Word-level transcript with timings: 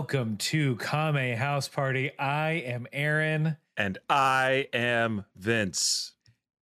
Welcome 0.00 0.38
to 0.38 0.76
Kame 0.76 1.36
House 1.36 1.68
Party. 1.68 2.10
I 2.18 2.52
am 2.64 2.86
Aaron, 2.90 3.58
And 3.76 3.98
I 4.08 4.66
am 4.72 5.26
Vince. 5.36 6.12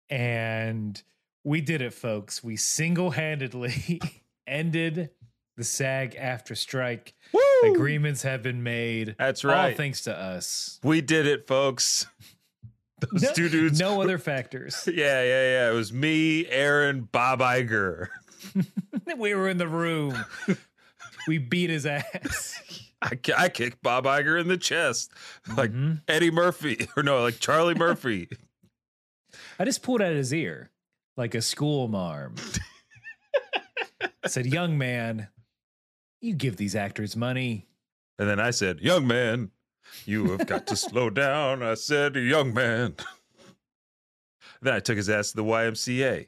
and 0.09 0.99
we 1.43 1.61
did 1.61 1.83
it, 1.83 1.93
folks. 1.93 2.43
We 2.43 2.55
single 2.57 3.11
handedly 3.11 4.01
ended 4.47 5.11
the 5.55 5.63
SAG-AFTRA 5.63 6.57
strike. 6.57 7.13
Woo! 7.31 7.71
Agreements 7.75 8.23
have 8.23 8.41
been 8.41 8.63
made. 8.63 9.15
That's 9.19 9.45
All 9.45 9.51
right. 9.51 9.77
thanks 9.77 10.01
to 10.05 10.17
us. 10.17 10.79
we 10.83 11.01
did 11.01 11.27
it, 11.27 11.45
folks. 11.45 12.07
Those 13.11 13.21
No- 13.21 13.33
two 13.33 13.49
dudes. 13.49 13.79
No 13.79 14.01
other 14.01 14.17
factors. 14.17 14.89
Yeah, 14.91 15.21
yeah, 15.21 15.51
yeah. 15.51 15.69
It 15.69 15.75
was 15.75 15.93
me, 15.93 16.47
Aaron, 16.47 17.07
Bob 17.11 17.41
Iger. 17.41 18.07
we 19.15 19.35
were 19.35 19.47
in 19.47 19.57
the 19.59 19.67
room. 19.67 20.25
We 21.27 21.37
beat 21.37 21.69
his 21.69 21.85
ass. 21.85 22.55
I, 23.01 23.19
I 23.37 23.49
kicked 23.49 23.81
Bob 23.83 24.05
Iger 24.05 24.39
in 24.41 24.47
the 24.47 24.57
chest 24.57 25.11
like 25.57 25.71
Mhm. 25.71 26.01
Eddie 26.07 26.31
Murphy, 26.31 26.87
or 26.97 27.03
no, 27.03 27.21
like 27.21 27.39
Charlie 27.39 27.75
Murphy. 27.77 28.27
I 29.59 29.65
just 29.65 29.83
pulled 29.83 30.01
out 30.01 30.13
his 30.13 30.33
ear 30.33 30.71
like 31.15 31.35
a 31.35 31.41
school 31.41 31.87
marm. 31.87 32.35
I 34.23 34.27
said, 34.27 34.45
Young 34.45 34.77
man, 34.77 35.27
you 36.21 36.33
give 36.33 36.57
these 36.57 36.75
actors 36.75 37.15
money. 37.15 37.67
And 38.19 38.27
then 38.29 38.39
I 38.39 38.49
said, 38.51 38.79
Young 38.81 39.05
man, 39.07 39.51
you 40.05 40.31
have 40.31 40.47
got 40.47 40.65
to 40.67 40.75
slow 40.75 41.09
down. 41.09 41.61
I 41.63 41.75
said, 41.75 42.15
Young 42.15 42.53
man. 42.53 42.95
Then 44.61 44.73
I 44.73 44.79
took 44.79 44.97
his 44.97 45.09
ass 45.09 45.31
to 45.31 45.37
the 45.37 45.43
YMCA. 45.43 46.27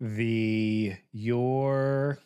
the 0.00 0.96
your 1.12 2.18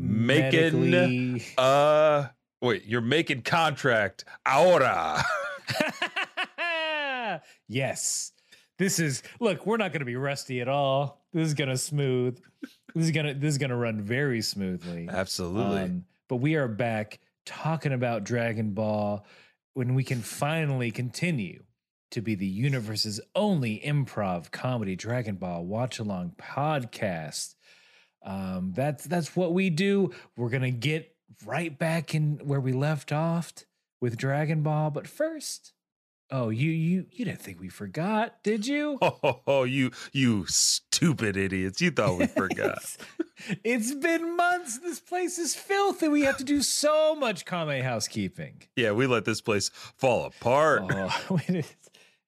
Making- 0.00 0.90
medically- 0.90 1.44
Uh, 1.58 2.28
wait, 2.62 2.84
you're 2.86 3.00
making 3.00 3.42
contract. 3.42 4.24
Ahora. 4.46 5.22
yes. 7.68 8.32
This 8.78 8.98
is 8.98 9.22
look, 9.40 9.66
we're 9.66 9.76
not 9.76 9.92
gonna 9.92 10.04
be 10.06 10.16
rusty 10.16 10.60
at 10.60 10.68
all. 10.68 11.22
This 11.32 11.46
is 11.48 11.54
gonna 11.54 11.76
smooth. 11.76 12.40
This 12.94 13.04
is 13.04 13.10
gonna 13.10 13.34
this 13.34 13.50
is 13.52 13.58
gonna 13.58 13.76
run 13.76 14.00
very 14.00 14.40
smoothly. 14.40 15.06
Absolutely. 15.10 15.82
Um, 15.82 16.04
but 16.28 16.36
we 16.36 16.54
are 16.54 16.68
back 16.68 17.20
talking 17.44 17.92
about 17.92 18.24
Dragon 18.24 18.70
Ball 18.72 19.26
when 19.74 19.94
we 19.94 20.02
can 20.02 20.20
finally 20.22 20.90
continue 20.90 21.62
to 22.10 22.20
be 22.22 22.34
the 22.34 22.46
universe's 22.46 23.20
only 23.34 23.80
improv 23.84 24.50
comedy 24.50 24.96
Dragon 24.96 25.36
Ball 25.36 25.64
watch 25.64 25.98
along 25.98 26.32
podcast. 26.38 27.54
Um, 28.22 28.72
that's 28.74 29.04
that's 29.04 29.34
what 29.34 29.54
we 29.54 29.70
do. 29.70 30.12
We're 30.36 30.50
gonna 30.50 30.70
get 30.70 31.14
right 31.44 31.76
back 31.76 32.14
in 32.14 32.40
where 32.44 32.60
we 32.60 32.72
left 32.72 33.12
off 33.12 33.52
with 34.00 34.16
Dragon 34.16 34.62
Ball, 34.62 34.90
but 34.90 35.06
first, 35.06 35.72
oh, 36.30 36.48
you 36.50 36.70
you 36.70 37.06
you 37.10 37.24
didn't 37.24 37.40
think 37.40 37.60
we 37.60 37.68
forgot, 37.68 38.42
did 38.42 38.66
you? 38.66 38.98
Oh, 39.00 39.40
oh 39.46 39.64
you 39.64 39.90
you 40.12 40.46
stupid 40.46 41.36
idiots! 41.36 41.80
You 41.80 41.90
thought 41.90 42.18
we 42.18 42.26
forgot. 42.26 42.78
it's 43.64 43.94
been 43.94 44.36
months. 44.36 44.78
This 44.78 45.00
place 45.00 45.38
is 45.38 45.54
filthy. 45.54 46.08
We 46.08 46.22
have 46.22 46.36
to 46.38 46.44
do 46.44 46.62
so 46.62 47.14
much 47.14 47.44
Kame 47.44 47.82
housekeeping. 47.82 48.62
yeah, 48.76 48.92
we 48.92 49.06
let 49.06 49.24
this 49.24 49.40
place 49.40 49.70
fall 49.70 50.26
apart. 50.26 50.82
Oh, 50.90 51.40
it 51.48 51.56
is. 51.56 51.74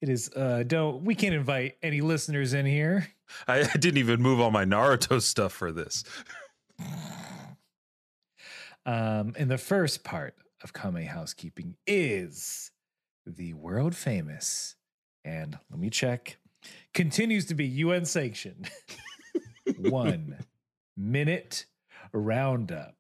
It 0.01 0.09
is. 0.09 0.31
Uh, 0.35 0.65
don't. 0.67 1.05
We 1.05 1.15
can't 1.15 1.35
invite 1.35 1.77
any 1.83 2.01
listeners 2.01 2.55
in 2.55 2.67
here. 2.67 3.09
I, 3.49 3.63
didn't 3.65 3.99
even 3.99 4.23
move 4.23 4.41
all 4.41 4.51
my 4.51 4.65
Naruto 4.65 5.21
stuff 5.21 5.53
for 5.53 5.73
this. 5.73 6.05
Um, 8.85 9.35
and 9.39 9.51
the 9.51 9.59
first 9.59 10.03
part 10.03 10.35
of 10.63 10.73
Kame 10.73 11.07
housekeeping 11.07 11.77
is 11.87 12.73
the 13.27 13.55
world 13.55 13.95
famous, 13.95 14.75
and 15.25 15.59
let 15.71 15.79
me 15.79 15.89
check, 15.89 16.39
continues 16.93 17.47
to 17.47 17.55
be 17.55 17.65
UN 17.67 18.05
sanctioned. 18.05 18.71
One 19.79 20.37
minute 20.97 21.67
roundup. 22.13 22.97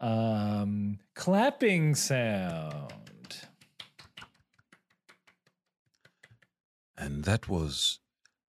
Um, 0.00 0.98
clapping 1.14 1.94
sound. 1.94 2.92
And 6.98 7.24
that 7.24 7.48
was 7.48 8.00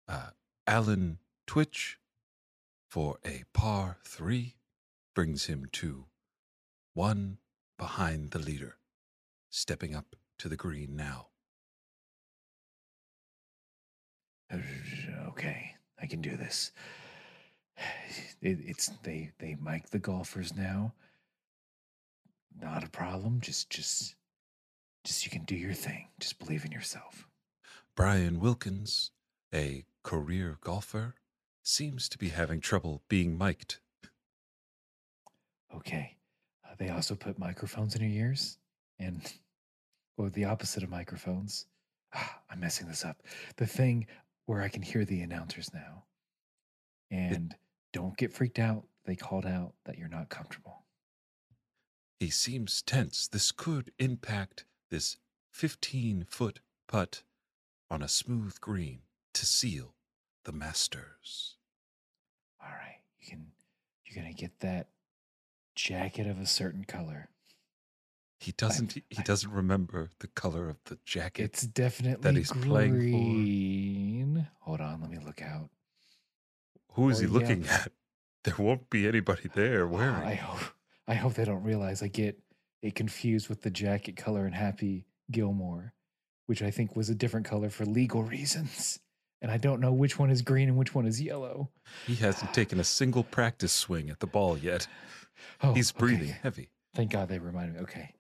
uh, 0.09 0.31
Alan 0.67 1.19
Twitch 1.47 1.99
for 2.89 3.19
a 3.25 3.43
par 3.53 3.99
three, 4.05 4.55
brings 5.15 5.47
him 5.47 5.67
to 5.73 6.07
one 6.95 7.39
behind 7.77 8.31
the 8.31 8.39
leader, 8.39 8.77
stepping 9.51 9.95
up 9.95 10.17
to 10.39 10.49
the 10.49 10.57
green 10.57 10.97
now. 10.97 11.27
Okay, 15.29 15.75
I 16.01 16.07
can 16.07 16.21
do 16.21 16.37
this. 16.37 16.71
It, 18.41 18.59
it's 18.61 18.91
they 19.03 19.33
they 19.39 19.57
mic 19.61 19.89
the 19.89 19.99
golfers 19.99 20.55
now. 20.55 20.93
Not 22.61 22.85
a 22.85 22.91
problem. 22.91 23.41
Just 23.41 23.71
just 23.71 24.15
just 25.03 25.25
you 25.25 25.31
can 25.31 25.45
do 25.45 25.57
your 25.57 25.73
thing. 25.73 26.09
Just 26.21 26.39
believe 26.39 26.65
in 26.65 26.71
yourself. 26.71 27.27
Brian 27.97 28.39
Wilkins, 28.39 29.11
a 29.53 29.87
career 30.05 30.59
golfer, 30.61 31.17
seems 31.65 32.09
to 32.11 32.19
be 32.19 32.29
having 32.29 32.61
trouble 32.61 33.03
being 33.09 33.37
mic'd. 33.37 33.79
Okay. 35.75 36.15
Uh, 36.65 36.75
they 36.79 36.91
also 36.91 37.17
put 37.17 37.39
microphones 37.39 37.97
in 37.97 38.03
your 38.03 38.27
ears 38.27 38.59
and 39.01 39.21
or 40.17 40.31
the 40.31 40.45
opposite 40.45 40.85
of 40.85 40.91
microphones. 40.91 41.67
Ah, 42.15 42.39
I'm 42.49 42.61
messing 42.61 42.87
this 42.87 43.05
up. 43.05 43.23
The 43.57 43.67
thing 43.67 44.07
where 44.47 44.63
I 44.63 44.69
can 44.69 44.83
hear 44.83 45.05
the 45.05 45.23
announcers 45.23 45.73
now. 45.75 46.05
And 47.11 47.55
don't 47.93 48.17
get 48.17 48.33
freaked 48.33 48.59
out. 48.59 48.85
They 49.05 49.17
called 49.17 49.47
out 49.47 49.73
that 49.85 49.99
you're 49.99 50.09
not 50.09 50.29
comfortable. 50.29 50.85
He 52.21 52.31
seems 52.31 52.83
tense. 52.83 53.27
This 53.27 53.51
could 53.53 53.91
impact 53.99 54.65
this 54.91 55.17
15 55.51 56.27
foot 56.29 56.61
putt 56.87 57.23
on 57.91 58.03
a 58.03 58.09
smooth 58.09 58.61
green 58.61 59.01
to 59.35 59.47
seal 59.47 59.95
the 60.45 60.53
Masters. 60.53 61.57
All 62.63 62.71
right, 62.71 63.01
you 63.21 63.27
can 63.29 63.47
you're 64.07 64.23
gonna 64.23 64.35
get 64.35 64.61
that 64.61 64.89
jacket 65.75 66.27
of 66.27 66.39
a 66.41 66.47
certain 66.47 66.85
color. 66.85 67.29
He 68.41 68.53
doesn't. 68.53 68.93
He 68.93 69.03
I- 69.19 69.23
doesn't 69.23 69.51
remember 69.51 70.11
the 70.19 70.27
color 70.29 70.69
of 70.69 70.77
the 70.85 70.99
jacket. 71.05 71.45
It's 71.45 71.63
definitely 71.63 72.35
he's 72.35 72.53
playing 72.53 72.93
for. 72.93 72.99
green. 72.99 74.49
Hold 74.61 74.81
on, 74.81 75.01
let 75.01 75.11
me 75.11 75.19
look 75.25 75.41
out. 75.43 75.71
Who 76.93 77.09
is 77.09 77.19
oh, 77.19 77.23
he 77.23 77.27
looking 77.27 77.65
yellow. 77.65 77.75
at? 77.79 77.93
There 78.45 78.55
won't 78.59 78.91
be 78.91 79.09
anybody 79.09 79.49
there 79.55 79.85
Oh, 79.85 79.93
wearing. 79.93 80.17
I 80.17 80.35
hope 80.35 80.61
I 81.09 81.15
hope 81.15 81.33
they 81.33 81.47
don't 81.47 81.63
realize 81.63 82.03
I 82.03 82.09
get 82.09 82.39
it 82.83 82.95
confused 82.95 83.49
with 83.49 83.63
the 83.63 83.71
jacket 83.71 84.17
color 84.19 84.47
in 84.47 84.53
Happy 84.53 85.07
Gilmore, 85.31 85.95
which 86.45 86.61
I 86.61 86.71
think 86.71 86.95
was 86.95 87.09
a 87.09 87.15
different 87.15 87.47
color 87.47 87.71
for 87.71 87.87
legal 87.87 88.23
reasons. 88.37 89.01
And 89.45 89.53
I 89.53 89.59
don't 89.59 89.79
know 89.79 89.93
which 89.93 90.19
one 90.19 90.31
is 90.31 90.41
green 90.41 90.71
and 90.71 90.79
which 90.79 90.95
one 90.95 91.05
is 91.05 91.21
yellow. 91.21 91.69
He 92.07 92.15
hasn't 92.15 92.55
taken 92.55 92.81
a 92.81 92.85
single 92.85 93.23
practice 93.23 93.75
swing 93.75 94.09
at 94.09 94.21
the 94.21 94.27
ball 94.27 94.57
yet. 94.57 94.87
Oh, 95.63 95.75
He's 95.75 95.91
okay. 95.91 95.99
breathing 95.99 96.35
heavy. 96.43 96.71
Thank 96.95 97.11
God 97.11 97.29
they 97.29 97.39
reminded 97.39 97.75
me. 97.75 97.83
Okay. 97.83 98.15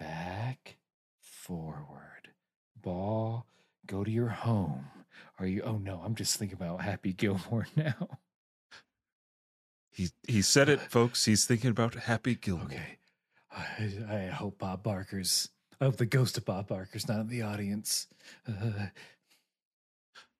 Back, 0.00 0.78
forward, 1.20 2.30
ball, 2.74 3.44
go 3.84 4.02
to 4.02 4.10
your 4.10 4.28
home. 4.28 4.86
Are 5.38 5.46
you? 5.46 5.60
Oh 5.60 5.76
no, 5.76 6.00
I'm 6.02 6.14
just 6.14 6.38
thinking 6.38 6.56
about 6.56 6.80
Happy 6.80 7.12
Gilmore 7.12 7.66
now. 7.76 8.18
He 9.90 10.08
he 10.26 10.40
said 10.40 10.70
it, 10.70 10.80
folks. 10.80 11.26
He's 11.26 11.44
thinking 11.44 11.68
about 11.68 11.94
Happy 11.96 12.34
Gilmore. 12.34 12.64
Okay. 12.64 12.96
I, 13.52 13.90
I 14.08 14.26
hope 14.28 14.56
Bob 14.56 14.82
Barker's, 14.82 15.50
I 15.82 15.84
hope 15.84 15.98
the 15.98 16.06
ghost 16.06 16.38
of 16.38 16.46
Bob 16.46 16.68
Barker's 16.68 17.06
not 17.08 17.20
in 17.20 17.28
the 17.28 17.42
audience. 17.42 18.06
Uh, 18.48 18.86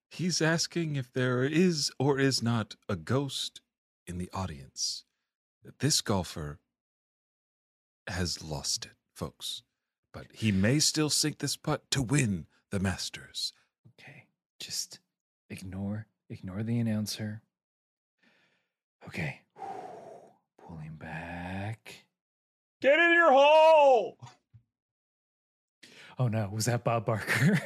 He's 0.08 0.40
asking 0.40 0.96
if 0.96 1.12
there 1.12 1.44
is 1.44 1.90
or 1.98 2.18
is 2.18 2.42
not 2.42 2.76
a 2.88 2.96
ghost 2.96 3.60
in 4.06 4.18
the 4.18 4.30
audience. 4.32 5.04
This 5.80 6.00
golfer 6.00 6.58
has 8.06 8.42
lost 8.42 8.86
it, 8.86 8.92
folks. 9.14 9.62
But 10.12 10.26
he 10.32 10.52
may 10.52 10.78
still 10.78 11.10
sink 11.10 11.38
this 11.38 11.56
putt 11.56 11.90
to 11.90 12.02
win 12.02 12.46
the 12.70 12.80
Masters. 12.80 13.52
okay. 13.92 14.24
Just 14.58 15.00
ignore, 15.50 16.06
ignore 16.30 16.62
the 16.62 16.78
announcer. 16.78 17.42
Okay. 19.06 19.40
Pulling 20.66 20.96
back. 20.96 22.06
Get 22.80 22.98
in 22.98 23.12
your 23.12 23.32
hole! 23.32 24.18
Oh 26.18 26.28
no, 26.28 26.48
was 26.50 26.64
that 26.64 26.82
Bob 26.82 27.04
Barker? 27.04 27.60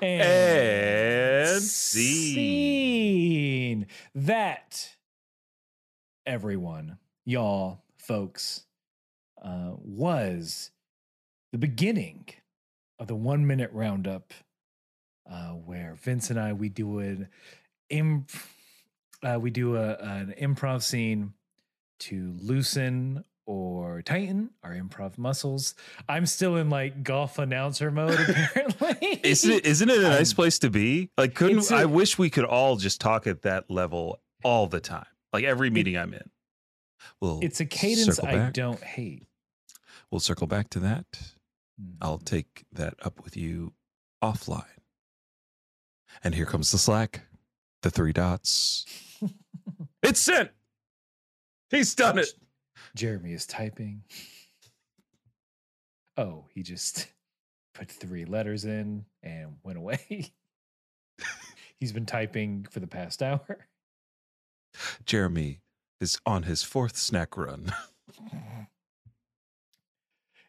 and 0.02 1.62
scene. 1.62 2.34
scene. 2.34 3.86
That 4.14 4.96
everyone, 6.26 6.98
y'all, 7.24 7.80
folks, 7.96 8.66
uh, 9.42 9.72
was 9.78 10.70
the 11.52 11.58
beginning 11.58 12.26
of 12.98 13.06
the 13.06 13.14
one 13.14 13.46
minute 13.46 13.70
roundup 13.72 14.34
uh, 15.30 15.52
where 15.52 15.94
Vince 15.94 16.28
and 16.28 16.38
I 16.38 16.52
we 16.52 16.68
do 16.68 16.98
an 16.98 17.28
imp, 17.88 18.30
uh, 19.22 19.38
we 19.40 19.50
do 19.50 19.76
a, 19.76 19.94
an 19.94 20.34
improv 20.38 20.82
scene 20.82 21.32
to 22.00 22.34
loosen 22.40 23.24
or 23.46 24.00
tighten 24.02 24.50
our 24.62 24.72
improv 24.72 25.18
muscles. 25.18 25.74
I'm 26.08 26.26
still 26.26 26.56
in 26.56 26.70
like 26.70 27.02
golf 27.02 27.38
announcer 27.38 27.90
mode 27.90 28.18
apparently. 28.28 29.20
Isn't 29.22 29.50
it? 29.50 29.66
Isn't 29.66 29.90
it 29.90 29.98
a 29.98 30.02
nice 30.08 30.30
I'm- 30.30 30.36
place 30.36 30.58
to 30.60 30.70
be? 30.70 31.10
Like, 31.18 31.34
couldn't 31.34 31.70
a- 31.70 31.76
I 31.76 31.84
wish 31.84 32.18
we 32.18 32.30
could 32.30 32.44
all 32.44 32.76
just 32.76 33.00
talk 33.00 33.26
at 33.26 33.42
that 33.42 33.70
level 33.70 34.20
all 34.42 34.66
the 34.66 34.80
time, 34.80 35.06
like 35.32 35.44
every 35.44 35.70
meeting 35.70 35.96
I'm 35.96 36.14
in. 36.14 36.30
We'll 37.20 37.40
It's 37.42 37.60
a 37.60 37.66
cadence 37.66 38.18
I 38.18 38.50
don't 38.50 38.82
hate. 38.82 39.26
We'll 40.10 40.20
circle 40.20 40.46
back 40.46 40.70
to 40.70 40.80
that. 40.80 41.04
Mm. 41.80 41.96
I'll 42.00 42.18
take 42.18 42.64
that 42.72 42.94
up 43.02 43.24
with 43.24 43.36
you 43.36 43.72
offline. 44.22 44.64
And 46.22 46.34
here 46.34 46.46
comes 46.46 46.70
the 46.70 46.78
Slack, 46.78 47.22
the 47.82 47.90
three 47.90 48.12
dots. 48.12 48.86
It's 50.02 50.20
sent. 50.20 50.50
He's 51.70 51.94
done 51.94 52.18
it. 52.18 52.28
Jeremy 52.94 53.32
is 53.32 53.46
typing. 53.46 54.02
Oh, 56.16 56.44
he 56.54 56.62
just 56.62 57.08
put 57.74 57.90
three 57.90 58.24
letters 58.24 58.64
in 58.64 59.04
and 59.24 59.56
went 59.64 59.78
away. 59.78 60.30
He's 61.80 61.90
been 61.90 62.06
typing 62.06 62.68
for 62.70 62.78
the 62.78 62.86
past 62.86 63.20
hour. 63.20 63.66
Jeremy 65.06 65.60
is 66.00 66.20
on 66.24 66.44
his 66.44 66.62
fourth 66.62 66.96
snack 66.96 67.36
run. 67.36 67.72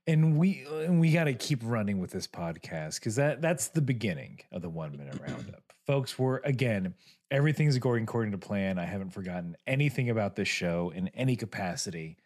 and 0.07 0.37
we 0.37 0.65
and 0.69 0.99
we 0.99 1.11
got 1.11 1.23
to 1.25 1.33
keep 1.33 1.61
running 1.63 1.99
with 1.99 2.11
this 2.11 2.27
podcast 2.27 2.99
because 2.99 3.15
that 3.15 3.41
that's 3.41 3.69
the 3.69 3.81
beginning 3.81 4.39
of 4.51 4.61
the 4.61 4.69
one 4.69 4.95
minute 4.95 5.19
roundup 5.27 5.63
folks 5.87 6.17
we're 6.19 6.37
again 6.39 6.93
everything's 7.31 7.77
going 7.79 8.03
according 8.03 8.31
to 8.31 8.37
plan 8.37 8.77
i 8.77 8.85
haven't 8.85 9.11
forgotten 9.11 9.55
anything 9.65 10.09
about 10.09 10.35
this 10.35 10.47
show 10.47 10.91
in 10.95 11.07
any 11.09 11.35
capacity 11.35 12.17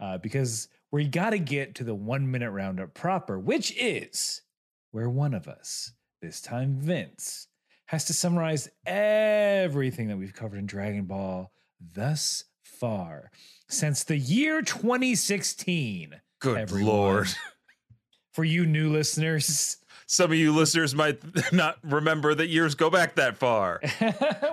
uh, 0.00 0.18
because 0.18 0.68
we 0.90 1.06
got 1.06 1.30
to 1.30 1.38
get 1.38 1.74
to 1.76 1.84
the 1.84 1.94
one 1.94 2.30
minute 2.30 2.50
roundup 2.50 2.94
proper 2.94 3.38
which 3.38 3.72
is 3.76 4.42
where 4.90 5.08
one 5.08 5.34
of 5.34 5.46
us 5.46 5.92
this 6.22 6.40
time 6.40 6.74
vince 6.80 7.46
has 7.86 8.04
to 8.04 8.12
summarize 8.12 8.68
everything 8.86 10.08
that 10.08 10.16
we've 10.16 10.34
covered 10.34 10.58
in 10.58 10.66
dragon 10.66 11.04
ball 11.04 11.52
thus 11.94 12.44
far 12.62 13.30
since 13.68 14.04
the 14.04 14.16
year 14.16 14.62
2016 14.62 16.20
Good 16.40 16.58
everyone. 16.58 16.86
Lord. 16.94 17.28
For 18.32 18.44
you 18.44 18.64
new 18.64 18.90
listeners, 18.90 19.76
Some 20.06 20.30
of 20.30 20.38
you 20.38 20.54
listeners 20.54 20.94
might 20.94 21.20
not 21.52 21.78
remember 21.82 22.32
that 22.34 22.46
years 22.46 22.76
go 22.76 22.88
back 22.88 23.16
that 23.16 23.36
far, 23.36 23.80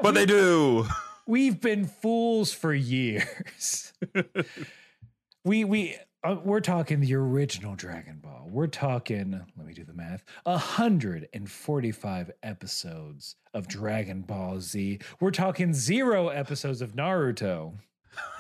but 0.01 0.13
they 0.13 0.25
do. 0.37 0.85
we've 1.27 1.61
been 1.61 1.85
fools 1.85 2.51
for 2.51 2.73
years. 2.73 3.93
We 5.47 5.63
we 5.63 5.95
uh, 6.23 6.35
we're 6.43 6.59
talking 6.59 6.99
the 6.99 7.15
original 7.15 7.75
Dragon 7.75 8.19
Ball. 8.21 8.47
We're 8.49 8.67
talking, 8.67 9.31
let 9.55 9.65
me 9.65 9.73
do 9.73 9.85
the 9.85 9.93
math, 9.93 10.25
145 10.43 12.31
episodes 12.43 13.35
of 13.53 13.67
Dragon 13.67 14.21
Ball 14.21 14.59
Z. 14.59 14.99
We're 15.19 15.31
talking 15.31 15.73
zero 15.73 16.27
episodes 16.27 16.81
of 16.81 16.93
Naruto. 16.93 17.73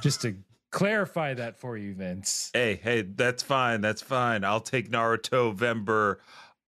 Just 0.01 0.21
to 0.23 0.35
clarify 0.71 1.33
that 1.35 1.57
for 1.57 1.77
you, 1.77 1.93
Vince. 1.93 2.51
Hey, 2.53 2.79
hey, 2.83 3.03
that's 3.03 3.43
fine. 3.43 3.79
That's 3.81 4.01
fine. 4.01 4.43
I'll 4.43 4.59
take 4.59 4.89
Naruto 4.89 5.55
Vember 5.55 6.17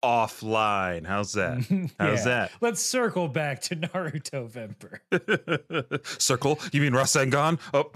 offline. 0.03 1.05
How's 1.05 1.33
that? 1.33 1.59
How's 1.99 2.25
Yeah. 2.25 2.47
Let's 2.61 2.81
circle 2.81 3.27
back 3.27 3.61
to 3.63 3.75
Naruto 3.75 4.49
Vember. 4.49 6.05
Circle? 6.21 6.59
You 6.71 6.81
mean 6.81 6.93
Rasengan? 6.93 7.59
Oh. 7.73 7.89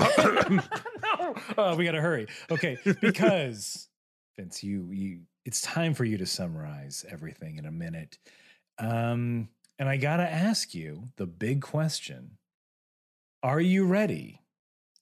no. 1.02 1.36
Oh, 1.58 1.76
we 1.76 1.86
gotta 1.86 2.02
hurry. 2.02 2.28
Okay, 2.52 2.78
because 3.02 3.88
Vince, 4.38 4.64
you 4.64 4.90
you 4.92 5.20
it's 5.46 5.62
time 5.62 5.94
for 5.94 6.06
you 6.06 6.18
to 6.18 6.26
summarize 6.26 7.06
everything 7.10 7.58
in 7.58 7.66
a 7.66 7.72
minute. 7.72 8.18
Um, 8.78 9.50
and 9.80 9.90
I 9.90 9.98
gotta 9.98 10.30
ask 10.30 10.74
you 10.74 11.10
the 11.18 11.28
big 11.28 11.62
question. 11.62 12.38
Are 13.42 13.60
you 13.62 13.86
ready 13.86 14.42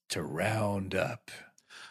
to 0.10 0.24
round 0.24 0.96
up? 0.96 1.30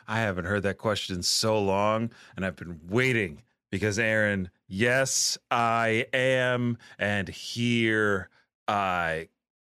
I 0.08 0.18
haven't 0.20 0.46
heard 0.46 0.64
that 0.64 0.78
question 0.78 1.16
in 1.16 1.22
so 1.22 1.60
long, 1.60 2.10
and 2.34 2.44
I've 2.44 2.56
been 2.56 2.80
waiting 2.88 3.42
because 3.70 3.98
Aaron, 3.98 4.50
yes, 4.70 5.36
I 5.50 6.06
am, 6.14 6.78
and 6.98 7.28
here 7.28 8.30
I 8.66 9.28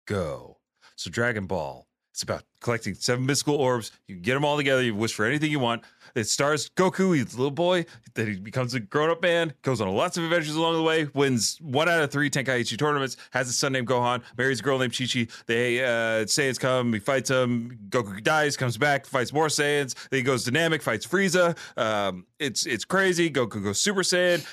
go. 0.07 0.59
So, 0.97 1.11
Dragon 1.11 1.47
Ball, 1.47 1.87
it's 2.13 2.23
about 2.23 2.45
collecting 2.65 2.95
seven 2.95 3.27
mystical 3.27 3.57
orbs. 3.57 3.93
You 4.09 4.17
get 4.17 4.35
them 4.35 4.45
all 4.45 4.57
together, 4.57 4.83
you 4.83 4.95
wish 4.95 5.15
for 5.15 5.27
anything 5.27 5.51
you 5.51 5.61
want. 5.61 5.85
It 6.15 6.25
stars 6.25 6.71
Goku, 6.77 7.15
he's 7.15 7.35
a 7.35 7.37
little 7.37 7.51
boy, 7.51 7.87
then 8.15 8.29
he 8.29 8.37
becomes 8.39 8.73
a 8.75 8.81
grown 8.81 9.11
up 9.11 9.21
man, 9.21 9.53
goes 9.63 9.81
on 9.81 9.89
lots 9.89 10.17
of 10.17 10.25
adventures 10.25 10.55
along 10.55 10.75
the 10.75 10.83
way, 10.83 11.09
wins 11.13 11.59
one 11.61 11.89
out 11.89 12.03
of 12.03 12.11
three 12.11 12.31
Tenkaichi 12.31 12.79
tournaments, 12.79 13.17
has 13.33 13.49
a 13.49 13.53
son 13.53 13.73
named 13.73 13.89
Gohan, 13.89 14.23
marries 14.39 14.61
a 14.61 14.63
girl 14.63 14.79
named 14.79 14.97
Chi 14.97 15.07
Chi. 15.07 15.27
They, 15.47 15.85
uh, 15.85 16.25
Saiyans 16.25 16.59
come, 16.59 16.93
he 16.93 17.01
fights 17.01 17.29
them, 17.31 17.79
Goku 17.89 18.23
dies, 18.23 18.57
comes 18.57 18.79
back, 18.79 19.07
fights 19.07 19.33
more 19.33 19.49
Saiyans, 19.49 19.95
then 20.09 20.19
he 20.19 20.23
goes 20.23 20.45
dynamic, 20.45 20.83
fights 20.83 21.07
Frieza. 21.07 21.57
Um, 21.77 22.27
it's 22.39 22.67
it's 22.67 22.85
crazy. 22.85 23.31
Goku 23.31 23.63
goes 23.63 23.81
Super 23.81 24.03
Saiyan. 24.03 24.45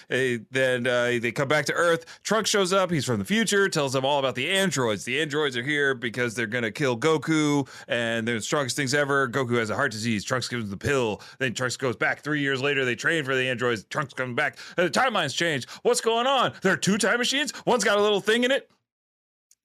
Then 0.51 0.87
uh, 0.87 1.19
they 1.21 1.31
come 1.31 1.47
back 1.47 1.65
to 1.65 1.73
Earth. 1.73 2.05
Trunks 2.23 2.49
shows 2.49 2.71
up. 2.71 2.89
He's 2.89 3.05
from 3.05 3.19
the 3.19 3.25
future. 3.25 3.67
Tells 3.67 3.93
them 3.93 4.05
all 4.05 4.19
about 4.19 4.35
the 4.35 4.49
androids. 4.49 5.03
The 5.03 5.21
androids 5.21 5.57
are 5.57 5.63
here 5.63 5.93
because 5.93 6.33
they're 6.33 6.47
gonna 6.47 6.71
kill 6.71 6.97
Goku, 6.97 7.67
and 7.87 8.00
they're 8.27 8.35
the 8.35 8.41
strongest 8.41 8.75
things 8.75 8.93
ever. 8.93 9.27
Goku 9.27 9.57
has 9.57 9.69
a 9.69 9.75
heart 9.75 9.91
disease. 9.91 10.23
Trunks 10.23 10.47
gives 10.47 10.63
him 10.63 10.69
the 10.69 10.77
pill. 10.77 11.21
Then 11.39 11.53
Trunks 11.53 11.77
goes 11.77 11.95
back 11.95 12.23
three 12.23 12.41
years 12.41 12.61
later. 12.61 12.85
They 12.85 12.95
train 12.95 13.23
for 13.23 13.35
the 13.35 13.47
androids. 13.47 13.83
Trunks 13.85 14.13
comes 14.13 14.35
back. 14.35 14.57
And 14.77 14.87
the 14.87 14.99
timelines 14.99 15.35
change. 15.35 15.67
What's 15.83 16.01
going 16.01 16.27
on? 16.27 16.53
There 16.61 16.73
are 16.73 16.77
two 16.77 16.97
time 16.97 17.17
machines. 17.17 17.53
One's 17.65 17.83
got 17.83 17.97
a 17.97 18.01
little 18.01 18.21
thing 18.21 18.43
in 18.43 18.51
it. 18.51 18.69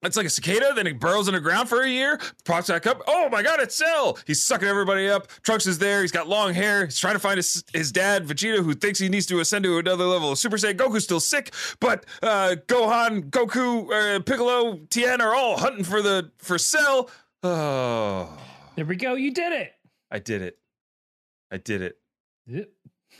It's 0.02 0.16
like 0.16 0.26
a 0.26 0.30
cicada, 0.30 0.72
then 0.74 0.86
it 0.86 1.00
burrows 1.00 1.26
underground 1.26 1.68
for 1.70 1.82
a 1.82 1.88
year, 1.88 2.20
pops 2.44 2.68
back 2.68 2.86
up. 2.86 3.02
Oh 3.06 3.28
my 3.30 3.42
god, 3.42 3.60
it's 3.60 3.74
Cell! 3.74 4.18
He's 4.26 4.44
sucking 4.44 4.68
everybody 4.68 5.08
up. 5.08 5.26
Trunks 5.42 5.66
is 5.66 5.78
there, 5.78 6.02
he's 6.02 6.12
got 6.12 6.28
long 6.28 6.52
hair, 6.52 6.84
he's 6.84 6.98
trying 6.98 7.14
to 7.14 7.18
find 7.18 7.38
his, 7.38 7.64
his 7.72 7.92
dad, 7.92 8.26
Vegeta, 8.26 8.62
who 8.62 8.74
thinks 8.74 8.98
he 8.98 9.08
needs 9.08 9.26
to 9.26 9.40
ascend 9.40 9.64
to 9.64 9.78
another 9.78 10.04
level 10.04 10.30
of 10.30 10.38
Super 10.38 10.58
Saiyan. 10.58 10.76
Goku's 10.76 11.04
still 11.04 11.18
sick, 11.18 11.52
but 11.80 12.04
uh, 12.22 12.56
Gohan, 12.66 13.30
Goku, 13.30 13.90
uh, 13.90 14.20
Piccolo, 14.20 14.78
Tien 14.90 15.20
are 15.22 15.34
all 15.34 15.56
hunting 15.56 15.82
for 15.82 16.02
the 16.02 16.30
for 16.38 16.58
Cell. 16.58 17.10
Oh, 17.42 18.36
There 18.76 18.84
we 18.84 18.96
go. 18.96 19.14
You 19.14 19.32
did 19.32 19.52
it. 19.52 19.72
I 20.10 20.18
did 20.18 20.42
it. 20.42 20.58
I 21.50 21.56
did 21.58 21.82
it. 21.82 21.96
Yep. 22.46 22.68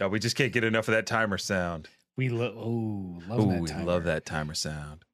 No, 0.00 0.08
we 0.08 0.18
just 0.18 0.37
can't 0.37 0.52
get 0.52 0.64
enough 0.64 0.88
of 0.88 0.94
that 0.94 1.06
timer 1.06 1.38
sound. 1.38 1.88
We 2.16 2.28
lo- 2.28 2.54
oh 2.56 3.23
love 3.28 3.40
Oh, 3.40 3.50
that. 3.50 3.61
we 3.61 3.68
timer. 3.68 3.85
love 3.85 4.04
that 4.04 4.25
timer 4.26 4.54
sound. 4.54 5.04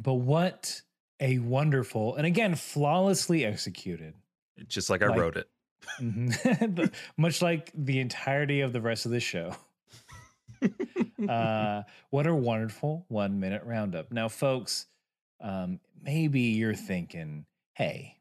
But 0.00 0.14
what 0.14 0.82
a 1.20 1.38
wonderful 1.38 2.16
and 2.16 2.26
again 2.26 2.54
flawlessly 2.54 3.44
executed. 3.44 4.14
Just 4.68 4.88
like 4.90 5.02
I 5.02 5.08
Like- 5.08 5.18
wrote 5.18 5.36
it. 5.36 5.48
Mhm. 6.00 6.92
Much 7.16 7.40
like 7.42 7.70
the 7.74 8.00
entirety 8.00 8.60
of 8.60 8.72
the 8.72 8.80
rest 8.82 9.06
of 9.06 9.12
the 9.12 9.20
show. 9.20 9.56
uh, 11.28 11.82
what 12.10 12.26
a 12.26 12.34
wonderful 12.34 13.04
one 13.08 13.40
minute 13.40 13.62
roundup. 13.64 14.12
Now, 14.12 14.28
folks, 14.28 14.86
um, 15.40 15.80
maybe 16.02 16.40
you're 16.40 16.74
thinking, 16.74 17.46
hey, 17.74 18.18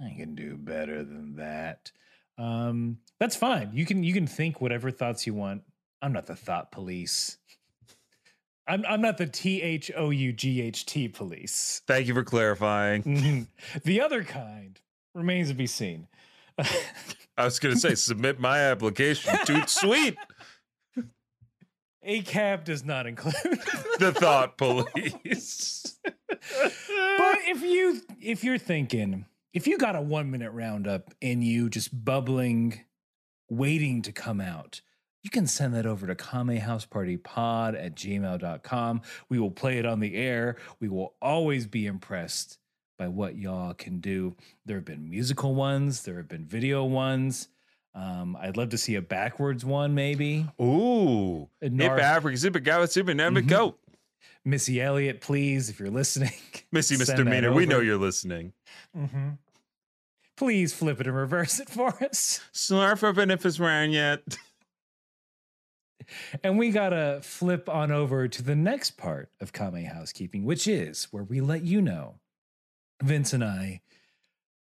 I 0.00 0.14
can 0.16 0.34
do 0.34 0.56
better 0.56 1.04
than 1.04 1.36
that. 1.36 1.92
Um, 2.38 2.98
that's 3.20 3.36
fine. 3.36 3.70
You 3.72 3.86
can 3.86 4.02
you 4.02 4.12
can 4.12 4.26
think 4.26 4.60
whatever 4.60 4.90
thoughts 4.90 5.26
you 5.26 5.34
want. 5.34 5.62
I'm 6.00 6.12
not 6.12 6.26
the 6.26 6.36
thought 6.36 6.72
police. 6.72 7.38
I'm 8.66 8.84
I'm 8.88 9.00
not 9.00 9.18
the 9.18 9.26
T 9.26 9.60
H 9.62 9.90
O 9.96 10.10
U 10.10 10.32
G 10.32 10.60
H 10.62 10.86
T 10.86 11.08
police. 11.08 11.82
Thank 11.86 12.06
you 12.06 12.14
for 12.14 12.24
clarifying. 12.24 13.02
Mhm. 13.02 13.46
the 13.84 14.00
other 14.00 14.24
kind 14.24 14.80
remains 15.14 15.48
to 15.48 15.54
be 15.54 15.66
seen. 15.66 16.08
I 17.36 17.44
was 17.44 17.58
going 17.58 17.74
to 17.74 17.80
say, 17.80 17.94
submit 17.94 18.38
my 18.38 18.58
application. 18.58 19.34
Dude, 19.46 19.68
sweet. 19.68 20.18
ACAB 22.06 22.64
does 22.64 22.84
not 22.84 23.06
include. 23.06 23.34
The 23.98 24.12
thought 24.12 24.58
police. 24.58 25.96
but 26.04 26.14
if 27.46 27.62
you 27.62 28.00
if 28.20 28.42
you're 28.42 28.58
thinking 28.58 29.26
if 29.52 29.66
you 29.66 29.78
got 29.78 29.96
a 29.96 30.00
one 30.00 30.30
minute 30.30 30.50
roundup 30.52 31.14
in 31.20 31.42
you 31.42 31.68
just 31.68 32.04
bubbling 32.04 32.80
waiting 33.50 34.02
to 34.02 34.12
come 34.12 34.40
out 34.40 34.80
you 35.22 35.30
can 35.30 35.46
send 35.46 35.74
that 35.74 35.86
over 35.86 36.06
to 36.06 36.14
kamehousepartypod 36.14 37.74
at 37.84 37.94
gmail.com 37.94 39.02
we 39.28 39.38
will 39.38 39.50
play 39.50 39.78
it 39.78 39.86
on 39.86 40.00
the 40.00 40.14
air 40.14 40.56
we 40.80 40.88
will 40.88 41.14
always 41.20 41.66
be 41.66 41.86
impressed 41.86 42.58
by 42.98 43.08
what 43.08 43.34
y'all 43.36 43.74
can 43.74 43.98
do. 43.98 44.36
There 44.64 44.76
have 44.76 44.84
been 44.84 45.08
musical 45.10 45.54
ones, 45.56 46.02
there 46.04 46.18
have 46.18 46.28
been 46.28 46.44
video 46.46 46.84
ones. 46.84 47.48
Um, 47.96 48.36
I'd 48.40 48.56
love 48.56 48.68
to 48.68 48.78
see 48.78 48.94
a 48.94 49.02
backwards 49.02 49.64
one, 49.64 49.94
maybe. 49.94 50.46
Ooh. 50.60 51.48
Nar- 51.60 51.96
it, 52.84 52.92
zip 52.92 53.08
it, 53.08 53.14
never 53.14 53.40
Mhm. 53.42 53.48
go. 53.48 53.74
Missy 54.44 54.80
Elliott, 54.80 55.20
please, 55.20 55.68
if 55.70 55.78
you're 55.78 55.90
listening. 55.90 56.32
Missy 56.72 56.96
Misdemeanor, 56.96 57.52
we 57.52 57.66
know 57.66 57.80
you're 57.80 57.96
listening. 57.98 58.52
hmm 58.94 59.30
Please 60.36 60.72
flip 60.74 61.00
it 61.00 61.06
and 61.06 61.14
reverse 61.14 61.60
it 61.60 61.68
for 61.70 62.02
us. 62.02 62.40
Snarf 62.52 63.06
up 63.06 63.18
and 63.18 63.30
if 63.30 63.46
it's 63.46 63.60
round 63.60 63.92
yet. 63.92 64.20
And 66.42 66.58
we 66.58 66.70
gotta 66.70 67.20
flip 67.22 67.68
on 67.68 67.92
over 67.92 68.26
to 68.26 68.42
the 68.42 68.56
next 68.56 68.98
part 68.98 69.30
of 69.40 69.52
Kame 69.52 69.84
Housekeeping, 69.84 70.44
which 70.44 70.66
is 70.66 71.04
where 71.12 71.22
we 71.22 71.40
let 71.40 71.62
you 71.62 71.80
know, 71.80 72.16
Vince 73.02 73.32
and 73.32 73.44
I, 73.44 73.80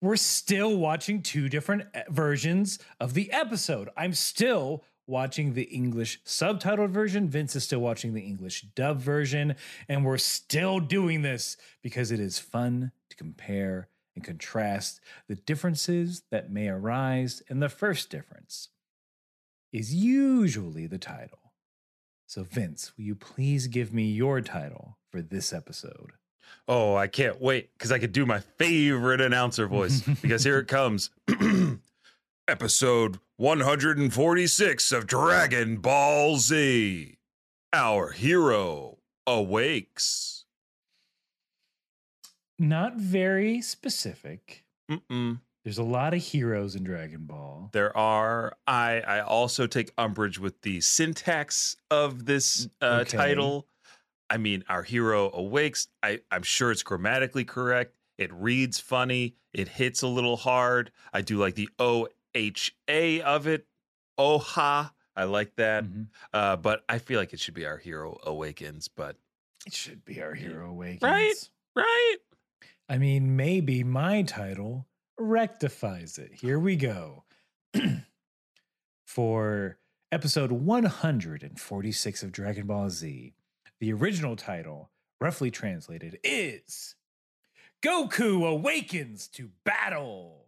we're 0.03 0.17
still 0.17 0.77
watching 0.77 1.23
two 1.23 1.49
different 1.49 1.85
versions 2.11 2.79
of 3.01 3.15
the 3.15 3.33
episode. 3.33 3.89
I'm 3.97 4.13
still 4.13 4.85
watching 5.13 5.53
the 5.53 5.65
English 5.65 6.21
subtitled 6.25 6.89
version. 6.89 7.29
Vince 7.29 7.55
is 7.55 7.65
still 7.65 7.81
watching 7.81 8.15
the 8.15 8.23
English 8.23 8.63
dub 8.75 8.99
version. 8.99 9.55
And 9.87 10.05
we're 10.05 10.17
still 10.17 10.81
doing 10.81 11.21
this 11.21 11.59
because 11.83 12.11
it 12.11 12.19
is 12.19 12.39
fun 12.39 12.93
to 13.11 13.17
compare 13.17 13.89
and 14.17 14.25
contrast 14.25 15.01
the 15.29 15.35
differences 15.35 16.23
that 16.31 16.51
may 16.51 16.67
arise. 16.69 17.43
And 17.49 17.63
the 17.63 17.69
first 17.69 18.09
difference 18.09 18.71
is 19.71 19.95
usually 19.95 20.87
the 20.87 20.99
title. 20.99 21.53
So, 22.27 22.43
Vince, 22.43 22.93
will 22.97 23.05
you 23.05 23.15
please 23.15 23.67
give 23.67 23.93
me 23.93 24.05
your 24.05 24.41
title 24.41 24.97
for 25.11 25.21
this 25.21 25.53
episode? 25.53 26.13
Oh, 26.67 26.95
I 26.95 27.07
can't 27.07 27.41
wait 27.41 27.71
because 27.77 27.93
I 27.93 27.99
could 27.99 28.13
do 28.13 28.25
my 28.25 28.41
favorite 28.41 29.21
announcer 29.21 29.67
voice 29.67 30.01
because 30.23 30.43
here 30.43 30.59
it 30.59 30.69
comes. 30.69 31.11
Episode 32.49 33.21
146 33.37 34.91
of 34.93 35.07
Dragon 35.07 35.77
Ball 35.77 36.39
Z. 36.39 37.17
Our 37.73 38.11
hero 38.11 38.99
awakes. 39.27 40.45
Not 42.59 42.97
very 42.97 43.61
specific. 43.63 44.65
Mm-mm. 44.91 45.41
There's 45.65 45.79
a 45.79 45.85
lot 45.85 46.15
of 46.15 46.21
heroes 46.23 46.75
in 46.75 46.83
Dragon 46.83 47.27
Ball. 47.27 47.71
There 47.73 47.97
are. 47.97 48.55
I 48.67 49.01
I 49.07 49.21
also 49.21 49.69
take 49.69 49.93
umbrage 49.97 50.41
with 50.41 50.61
the 50.63 50.81
syntax 50.81 51.77
of 51.93 52.25
this 52.27 52.69
uh, 52.81 53.03
Okay. 53.03 53.17
title. 53.17 53.69
I 54.29 54.37
mean, 54.39 54.65
our 54.69 54.83
hero 54.83 55.31
awakes. 55.33 55.87
I 56.03 56.21
I'm 56.33 56.43
sure 56.43 56.73
it's 56.73 56.83
grammatically 56.83 57.45
correct. 57.45 57.95
It 58.19 58.33
reads 58.33 58.81
funny. 58.81 59.37
It 59.55 59.69
hits 59.69 60.03
a 60.03 60.09
little 60.09 60.37
hard. 60.37 60.91
I 61.13 61.21
do 61.21 61.39
like 61.39 61.55
the 61.55 61.69
O 61.79 62.09
H 62.35 62.75
A 62.89 63.21
of 63.23 63.47
it. 63.47 63.67
Oha. 64.19 64.93
I 65.15 65.25
like 65.25 65.55
that. 65.57 65.85
Mhm. 65.85 66.09
Uh, 66.33 66.57
but 66.57 66.85
I 66.89 66.99
feel 66.99 67.19
like 67.21 67.33
it 67.33 67.41
should 67.41 67.55
be 67.55 67.67
our 67.67 67.77
hero 67.79 68.19
awakens. 68.25 68.89
But 68.89 69.17
It 69.67 69.75
should 69.75 70.05
be 70.05 70.21
our 70.23 70.35
hero 70.35 70.71
awakens. 70.71 71.03
Right? 71.03 71.35
right. 71.77 72.17
I 72.89 72.99
mean, 72.99 73.37
maybe 73.37 73.85
my 73.85 74.23
title 74.23 74.87
rectifies 75.19 76.19
it. 76.19 76.33
Here 76.35 76.59
we 76.59 76.77
go. 76.77 77.25
For 79.07 79.79
episode 80.11 80.53
146 80.53 82.23
of 82.23 82.33
Dragon 82.33 82.67
Ball 82.67 82.89
Z, 82.91 83.35
the 83.81 83.93
original 83.93 84.37
title, 84.37 84.91
roughly 85.21 85.51
translated, 85.51 86.19
is 86.25 86.95
Goku 87.83 88.47
Awakens 88.49 89.29
to 89.29 89.51
Battle. 89.65 90.42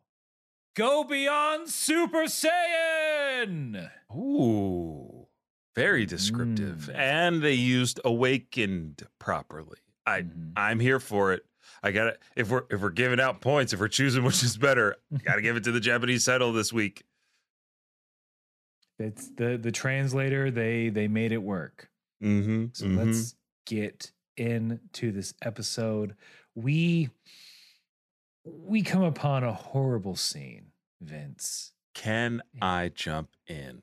Go 0.75 1.04
beyond 1.04 1.69
Super 1.69 2.25
Saiyan. 2.25 3.90
Ooh, 4.14 5.26
very 5.76 6.04
descriptive. 6.04 6.90
Mm. 6.93 6.97
And 6.97 7.43
they 7.43 7.52
used 7.52 8.00
awakened 8.04 9.07
properly. 9.19 9.78
I 10.07 10.23
Mhm. 10.23 10.52
I'm 10.57 10.81
here 10.81 11.00
for 11.00 11.33
it. 11.33 11.47
I 11.83 11.93
got 11.93 12.04
to 12.04 12.19
if 12.37 12.50
we're 12.50 12.64
if 12.71 12.81
we're 12.81 12.90
giving 12.90 13.21
out 13.21 13.40
points, 13.40 13.73
if 13.73 13.81
we're 13.81 13.88
choosing 13.88 14.25
which 14.25 14.43
is 14.43 14.57
better, 14.57 14.97
got 15.25 15.37
to 15.37 15.43
give 15.43 15.57
it 15.57 15.64
to 15.64 15.73
the 15.73 15.81
Japanese 15.81 16.25
title 16.25 16.52
this 16.52 16.73
week. 16.73 17.04
It's 18.99 19.28
the 19.28 19.57
the 19.57 19.73
translator. 19.73 20.50
They 20.50 20.88
they 20.88 21.09
made 21.09 21.33
it 21.33 21.43
work. 21.43 21.88
Mm-hmm. 22.23 22.66
So 22.73 22.87
let's 22.87 23.35
get 23.66 24.12
into 24.37 25.12
this 25.12 25.35
episode. 25.43 26.16
We 26.54 27.11
we 28.44 28.82
come 28.82 29.02
upon 29.02 29.44
a 29.44 29.52
horrible 29.52 30.16
scene, 30.16 30.66
Vince. 31.00 31.72
Can 31.94 32.42
I 32.60 32.90
jump 32.94 33.30
in 33.46 33.82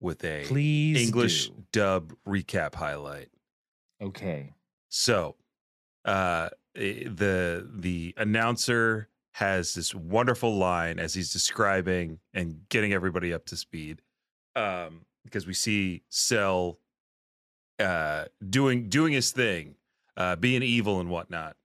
with 0.00 0.24
a 0.24 0.44
Please 0.44 1.06
English 1.06 1.48
do. 1.48 1.64
dub 1.72 2.14
recap 2.26 2.74
highlight? 2.74 3.28
Okay. 4.00 4.54
So, 4.88 5.36
uh, 6.04 6.50
the 6.74 7.68
the 7.74 8.14
announcer 8.16 9.08
has 9.32 9.74
this 9.74 9.94
wonderful 9.94 10.56
line 10.56 10.98
as 10.98 11.14
he's 11.14 11.32
describing 11.32 12.18
and 12.32 12.60
getting 12.68 12.92
everybody 12.92 13.32
up 13.32 13.44
to 13.46 13.56
speed, 13.56 14.00
um, 14.56 15.02
because 15.24 15.46
we 15.46 15.54
see 15.54 16.02
Cell 16.08 16.78
uh, 17.78 18.24
doing 18.48 18.88
doing 18.88 19.12
his 19.12 19.32
thing, 19.32 19.74
uh, 20.16 20.36
being 20.36 20.62
evil 20.62 21.00
and 21.00 21.10
whatnot. 21.10 21.56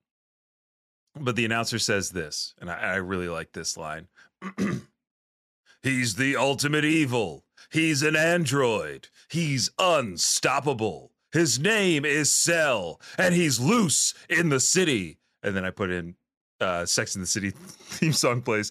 But 1.15 1.35
the 1.35 1.45
announcer 1.45 1.79
says 1.79 2.09
this, 2.09 2.55
and 2.59 2.69
I, 2.69 2.79
I 2.79 2.95
really 2.95 3.29
like 3.29 3.51
this 3.51 3.77
line. 3.77 4.07
He's 5.83 6.15
the 6.15 6.35
ultimate 6.35 6.85
evil. 6.85 7.45
He's 7.69 8.01
an 8.01 8.15
android. 8.15 9.09
He's 9.29 9.69
unstoppable. 9.77 11.11
His 11.31 11.59
name 11.59 12.05
is 12.05 12.31
Cell, 12.31 13.01
and 13.17 13.33
he's 13.33 13.59
loose 13.59 14.13
in 14.29 14.49
the 14.49 14.59
city. 14.59 15.17
And 15.41 15.55
then 15.55 15.65
I 15.65 15.71
put 15.71 15.89
in 15.89 16.15
uh, 16.61 16.85
Sex 16.85 17.15
in 17.15 17.21
the 17.21 17.27
City 17.27 17.49
theme 17.55 18.13
song 18.13 18.43
plays. 18.43 18.69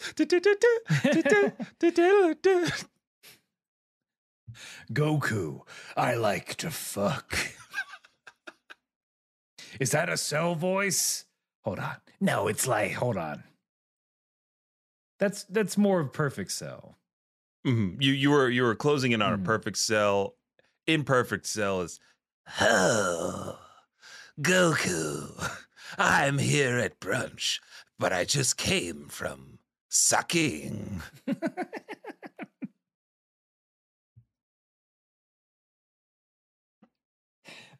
Goku, 4.93 5.63
I 5.97 6.15
like 6.15 6.55
to 6.57 6.71
fuck. 6.71 7.37
Is 9.81 9.91
that 9.91 10.09
a 10.09 10.17
cell 10.17 10.55
voice? 10.55 11.25
Hold 11.65 11.81
on. 11.81 11.97
No, 12.23 12.47
it's 12.47 12.69
like 12.69 12.93
hold 12.93 13.17
on. 13.17 13.43
That's 15.19 15.43
that's 15.45 15.77
more 15.77 15.99
of 16.01 16.13
perfect 16.13 16.53
cell. 16.53 16.99
Mhm. 17.67 18.01
You 18.01 18.13
you 18.13 18.31
were 18.31 18.49
you 18.49 18.63
were 18.63 18.77
closing 18.77 19.11
in 19.13 19.21
on 19.21 19.37
Mhm. 19.37 19.43
a 19.43 19.45
perfect 19.45 19.77
cell. 19.77 20.37
Imperfect 20.87 21.47
cell 21.47 21.81
is 21.83 21.99
Oh 22.61 23.59
Goku. 24.41 25.51
I'm 25.99 26.39
here 26.39 26.79
at 26.79 27.01
brunch, 27.01 27.59
but 27.99 28.13
I 28.13 28.25
just 28.25 28.57
came 28.57 29.09
from 29.09 29.59
sucking. 29.91 31.03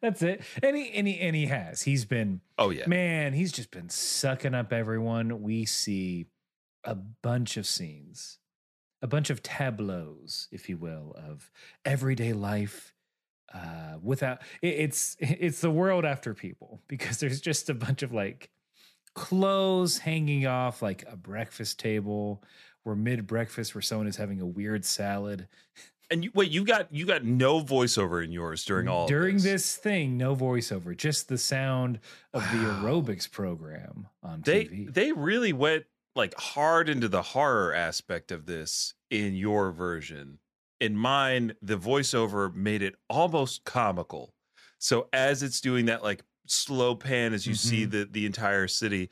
That's 0.03 0.21
it. 0.21 0.43
And 0.61 0.75
he 0.75 0.91
and 0.91 1.07
he 1.07 1.17
and 1.21 1.33
he 1.33 1.45
has. 1.45 1.81
He's 1.83 2.03
been 2.03 2.41
Oh 2.59 2.71
yeah. 2.71 2.87
Man, 2.87 3.31
he's 3.31 3.53
just 3.53 3.71
been 3.71 3.87
sucking 3.87 4.53
up 4.53 4.73
everyone. 4.73 5.41
We 5.41 5.63
see 5.63 6.25
a 6.83 6.93
bunch 6.93 7.55
of 7.55 7.65
scenes, 7.65 8.37
a 9.01 9.07
bunch 9.07 9.29
of 9.29 9.41
tableaus, 9.41 10.49
if 10.51 10.67
you 10.67 10.75
will, 10.75 11.15
of 11.15 11.49
everyday 11.85 12.33
life. 12.33 12.93
Uh, 13.53 13.97
without 14.01 14.41
it, 14.61 14.75
it's 14.75 15.15
it's 15.19 15.61
the 15.61 15.71
world 15.71 16.03
after 16.03 16.33
people 16.33 16.81
because 16.89 17.19
there's 17.19 17.39
just 17.39 17.69
a 17.69 17.73
bunch 17.73 18.03
of 18.03 18.11
like 18.11 18.49
clothes 19.15 19.99
hanging 19.99 20.45
off 20.45 20.81
like 20.81 21.05
a 21.09 21.15
breakfast 21.15 21.79
table. 21.79 22.43
We're 22.83 22.95
mid 22.95 23.25
breakfast 23.25 23.73
where 23.73 23.81
someone 23.81 24.07
is 24.07 24.17
having 24.17 24.41
a 24.41 24.45
weird 24.45 24.83
salad. 24.83 25.47
And 26.13 26.23
you, 26.23 26.31
wait, 26.35 26.51
you 26.51 26.63
got 26.63 26.93
you 26.93 27.07
got 27.07 27.23
no 27.23 27.59
voiceover 27.59 28.23
in 28.23 28.31
yours 28.31 28.63
during 28.65 28.87
all 28.87 29.07
during 29.07 29.37
this. 29.37 29.43
this 29.43 29.75
thing, 29.75 30.15
no 30.15 30.35
voiceover, 30.35 30.95
just 30.95 31.27
the 31.27 31.39
sound 31.39 31.99
of 32.35 32.43
the 32.51 32.59
aerobics 32.59 33.29
program 33.29 34.07
on 34.21 34.41
they 34.41 34.65
TV. 34.65 34.93
they 34.93 35.11
really 35.11 35.53
went 35.53 35.85
like 36.15 36.35
hard 36.37 36.87
into 36.87 37.07
the 37.07 37.23
horror 37.23 37.73
aspect 37.73 38.31
of 38.31 38.45
this 38.45 38.93
in 39.09 39.35
your 39.35 39.71
version 39.71 40.37
in 40.79 40.95
mine 40.95 41.55
the 41.61 41.77
voiceover 41.77 42.53
made 42.53 42.81
it 42.81 42.95
almost 43.09 43.63
comical 43.63 44.33
so 44.77 45.07
as 45.13 45.41
it's 45.41 45.61
doing 45.61 45.85
that 45.85 46.03
like 46.03 46.23
slow 46.45 46.93
pan 46.93 47.33
as 47.33 47.47
you 47.47 47.55
see 47.55 47.83
mm-hmm. 47.83 47.91
the 47.91 48.09
the 48.11 48.25
entire 48.25 48.67
city 48.67 49.09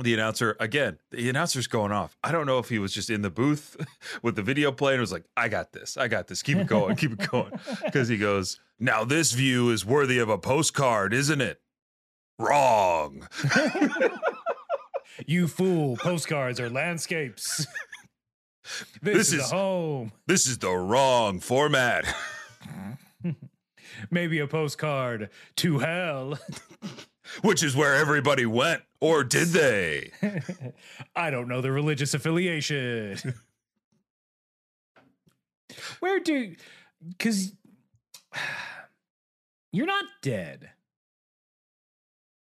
the 0.00 0.14
announcer 0.14 0.56
again 0.58 0.98
the 1.10 1.28
announcer's 1.28 1.66
going 1.66 1.92
off 1.92 2.16
i 2.24 2.32
don't 2.32 2.46
know 2.46 2.58
if 2.58 2.68
he 2.70 2.78
was 2.78 2.94
just 2.94 3.10
in 3.10 3.20
the 3.20 3.28
booth 3.30 3.76
with 4.22 4.36
the 4.36 4.42
video 4.42 4.72
playing 4.72 4.94
and 4.94 5.00
was 5.02 5.12
like 5.12 5.24
i 5.36 5.48
got 5.48 5.72
this 5.72 5.96
i 5.98 6.08
got 6.08 6.28
this 6.28 6.42
keep 6.42 6.56
it 6.56 6.66
going 6.66 6.96
keep 6.96 7.12
it 7.12 7.30
going 7.30 7.52
because 7.84 8.08
he 8.08 8.16
goes 8.16 8.58
now 8.80 9.04
this 9.04 9.32
view 9.32 9.68
is 9.70 9.84
worthy 9.84 10.18
of 10.18 10.30
a 10.30 10.38
postcard 10.38 11.12
isn't 11.12 11.40
it 11.42 11.60
wrong 12.38 13.26
You 15.26 15.46
fool! 15.46 15.98
Postcards 15.98 16.58
are 16.58 16.70
landscapes. 16.70 17.66
This, 19.02 19.16
This 19.16 19.28
is, 19.28 19.34
is- 19.44 19.50
home. 19.50 20.12
This 20.26 20.46
is 20.46 20.56
the 20.58 20.70
wrong 20.70 21.38
format. 21.38 22.06
Maybe 24.10 24.38
a 24.38 24.46
postcard 24.46 25.28
to 25.56 25.78
hell. 25.80 26.38
Which 27.40 27.62
is 27.62 27.74
where 27.74 27.94
everybody 27.94 28.44
went, 28.46 28.82
or 29.00 29.24
did 29.24 29.48
they? 29.48 30.10
I 31.16 31.30
don't 31.30 31.48
know 31.48 31.60
the 31.62 31.72
religious 31.72 32.12
affiliation. 32.14 33.16
Where 36.00 36.20
do 36.20 36.54
because 37.08 37.52
you're 39.72 39.86
not 39.86 40.04
dead 40.20 40.70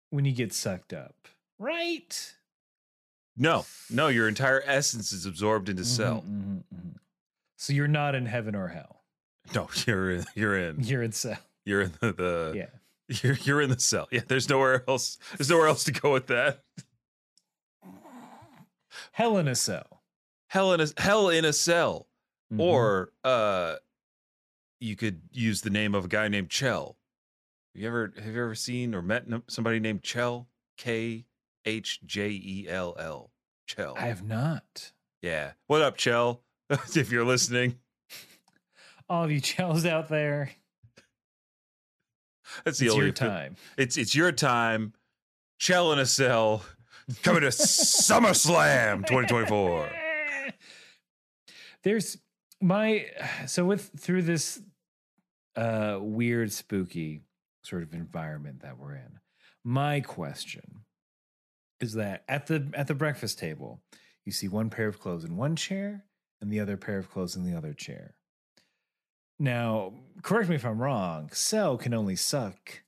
when 0.09 0.25
you 0.25 0.33
get 0.33 0.53
sucked 0.53 0.91
up, 0.93 1.15
right? 1.57 2.33
No, 3.37 3.65
no, 3.89 4.09
your 4.09 4.27
entire 4.27 4.61
essence 4.65 5.11
is 5.13 5.25
absorbed 5.25 5.69
into 5.69 5.85
cell. 5.85 6.23
Mhm, 6.27 6.41
mhm, 6.43 6.63
mhm. 6.75 6.95
So 7.57 7.73
you're 7.73 7.87
not 7.87 8.13
in 8.13 8.25
heaven 8.25 8.55
or 8.55 8.67
hell. 8.67 9.01
No, 9.55 9.69
you're 9.87 10.11
in, 10.11 10.25
you're 10.35 10.57
in 10.57 10.83
You're 10.83 11.03
in 11.03 11.13
cell. 11.13 11.37
you're 11.65 11.81
in 11.83 11.93
the, 12.01 12.11
the 12.13 12.53
Yeah. 12.55 12.65
You're 13.22 13.36
you're 13.43 13.62
in 13.62 13.70
the 13.70 13.79
cell. 13.79 14.08
Yeah, 14.12 14.22
there's 14.27 14.50
nowhere 14.50 14.84
else. 14.88 15.17
There's 15.38 15.50
nowhere 15.50 15.67
else 15.67 15.84
to 15.86 15.91
go 15.91 16.13
with 16.13 16.27
that. 16.27 16.63
Hell 19.12 19.38
in 19.38 19.48
a 19.48 19.55
cell. 19.55 20.03
Hell 20.48 20.74
in 20.74 20.82
a 20.82 20.88
hell 20.98 21.29
in 21.29 21.46
a 21.46 21.53
cell, 21.53 22.08
Mhm. 22.51 22.60
or 22.60 23.12
uh, 23.24 23.75
you 24.79 24.96
could 24.96 25.22
use 25.32 25.62
the 25.62 25.70
name 25.70 25.96
of 25.96 26.05
a 26.05 26.08
guy 26.08 26.27
named 26.27 26.50
Chell. 26.50 26.98
Have 27.74 27.82
you 27.82 27.88
ever 27.88 28.13
have 28.15 28.25
you 28.34 28.41
ever 28.41 28.55
seen 28.55 28.93
or 28.93 29.01
met 29.01 29.25
somebody 29.48 29.79
named 29.79 30.03
Chell? 30.03 30.48
K 30.77 31.25
H 31.65 32.01
J 32.05 32.29
E 32.29 32.67
L 32.70 32.96
L. 33.00 33.32
Chell. 33.65 33.96
I 33.98 34.08
have 34.08 34.24
not. 34.24 34.91
Yeah. 35.22 35.53
What 35.67 35.82
up, 35.82 35.98
Chell? 35.98 36.43
if 36.70 37.12
you're 37.12 37.25
listening, 37.25 37.79
All 39.10 39.24
of 39.24 39.32
you 39.32 39.39
chells 39.41 39.86
out 39.86 40.10
there, 40.10 40.51
that's 42.65 42.77
the 42.79 42.86
it's 42.86 42.93
only 42.93 43.05
your 43.05 43.13
time. 43.13 43.55
It's 43.77 43.98
it's 43.98 44.15
your 44.15 44.31
time. 44.31 44.93
Chell 45.60 45.91
in 45.93 46.00
a 46.00 46.05
cell. 46.05 46.63
Coming 47.22 47.41
to 47.41 47.48
SummerSlam 47.50 49.05
2024. 49.05 49.89
There's 51.83 52.17
my 52.62 53.07
so 53.45 53.65
with 53.65 53.91
through 54.00 54.24
this 54.24 54.62
uh 55.55 56.00
weird 56.01 56.51
spooky 56.51 57.22
sort 57.63 57.83
of 57.83 57.93
environment 57.93 58.62
that 58.62 58.77
we're 58.77 58.95
in. 58.95 59.19
My 59.63 60.00
question 60.00 60.83
is 61.79 61.93
that 61.93 62.24
at 62.27 62.48
the 62.48 62.69
at 62.74 62.88
the 62.88 62.95
breakfast 62.95 63.38
table, 63.39 63.81
you 64.25 64.31
see 64.31 64.48
one 64.48 64.69
pair 64.69 64.88
of 64.88 65.00
clothes 65.00 65.25
in 65.25 65.36
one 65.36 65.55
chair 65.55 66.05
and 66.41 66.51
the 66.51 66.60
other 66.60 66.77
pair 66.77 66.98
of 66.98 67.10
clothes 67.10 67.36
in 67.36 67.43
the 67.43 67.57
other 67.57 67.74
chair. 67.74 68.15
Now, 69.39 69.93
correct 70.22 70.50
me 70.50 70.55
if 70.55 70.65
I'm 70.65 70.81
wrong, 70.81 71.29
Cell 71.33 71.77
can 71.77 71.93
only 71.93 72.15
suck 72.15 72.83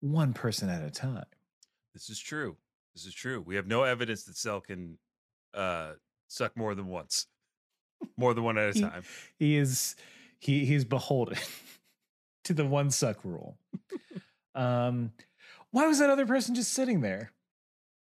one 0.00 0.32
person 0.34 0.68
at 0.68 0.82
a 0.82 0.90
time. 0.90 1.24
This 1.94 2.10
is 2.10 2.18
true. 2.18 2.56
This 2.94 3.06
is 3.06 3.14
true. 3.14 3.40
We 3.40 3.54
have 3.56 3.66
no 3.66 3.84
evidence 3.84 4.24
that 4.24 4.36
Cell 4.36 4.60
can 4.60 4.98
uh, 5.54 5.92
suck 6.28 6.56
more 6.56 6.74
than 6.74 6.86
once, 6.88 7.26
more 8.16 8.34
than 8.34 8.44
one 8.44 8.58
at 8.58 8.70
a 8.70 8.72
He- 8.72 8.80
time. 8.80 9.02
he 9.38 9.56
is 9.56 9.96
he 10.40 10.64
he's 10.64 10.84
beholden 10.84 11.36
to 12.44 12.54
the 12.54 12.64
one 12.66 12.90
suck 12.90 13.24
rule. 13.24 13.56
um 14.54 15.12
why 15.70 15.86
was 15.86 15.98
that 15.98 16.08
other 16.10 16.26
person 16.26 16.54
just 16.54 16.72
sitting 16.72 17.00
there 17.00 17.32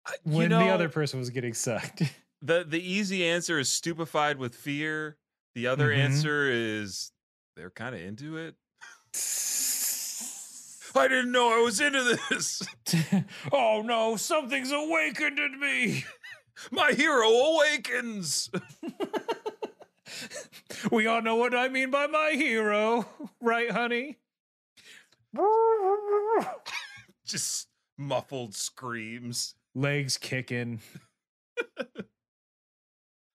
Uh, 0.06 0.12
You 0.24 0.32
when 0.36 0.48
the 0.50 0.68
other 0.68 0.88
person 0.88 1.18
was 1.18 1.30
getting 1.30 1.54
sucked? 1.54 2.02
the 2.42 2.64
the 2.66 2.80
easy 2.80 3.24
answer 3.26 3.58
is 3.58 3.68
stupefied 3.68 4.38
with 4.38 4.54
fear. 4.54 5.16
The 5.54 5.66
other 5.66 5.90
Mhm. 5.90 5.98
answer 5.98 6.50
is 6.50 7.11
they're 7.56 7.70
kind 7.70 7.94
of 7.94 8.00
into 8.00 8.36
it. 8.36 8.54
I 10.94 11.08
didn't 11.08 11.32
know 11.32 11.58
I 11.58 11.62
was 11.62 11.80
into 11.80 12.18
this. 12.30 12.62
oh 13.52 13.82
no, 13.84 14.16
something's 14.16 14.72
awakened 14.72 15.38
in 15.38 15.58
me. 15.58 16.04
My 16.70 16.92
hero 16.92 17.28
awakens. 17.28 18.50
we 20.90 21.06
all 21.06 21.22
know 21.22 21.36
what 21.36 21.54
I 21.54 21.68
mean 21.68 21.90
by 21.90 22.06
my 22.06 22.32
hero, 22.34 23.06
right, 23.40 23.70
honey? 23.70 24.18
Just 27.26 27.68
muffled 27.98 28.54
screams. 28.54 29.54
Legs 29.74 30.18
kicking. 30.18 30.80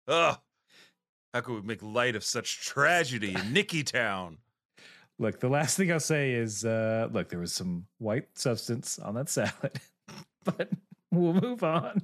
Ugh. 0.07 0.37
How 1.33 1.41
could 1.41 1.55
we 1.55 1.61
make 1.61 1.83
light 1.83 2.15
of 2.15 2.23
such 2.23 2.61
tragedy 2.61 3.35
in 3.35 3.53
Nicky 3.53 3.83
Town? 3.83 4.37
Look, 5.19 5.39
the 5.39 5.49
last 5.49 5.77
thing 5.77 5.91
I'll 5.91 5.99
say 5.99 6.33
is 6.33 6.63
uh 6.65 7.09
look, 7.11 7.29
there 7.29 7.39
was 7.39 7.53
some 7.53 7.85
white 7.97 8.27
substance 8.35 8.99
on 8.99 9.15
that 9.15 9.29
salad. 9.29 9.79
but 10.43 10.69
we'll 11.11 11.33
move 11.33 11.63
on. 11.63 12.01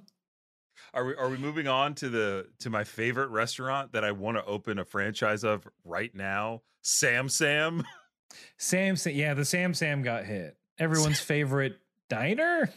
Are 0.93 1.05
we 1.05 1.15
are 1.15 1.29
we 1.29 1.37
moving 1.37 1.67
on 1.67 1.95
to 1.95 2.09
the 2.09 2.47
to 2.59 2.69
my 2.69 2.83
favorite 2.83 3.29
restaurant 3.29 3.93
that 3.93 4.03
I 4.03 4.11
want 4.11 4.37
to 4.37 4.45
open 4.45 4.79
a 4.79 4.85
franchise 4.85 5.43
of 5.43 5.67
right 5.83 6.13
now? 6.13 6.61
Sam 6.81 7.29
Sam. 7.29 7.83
Sam, 8.57 8.95
Sam, 8.95 9.13
yeah, 9.15 9.33
the 9.35 9.45
Sam 9.45 9.73
Sam 9.73 10.01
got 10.01 10.25
hit. 10.25 10.57
Everyone's 10.79 11.19
favorite 11.19 11.79
diner. 12.09 12.71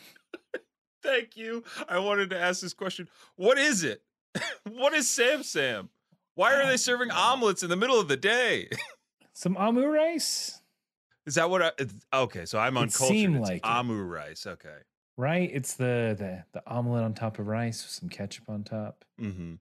Thank 1.03 1.37
you. 1.37 1.65
I 1.89 1.99
wanted 1.99 2.31
to 2.31 2.39
ask 2.39 2.61
this 2.61 2.75
question. 2.75 3.09
What 3.37 3.59
is 3.59 3.85
it? 3.85 4.03
what 4.71 4.93
is 4.93 5.09
Sam 5.09 5.43
Sam? 5.43 5.89
Why 6.37 6.55
are 6.55 6.66
they 6.66 6.77
serving 6.77 7.11
omelets 7.11 7.62
in 7.64 7.68
the 7.70 7.77
middle 7.77 7.99
of 7.99 8.07
the 8.09 8.16
day? 8.16 8.68
Some 9.35 9.57
omurice, 9.57 10.61
Is 11.27 11.35
that 11.35 11.51
what 11.51 11.62
I 11.62 11.72
okay, 12.22 12.44
so 12.46 12.59
I'm 12.59 12.77
on. 12.79 12.85
It 12.85 12.94
uncultured. 12.94 13.35
It's 13.35 13.40
like 13.40 13.57
it. 13.57 13.62
omurice. 13.64 14.46
Okay. 14.46 14.77
right? 15.18 15.51
It's 15.53 15.75
the 15.75 16.14
the 16.18 16.44
the 16.53 16.62
omelet 16.66 17.03
on 17.05 17.12
top 17.14 17.38
of 17.38 17.46
rice 17.49 17.83
with 17.83 17.90
some 17.92 18.09
ketchup 18.09 18.49
on 18.49 18.62
top. 18.64 19.05
Mm-hmm. 19.20 19.55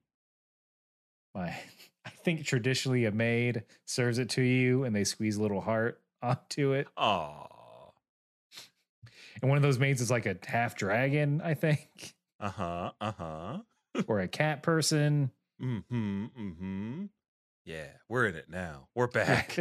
My, 1.33 1.47
I 2.05 2.09
think 2.09 2.45
traditionally 2.45 3.05
a 3.05 3.11
maid 3.11 3.63
serves 3.85 4.17
it 4.19 4.29
to 4.31 4.41
you, 4.41 4.83
and 4.85 4.95
they 4.95 5.03
squeeze 5.03 5.35
a 5.37 5.41
little 5.41 5.61
heart 5.61 5.99
onto 6.21 6.71
it. 6.73 6.87
Aw. 6.97 7.47
And 9.41 9.49
one 9.49 9.57
of 9.57 9.63
those 9.63 9.77
maids 9.79 9.99
is 10.01 10.09
like 10.09 10.25
a 10.25 10.37
half 10.45 10.75
dragon, 10.75 11.41
I 11.43 11.53
think, 11.55 12.15
Uh-huh. 12.39 12.91
Uh-huh. 13.01 13.57
or 14.07 14.19
a 14.21 14.27
cat 14.29 14.63
person. 14.63 15.31
Mm-hmm. 15.61 16.25
Mm-hmm. 16.39 17.03
Yeah, 17.65 17.87
we're 18.09 18.27
in 18.27 18.35
it 18.35 18.49
now. 18.49 18.87
We're 18.95 19.07
back. 19.07 19.55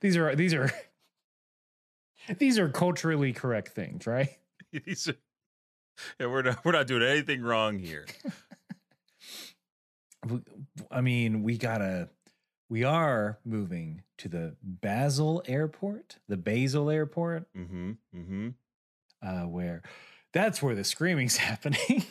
these 0.00 0.16
are 0.16 0.34
these 0.36 0.54
are 0.54 0.70
these 2.38 2.58
are 2.58 2.68
culturally 2.68 3.32
correct 3.32 3.68
things, 3.68 4.06
right? 4.06 4.30
These 4.84 5.08
are, 5.08 5.14
yeah, 6.20 6.26
we're 6.26 6.42
not 6.42 6.62
we're 6.64 6.72
not 6.72 6.86
doing 6.86 7.02
anything 7.02 7.42
wrong 7.42 7.78
here. 7.78 8.04
I 10.90 11.00
mean, 11.00 11.42
we 11.42 11.56
gotta, 11.56 12.10
we 12.68 12.84
are 12.84 13.38
moving 13.44 14.02
to 14.18 14.28
the 14.28 14.56
Basel 14.62 15.42
Airport, 15.46 16.18
the 16.28 16.36
Basel 16.36 16.90
Airport, 16.90 17.46
Mm-hmm. 17.56 17.92
Mm-hmm. 18.14 18.48
uh, 19.26 19.46
where 19.46 19.82
that's 20.32 20.62
where 20.62 20.74
the 20.74 20.84
screaming's 20.84 21.36
happening. 21.38 22.04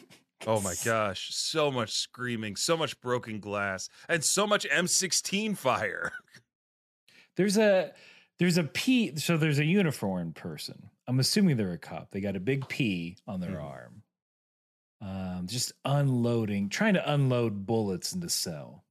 Oh 0.48 0.62
my 0.62 0.76
gosh, 0.84 1.30
so 1.36 1.70
much 1.70 1.92
screaming, 1.92 2.56
so 2.56 2.78
much 2.78 3.00
broken 3.02 3.40
glass, 3.40 3.90
and 4.08 4.24
so 4.24 4.48
much 4.48 4.66
M16 4.72 5.56
fire. 5.56 6.14
There's 7.36 7.58
a 7.58 7.94
there's 8.40 8.58
a 8.58 8.64
P. 8.64 9.16
So 9.18 9.38
there's 9.38 9.60
a 9.60 9.66
uniformed 9.66 10.36
person. 10.36 10.90
I'm 11.08 11.20
assuming 11.20 11.58
they're 11.58 11.74
a 11.74 11.78
cop. 11.78 12.12
They 12.12 12.22
got 12.22 12.36
a 12.36 12.40
big 12.40 12.68
P 12.68 13.18
on 13.28 13.40
their 13.40 13.58
Mhm. 13.58 13.64
arm. 13.64 14.04
Um, 15.02 15.48
just 15.48 15.74
unloading, 15.86 16.70
trying 16.70 16.96
to 16.96 17.14
unload 17.14 17.66
bullets 17.66 18.14
into 18.14 18.30
cell. 18.30 18.86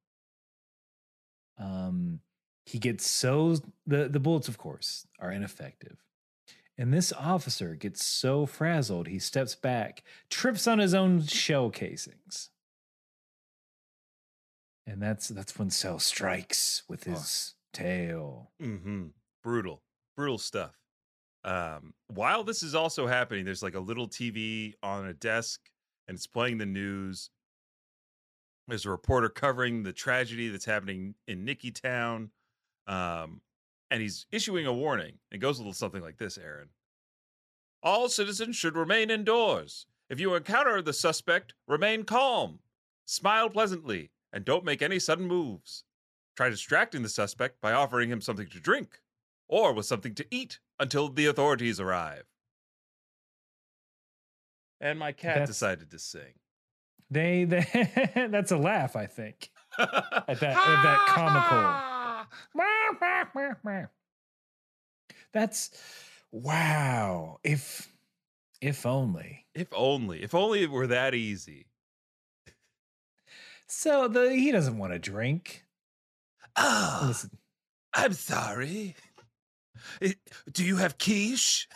Um, 1.59 2.21
he 2.65 2.79
gets 2.79 3.07
so 3.07 3.57
the 3.87 4.09
the 4.09 4.21
bullets, 4.21 4.49
of 4.49 4.59
course, 4.59 5.07
are 5.19 5.31
ineffective. 5.33 6.06
And 6.79 6.93
this 6.93 7.13
officer 7.13 7.75
gets 7.75 8.05
so 8.05 8.45
frazzled, 8.45 9.07
he 9.09 9.19
steps 9.19 9.55
back, 9.55 10.03
trips 10.29 10.67
on 10.67 10.79
his 10.79 10.93
own 10.93 11.23
shell 11.27 11.71
casings. 11.71 12.51
And 14.87 15.03
that's 15.03 15.29
that's 15.29 15.59
when 15.59 15.71
Cell 15.71 15.99
strikes 15.99 16.83
with 16.89 17.09
Oh. 17.09 17.13
his 17.13 17.55
tail. 17.73 18.53
Mm-hmm. 18.63 19.07
Brutal, 19.43 19.83
brutal 20.17 20.39
stuff. 20.39 20.79
Um, 21.45 21.95
while 22.09 22.45
this 22.45 22.63
is 22.63 22.75
also 22.75 23.07
happening, 23.07 23.45
there's 23.45 23.63
like 23.63 23.75
a 23.75 23.81
little 23.81 24.09
TV 24.09 24.75
on 24.83 25.07
a 25.07 25.15
desk, 25.15 25.61
and 26.07 26.15
it's 26.17 26.27
playing 26.27 26.59
the 26.59 26.67
news. 26.67 27.31
There's 28.69 28.85
a 28.87 28.91
reporter 28.91 29.29
covering 29.29 29.83
the 29.83 29.93
tragedy 29.93 30.49
that's 30.49 30.65
happening 30.65 31.15
in 31.29 31.45
Nicky 31.45 31.71
Town, 31.71 32.31
um, 32.89 33.41
and 33.91 34.03
he's 34.03 34.27
issuing 34.33 34.67
a 34.67 34.73
warning. 34.73 35.15
It 35.31 35.39
goes 35.39 35.59
a 35.59 35.63
little 35.63 35.73
something 35.73 36.03
like 36.03 36.19
this, 36.19 36.39
Aaron. 36.39 36.69
All 37.83 38.09
citizens 38.09 38.57
should 38.57 38.77
remain 38.77 39.11
indoors. 39.11 39.87
If 40.11 40.21
you 40.21 40.35
encounter 40.35 40.83
the 40.83 40.93
suspect, 40.93 41.55
remain 41.67 42.05
calm, 42.05 42.61
smile 43.05 43.49
pleasantly, 43.49 44.11
and 44.33 44.45
don't 44.45 44.65
make 44.65 44.83
any 44.83 44.99
sudden 44.99 45.27
moves. 45.27 45.85
Try 46.37 46.49
distracting 46.51 47.03
the 47.03 47.09
suspect 47.09 47.61
by 47.61 47.73
offering 47.73 48.11
him 48.11 48.21
something 48.21 48.49
to 48.49 48.61
drink 48.61 49.01
or 49.49 49.73
with 49.73 49.87
something 49.87 50.15
to 50.17 50.27
eat 50.31 50.59
until 50.79 51.09
the 51.09 51.27
authorities 51.27 51.81
arrive. 51.81 52.25
And 54.81 54.99
my 54.99 55.13
cat 55.13 55.35
That's- 55.35 55.49
decided 55.49 55.91
to 55.91 55.99
sing. 55.99 56.35
They, 57.09 57.45
they 57.45 57.65
that's 58.31 58.51
a 58.51 58.57
laugh, 58.57 58.97
I 58.97 59.07
think. 59.07 59.51
At 59.79 59.93
that, 60.27 60.43
at 60.43 60.83
that 60.83 61.05
comical. 61.09 61.83
That's 65.33 65.71
wow. 66.31 67.39
If 67.45 67.93
if 68.61 68.87
only. 68.87 69.47
If 69.55 69.69
only, 69.73 70.23
if 70.23 70.35
only 70.35 70.63
it 70.63 70.71
were 70.71 70.87
that 70.87 71.15
easy. 71.15 71.69
So 73.67 74.09
the 74.09 74.31
he 74.35 74.53
doesn't 74.53 74.79
want 74.79 74.93
to 74.93 74.99
drink. 74.99 75.65
Oh, 76.57 77.05
Listen, 77.09 77.39
I'm 77.93 78.13
sorry. 78.13 78.97
It- 80.01 80.19
do 80.51 80.65
you 80.65 80.77
have 80.77 80.99
quiche? 80.99 81.69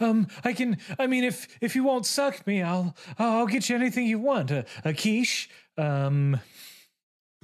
um, 0.00 0.28
I 0.44 0.52
can. 0.52 0.78
I 0.98 1.06
mean, 1.06 1.24
if 1.24 1.46
if 1.60 1.74
you 1.76 1.84
won't 1.84 2.06
suck 2.06 2.46
me, 2.46 2.62
I'll 2.62 2.96
I'll 3.18 3.46
get 3.46 3.68
you 3.68 3.76
anything 3.76 4.06
you 4.06 4.18
want. 4.18 4.50
A, 4.50 4.64
a 4.84 4.94
quiche, 4.94 5.48
um, 5.76 6.40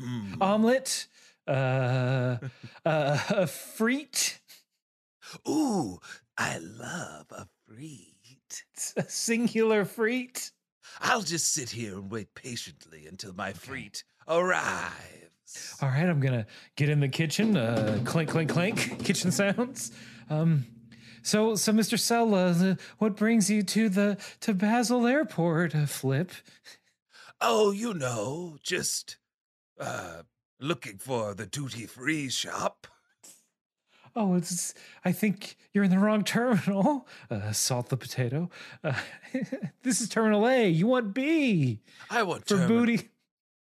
Hmm. 0.00 0.40
omelet, 0.40 1.06
uh, 1.46 2.38
uh, 2.84 3.18
a 3.30 3.46
frite, 3.46 4.38
Ooh, 5.48 5.98
I 6.36 6.58
love 6.58 7.26
a 7.30 7.46
treat. 7.68 8.08
a 8.96 9.02
singular 9.08 9.84
frite. 9.84 10.50
I'll 11.00 11.22
just 11.22 11.52
sit 11.52 11.70
here 11.70 11.94
and 11.94 12.10
wait 12.10 12.34
patiently 12.34 13.06
until 13.06 13.32
my 13.32 13.52
freet 13.52 14.04
arrives. 14.28 15.76
All 15.80 15.88
right, 15.88 16.08
I'm 16.08 16.20
gonna 16.20 16.46
get 16.76 16.88
in 16.88 17.00
the 17.00 17.08
kitchen. 17.08 17.56
Uh, 17.56 18.00
clink, 18.04 18.30
clink, 18.30 18.50
clink. 18.50 19.04
Kitchen 19.04 19.30
sounds. 19.30 19.92
Um, 20.30 20.66
so, 21.22 21.54
so, 21.54 21.72
Mr. 21.72 21.98
Sella, 21.98 22.50
uh, 22.50 22.74
what 22.98 23.16
brings 23.16 23.48
you 23.50 23.62
to 23.62 23.88
the 23.88 24.18
to 24.40 24.54
Basel 24.54 25.06
Airport? 25.06 25.74
Uh, 25.74 25.86
Flip. 25.86 26.30
Oh, 27.40 27.70
you 27.70 27.94
know, 27.94 28.58
just 28.62 29.16
uh 29.80 30.22
looking 30.62 30.98
for 30.98 31.34
the 31.34 31.46
duty 31.46 31.86
free 31.86 32.28
shop. 32.30 32.86
Oh, 34.14 34.34
it's. 34.34 34.74
I 35.04 35.12
think 35.12 35.56
you're 35.72 35.84
in 35.84 35.90
the 35.90 35.98
wrong 35.98 36.22
terminal. 36.22 37.08
Uh, 37.30 37.52
salt 37.52 37.88
the 37.88 37.96
potato. 37.96 38.50
Uh, 38.84 38.92
this 39.82 40.00
is 40.02 40.08
Terminal 40.10 40.46
A. 40.46 40.68
You 40.68 40.86
want 40.86 41.14
B 41.14 41.80
I 42.10 42.22
want 42.22 42.42
for 42.46 42.56
German- 42.56 42.68
booty. 42.68 43.08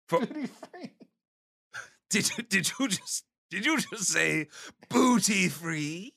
for- 0.07 0.19
Booty 0.25 0.47
free. 0.47 0.91
Did 2.09 2.31
you 2.35 2.43
did 2.43 2.71
you 2.79 2.87
just 2.87 3.23
did 3.51 3.63
you 3.67 3.77
just 3.79 4.05
say 4.11 4.47
booty 4.89 5.47
free? 5.47 6.15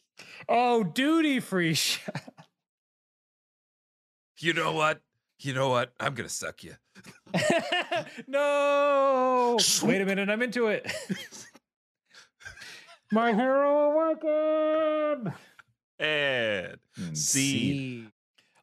Oh, 0.48 0.82
duty 0.82 1.38
free 1.38 1.74
shop. 1.74 2.46
You 4.38 4.54
know 4.54 4.72
what? 4.72 5.02
You 5.42 5.54
know 5.54 5.70
what? 5.70 5.92
I'm 5.98 6.14
gonna 6.14 6.28
suck 6.28 6.62
you. 6.62 6.74
no. 8.28 9.58
Wait 9.82 10.00
a 10.00 10.06
minute. 10.06 10.28
I'm 10.28 10.40
into 10.40 10.68
it. 10.68 10.90
My 13.12 13.32
hero 13.34 13.90
awakened. 13.90 15.34
And 15.98 16.78
And 16.96 17.18
Scene. 17.18 18.12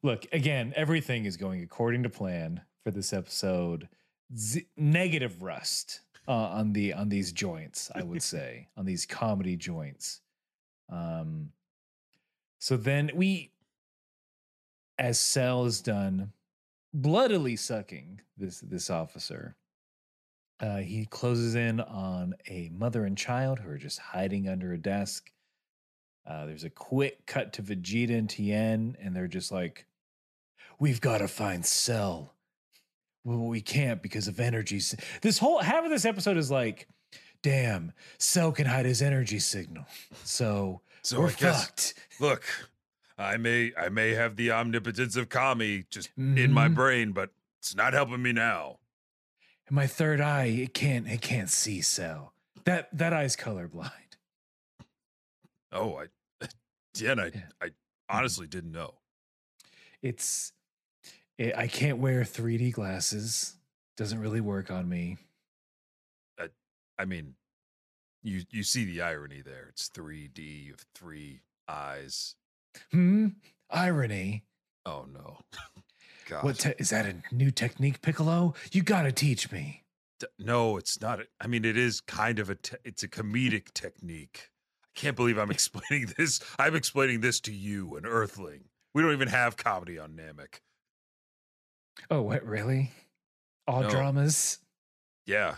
Look, 0.03 0.25
again, 0.31 0.71
everything 0.75 1.25
is 1.25 1.35
going 1.35 1.61
according 1.61 2.03
to 2.03 2.09
plan 2.09 2.61
for 2.85 2.91
this 2.91 3.11
episode. 3.11 3.89
Z- 4.37 4.67
negative 4.77 5.43
rust 5.43 5.99
uh, 6.27 6.31
on 6.31 6.71
the 6.71 6.93
on 6.93 7.09
these 7.09 7.33
joints, 7.33 7.91
I 7.93 8.03
would 8.03 8.23
say, 8.33 8.69
on 8.77 8.85
these 8.85 9.05
comedy 9.05 9.57
joints. 9.57 10.21
Um, 10.89 11.51
so 12.59 12.77
then 12.77 13.11
we, 13.13 13.51
as 14.97 15.19
Cell 15.19 15.65
is 15.65 15.81
done, 15.81 16.31
bloodily 16.93 17.55
sucking 17.55 18.21
this 18.37 18.59
this 18.61 18.89
officer. 18.89 19.55
Uh, 20.59 20.77
he 20.77 21.05
closes 21.05 21.55
in 21.55 21.79
on 21.79 22.33
a 22.49 22.69
mother 22.73 23.05
and 23.05 23.17
child 23.17 23.59
who 23.59 23.69
are 23.69 23.77
just 23.77 23.99
hiding 23.99 24.49
under 24.49 24.73
a 24.73 24.77
desk. 24.77 25.31
Uh, 26.27 26.45
there's 26.45 26.65
a 26.65 26.69
quick 26.69 27.25
cut 27.25 27.53
to 27.53 27.63
Vegeta 27.63 28.17
and 28.17 28.29
Tien, 28.29 28.97
and 29.01 29.15
they're 29.15 29.27
just 29.27 29.51
like, 29.51 29.85
"We've 30.77 31.01
got 31.01 31.19
to 31.19 31.27
find 31.27 31.65
Cell. 31.65 32.33
Well, 33.23 33.47
we 33.47 33.61
can't 33.61 34.01
because 34.01 34.27
of 34.27 34.39
energy." 34.39 34.81
This 35.21 35.37
whole 35.37 35.59
half 35.59 35.85
of 35.85 35.91
this 35.91 36.05
episode 36.05 36.37
is 36.37 36.51
like, 36.51 36.87
"Damn, 37.41 37.93
Cell 38.17 38.51
can 38.51 38.67
hide 38.67 38.85
his 38.85 39.01
energy 39.01 39.39
signal, 39.39 39.85
so, 40.23 40.81
so 41.01 41.19
we're 41.19 41.29
I 41.29 41.33
guess 41.33 41.65
fucked." 41.65 41.93
look, 42.19 42.43
I 43.19 43.37
may 43.37 43.73
I 43.77 43.89
may 43.89 44.11
have 44.11 44.35
the 44.37 44.51
omnipotence 44.51 45.15
of 45.17 45.29
Kami 45.29 45.83
just 45.89 46.09
in 46.17 46.53
my 46.53 46.67
Mhm. 46.69 46.75
brain, 46.75 47.11
but 47.11 47.31
it's 47.59 47.75
not 47.75 47.93
helping 47.93 48.21
me 48.23 48.31
now. 48.31 48.79
And 49.67 49.75
my 49.75 49.85
third 49.87 50.21
eye, 50.21 50.45
it 50.45 50.73
can't, 50.73 51.05
it 51.07 51.21
can't 51.21 51.49
see 51.49 51.81
Cell. 51.81 52.33
That 52.63 52.89
that 52.97 53.13
eye's 53.13 53.35
colorblind. 53.35 53.91
Oh, 55.71 55.97
I 55.97 56.07
Jen, 56.95 57.19
I 57.19 57.25
Yeah. 57.27 57.49
I 57.61 57.69
honestly 58.07 58.47
didn't 58.47 58.71
know. 58.71 58.95
It's, 60.01 60.53
it, 61.37 61.55
I 61.57 61.67
can't 61.67 61.97
wear 61.99 62.21
3D 62.23 62.71
glasses. 62.71 63.57
Doesn't 63.97 64.19
really 64.19 64.41
work 64.41 64.71
on 64.71 64.87
me. 64.87 65.17
I 66.39 66.49
I 66.97 67.03
mean, 67.05 67.35
you 68.23 68.43
you 68.49 68.63
see 68.63 68.85
the 68.85 69.01
irony 69.01 69.41
there. 69.41 69.67
It's 69.67 69.89
3D, 69.89 70.71
of 70.73 70.85
three 70.95 71.41
eyes. 71.67 72.35
Hmm. 72.91 73.27
Irony. 73.69 74.43
Oh 74.85 75.05
no. 75.11 75.39
God. 76.27 76.43
What 76.43 76.59
te- 76.59 76.73
is 76.77 76.89
that? 76.91 77.05
A 77.05 77.15
new 77.35 77.49
technique, 77.51 78.01
Piccolo? 78.01 78.53
You 78.71 78.83
gotta 78.83 79.11
teach 79.11 79.51
me. 79.51 79.83
D- 80.19 80.27
no, 80.37 80.77
it's 80.77 81.01
not. 81.01 81.21
a- 81.21 81.27
I 81.41 81.47
mean, 81.47 81.65
it 81.65 81.77
is 81.77 82.01
kind 82.01 82.39
of 82.39 82.49
a. 82.49 82.55
Te- 82.55 82.77
it's 82.83 83.03
a 83.03 83.07
comedic 83.07 83.73
technique. 83.73 84.49
I 84.83 84.89
can't 84.99 85.15
believe 85.15 85.37
I'm 85.37 85.51
explaining 85.51 86.13
this. 86.17 86.39
I'm 86.59 86.75
explaining 86.75 87.21
this 87.21 87.39
to 87.41 87.53
you, 87.53 87.95
an 87.95 88.05
Earthling. 88.05 88.65
We 88.93 89.01
don't 89.01 89.13
even 89.13 89.27
have 89.27 89.57
comedy 89.57 89.97
on 89.99 90.11
Namek. 90.11 90.59
Oh, 92.11 92.21
what? 92.21 92.43
Really? 92.45 92.91
All 93.67 93.81
No. 93.81 93.89
dramas? 93.89 94.59
Yeah, 95.25 95.55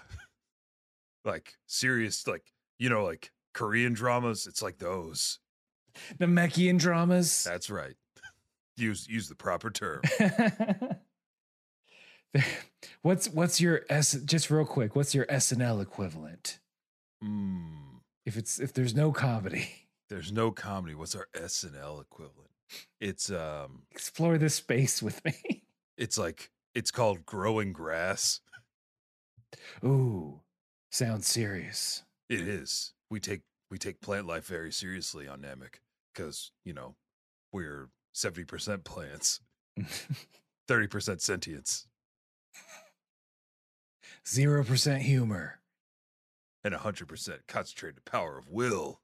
like 1.25 1.53
serious, 1.67 2.27
like 2.27 2.43
you 2.79 2.89
know, 2.89 3.03
like 3.03 3.31
Korean 3.53 3.93
dramas. 3.93 4.47
It's 4.47 4.61
like 4.61 4.77
those. 4.79 5.39
Namekian 6.19 6.77
dramas? 6.79 7.43
That's 7.43 7.69
right. 7.69 7.95
Use 8.77 9.07
use 9.07 9.27
the 9.29 9.35
proper 9.35 9.69
term. 9.69 10.01
what's 13.01 13.27
what's 13.29 13.59
your 13.59 13.81
S? 13.89 14.13
Just 14.13 14.49
real 14.49 14.65
quick, 14.65 14.95
what's 14.95 15.13
your 15.13 15.25
SNL 15.25 15.81
equivalent? 15.81 16.59
Mm, 17.23 17.99
If 18.25 18.37
it's 18.37 18.59
if 18.59 18.73
there's 18.73 18.95
no 18.95 19.11
comedy, 19.11 19.69
there's 20.09 20.31
no 20.31 20.51
comedy. 20.51 20.95
What's 20.95 21.15
our 21.15 21.27
SNL 21.35 22.01
equivalent? 22.01 22.49
It's 23.01 23.29
um, 23.29 23.83
explore 23.91 24.37
this 24.37 24.55
space 24.55 25.01
with 25.03 25.23
me. 25.25 25.63
it's 25.97 26.17
like 26.17 26.51
it's 26.73 26.91
called 26.91 27.25
growing 27.25 27.73
grass. 27.73 28.39
Ooh, 29.83 30.39
sounds 30.91 31.27
serious. 31.27 32.03
It 32.29 32.41
is. 32.47 32.93
We 33.09 33.19
take 33.19 33.41
we 33.71 33.77
take 33.77 34.01
plant 34.01 34.27
life 34.27 34.45
very 34.45 34.71
seriously 34.71 35.27
on 35.27 35.39
Namek 35.41 35.75
because 36.13 36.51
you 36.65 36.73
know 36.73 36.95
we're 37.51 37.89
seventy 38.11 38.43
percent 38.43 38.83
plants, 38.83 39.39
thirty 40.67 40.87
percent 40.87 41.21
sentience, 41.21 41.87
Zero 44.27 44.63
percent 44.63 45.01
humor. 45.01 45.61
and 46.63 46.75
hundred 46.75 47.07
percent 47.07 47.41
concentrated 47.47 48.05
power 48.05 48.37
of 48.37 48.49
will. 48.49 48.99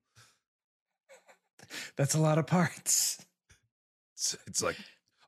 That's 1.96 2.14
a 2.14 2.20
lot 2.20 2.38
of 2.38 2.46
parts. 2.46 3.26
It's, 4.16 4.38
it's 4.46 4.62
like 4.62 4.78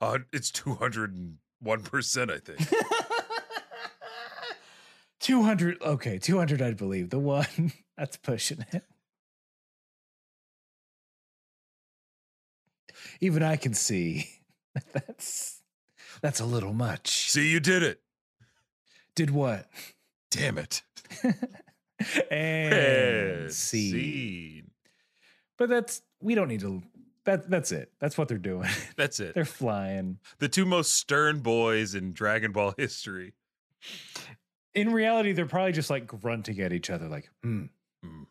uh, 0.01 0.19
it's 0.33 0.51
two 0.51 0.75
hundred 0.75 1.13
and 1.15 1.37
one 1.61 1.81
percent. 1.81 2.29
I 2.29 2.37
think. 2.39 2.59
200 5.21 5.81
okay 5.81 6.17
200 6.17 6.61
i'd 6.61 6.77
believe 6.77 7.09
the 7.09 7.19
one 7.19 7.73
that's 7.97 8.15
pushing 8.15 8.65
it 8.71 8.83
even 13.21 13.43
i 13.43 13.55
can 13.55 13.73
see 13.73 14.29
that's 14.93 15.61
that's 16.21 16.39
a 16.39 16.45
little 16.45 16.73
much 16.73 17.29
See, 17.29 17.49
you 17.49 17.59
did 17.59 17.83
it. 17.83 18.01
did 19.15 19.29
what 19.31 19.67
Damn 20.31 20.57
it. 20.59 20.83
and 22.29 22.73
And 22.73 23.51
see 23.51 23.91
scene. 23.91 24.71
but 25.57 25.69
that's 25.69 26.01
we 26.21 26.35
don't 26.35 26.47
need 26.47 26.59
to 26.61 26.81
that 27.25 27.49
that's 27.49 27.71
it. 27.71 27.91
That's 27.99 28.17
what 28.17 28.27
they're 28.27 28.37
doing. 28.37 28.69
That's 28.95 29.19
it. 29.19 29.35
they're 29.35 29.45
flying. 29.45 30.17
the 30.39 30.47
two 30.47 30.65
most 30.65 30.93
stern 30.93 31.39
boys 31.41 31.93
in 31.93 32.13
Dragon 32.13 32.51
Ball 32.51 32.73
history. 32.77 33.33
In 34.73 34.91
reality, 34.93 35.33
they're 35.33 35.45
probably 35.45 35.73
just 35.73 35.89
like 35.89 36.07
grunting 36.07 36.59
at 36.61 36.73
each 36.73 36.89
other, 36.89 37.07
like, 37.07 37.29
hmm, 37.43 37.65
Hmm, 38.03 38.23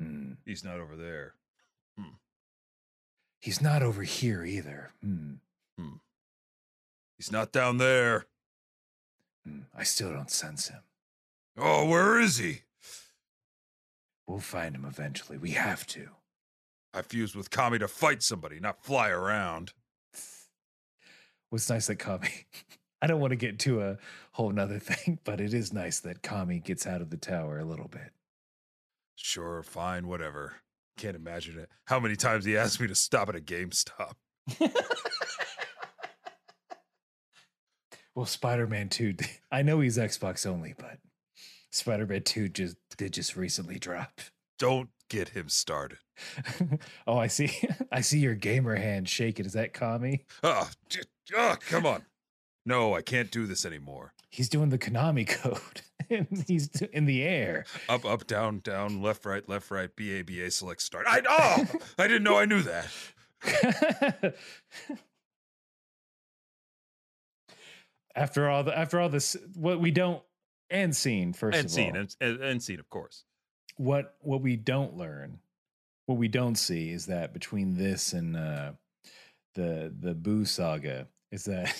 hmm. 0.00 0.32
he's 0.44 0.64
not 0.64 0.80
over 0.80 0.96
there. 0.96 1.34
He's 3.40 3.60
not 3.60 3.82
over 3.82 4.02
here 4.02 4.44
either. 4.44 4.92
Hmm. 5.02 5.34
He's 7.16 7.32
not 7.32 7.50
down 7.50 7.78
there. 7.78 8.26
hmm. 9.46 9.60
I 9.74 9.84
still 9.84 10.12
don't 10.12 10.30
sense 10.30 10.68
him. 10.68 10.80
Oh, 11.56 11.86
where 11.86 12.20
is 12.20 12.36
he? 12.36 12.60
We'll 14.26 14.40
find 14.40 14.74
him 14.74 14.84
eventually. 14.84 15.38
We 15.38 15.52
have 15.52 15.86
to. 15.88 16.08
I 16.92 17.02
fused 17.02 17.34
with 17.34 17.50
Kami 17.50 17.78
to 17.78 17.88
fight 17.88 18.22
somebody, 18.22 18.60
not 18.60 18.82
fly 18.84 19.08
around. 19.08 19.72
What's 21.50 21.70
nice 21.70 21.86
that 21.86 21.96
Kami, 21.96 22.28
I 23.02 23.06
don't 23.06 23.20
want 23.20 23.30
to 23.30 23.36
get 23.36 23.58
to 23.60 23.82
a 23.82 23.98
whole 24.32 24.50
nother 24.50 24.78
thing, 24.80 25.18
but 25.24 25.40
it 25.40 25.54
is 25.54 25.72
nice 25.72 26.00
that 26.00 26.22
Kami 26.22 26.58
gets 26.58 26.86
out 26.86 27.00
of 27.00 27.10
the 27.10 27.16
tower 27.16 27.58
a 27.58 27.64
little 27.64 27.88
bit. 27.88 28.12
Sure, 29.14 29.62
fine, 29.62 30.06
whatever. 30.06 30.56
Can't 30.96 31.16
imagine 31.16 31.58
it. 31.58 31.68
How 31.86 32.00
many 32.00 32.16
times 32.16 32.44
he 32.44 32.56
asked 32.56 32.80
me 32.80 32.86
to 32.88 32.94
stop 32.94 33.28
at 33.28 33.36
a 33.36 33.40
GameStop. 33.40 34.14
well, 38.14 38.26
Spider 38.26 38.66
Man 38.66 38.88
2, 38.88 39.16
I 39.52 39.62
know 39.62 39.80
he's 39.80 39.98
Xbox 39.98 40.46
only, 40.46 40.74
but 40.78 40.98
Spider 41.70 42.06
Man 42.06 42.22
2 42.22 42.48
just 42.48 42.76
did 42.96 43.12
just 43.12 43.36
recently 43.36 43.78
drop. 43.78 44.20
Don't 44.58 44.88
get 45.10 45.30
him 45.30 45.48
started. 45.48 45.98
oh, 47.06 47.18
I 47.18 47.26
see. 47.26 47.50
I 47.92 48.00
see 48.00 48.18
your 48.18 48.34
gamer 48.34 48.76
hand 48.76 49.08
shaking. 49.08 49.44
Is 49.46 49.52
that 49.52 49.74
Kami? 49.74 50.24
Oh, 50.42 50.68
oh, 51.36 51.56
come 51.68 51.84
on. 51.86 52.04
No, 52.66 52.94
I 52.94 53.00
can't 53.00 53.30
do 53.30 53.46
this 53.46 53.64
anymore. 53.64 54.12
He's 54.28 54.48
doing 54.48 54.70
the 54.70 54.78
Konami 54.78 55.26
code. 55.26 55.82
and 56.10 56.44
he's 56.46 56.68
in 56.92 57.06
the 57.06 57.22
air. 57.22 57.64
Up, 57.88 58.04
up, 58.04 58.26
down, 58.26 58.58
down, 58.60 59.00
left, 59.00 59.24
right, 59.24 59.48
left, 59.48 59.70
right, 59.70 59.94
B 59.94 60.18
A 60.18 60.22
B 60.22 60.42
A 60.42 60.50
select 60.50 60.82
start. 60.82 61.06
I 61.08 61.22
oh, 61.28 61.64
I 61.98 62.08
didn't 62.08 62.24
know 62.24 62.36
I 62.36 62.44
knew 62.44 62.62
that. 62.62 62.88
after 68.16 68.48
all 68.48 68.64
the 68.64 68.76
after 68.76 68.98
all 68.98 69.08
this 69.08 69.36
what 69.54 69.78
we 69.80 69.90
don't 69.90 70.22
and 70.70 70.96
seen 70.96 71.32
first 71.32 71.56
And 71.56 71.66
of 71.66 71.70
scene, 71.70 71.94
all 71.94 72.00
and, 72.00 72.16
and, 72.20 72.40
and 72.42 72.62
scene, 72.62 72.80
of 72.80 72.88
course. 72.90 73.24
what 73.76 74.16
what 74.20 74.40
we 74.40 74.56
don't 74.56 74.96
learn 74.96 75.38
what 76.06 76.18
we 76.18 76.28
don't 76.28 76.56
see 76.56 76.90
is 76.90 77.06
that 77.06 77.32
between 77.32 77.76
this 77.76 78.12
and 78.12 78.36
uh 78.36 78.72
the 79.54 79.92
the 80.00 80.14
Buu 80.14 80.46
saga 80.46 81.06
is 81.30 81.44
that 81.44 81.74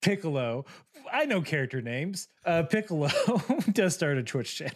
piccolo 0.00 0.64
i 1.12 1.24
know 1.24 1.40
character 1.40 1.80
names 1.82 2.28
uh 2.44 2.62
piccolo 2.62 3.08
does 3.72 3.94
start 3.94 4.16
a 4.18 4.22
twitch 4.22 4.56
channel 4.56 4.74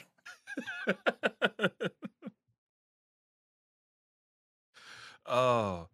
oh, 5.26 5.88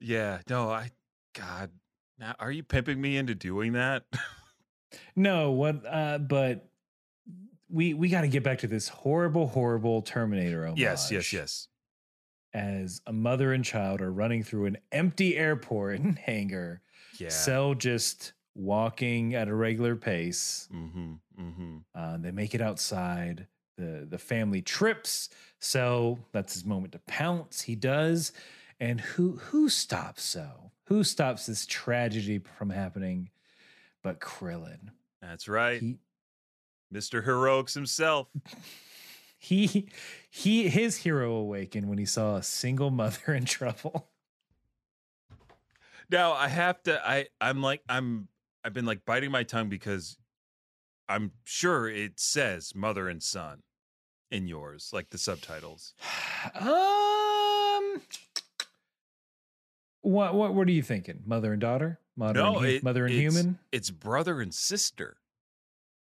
yeah. 0.00 0.38
No, 0.48 0.70
I, 0.70 0.90
God, 1.34 1.70
now 2.18 2.34
are 2.38 2.50
you 2.52 2.62
pimping 2.62 3.00
me 3.00 3.16
into 3.16 3.34
doing 3.34 3.72
that? 3.72 4.04
no 5.16 5.50
what 5.50 5.84
uh 5.84 6.18
but 6.18 6.68
we 7.68 7.94
we 7.94 8.08
got 8.08 8.20
to 8.20 8.28
get 8.28 8.44
back 8.44 8.58
to 8.60 8.68
this 8.68 8.86
horrible 8.86 9.48
horrible 9.48 10.02
terminator 10.02 10.64
homage. 10.64 10.78
yes, 10.78 11.10
yes, 11.10 11.32
yes. 11.32 11.66
as 12.52 13.00
a 13.06 13.12
mother 13.12 13.52
and 13.52 13.64
child 13.64 14.00
are 14.00 14.12
running 14.12 14.44
through 14.44 14.66
an 14.66 14.76
empty 14.92 15.36
airport 15.36 15.98
hangar 16.26 16.80
Yeah. 17.18 17.30
Cell 17.30 17.74
just 17.74 18.34
walking 18.54 19.34
at 19.34 19.48
a 19.48 19.54
regular 19.54 19.96
pace. 19.96 20.68
mm-hmm, 20.72 21.14
mm-hmm. 21.40 21.76
Uh, 21.94 22.16
they 22.18 22.30
make 22.30 22.54
it 22.54 22.60
outside. 22.60 23.46
the 23.76 24.06
The 24.08 24.18
family 24.18 24.62
trips. 24.62 25.28
So 25.58 26.18
that's 26.32 26.54
his 26.54 26.64
moment 26.64 26.92
to 26.92 27.00
pounce. 27.06 27.62
He 27.62 27.74
does, 27.74 28.32
and 28.80 29.00
who 29.00 29.36
who 29.36 29.68
stops 29.68 30.22
so? 30.22 30.70
Who 30.84 31.02
stops 31.04 31.46
this 31.46 31.66
tragedy 31.66 32.40
from 32.58 32.70
happening? 32.70 33.30
But 34.02 34.20
Krillin. 34.20 34.90
That's 35.22 35.48
right. 35.48 35.80
He 35.80 35.98
Mr. 36.92 37.24
Heroics 37.24 37.74
himself. 37.74 38.28
he 39.38 39.88
he 40.30 40.68
his 40.68 40.98
hero 40.98 41.34
awakened 41.34 41.88
when 41.88 41.98
he 41.98 42.06
saw 42.06 42.36
a 42.36 42.42
single 42.42 42.90
mother 42.90 43.34
in 43.34 43.44
trouble. 43.44 44.08
Now 46.10 46.32
I 46.32 46.48
have 46.48 46.82
to 46.84 47.00
I 47.06 47.26
I'm 47.40 47.62
like 47.62 47.82
I'm 47.88 48.28
I've 48.64 48.72
been 48.72 48.86
like 48.86 49.04
biting 49.04 49.30
my 49.30 49.42
tongue 49.42 49.68
because 49.68 50.16
I'm 51.08 51.32
sure 51.44 51.88
it 51.88 52.18
says 52.18 52.74
mother 52.74 53.08
and 53.08 53.22
son 53.22 53.62
in 54.30 54.46
yours, 54.48 54.90
like 54.92 55.10
the 55.10 55.18
subtitles. 55.18 55.94
um 56.54 58.00
what 60.00 60.34
what 60.34 60.54
what 60.54 60.68
are 60.68 60.72
you 60.72 60.82
thinking? 60.82 61.22
Mother 61.26 61.52
and 61.52 61.60
daughter? 61.60 61.98
Mother 62.16 62.40
No, 62.40 62.56
and, 62.58 62.66
it- 62.66 62.82
mother 62.82 63.04
and 63.06 63.14
it's- 63.14 63.34
human? 63.34 63.58
It's 63.72 63.90
brother 63.90 64.40
and 64.40 64.52
sister 64.54 65.16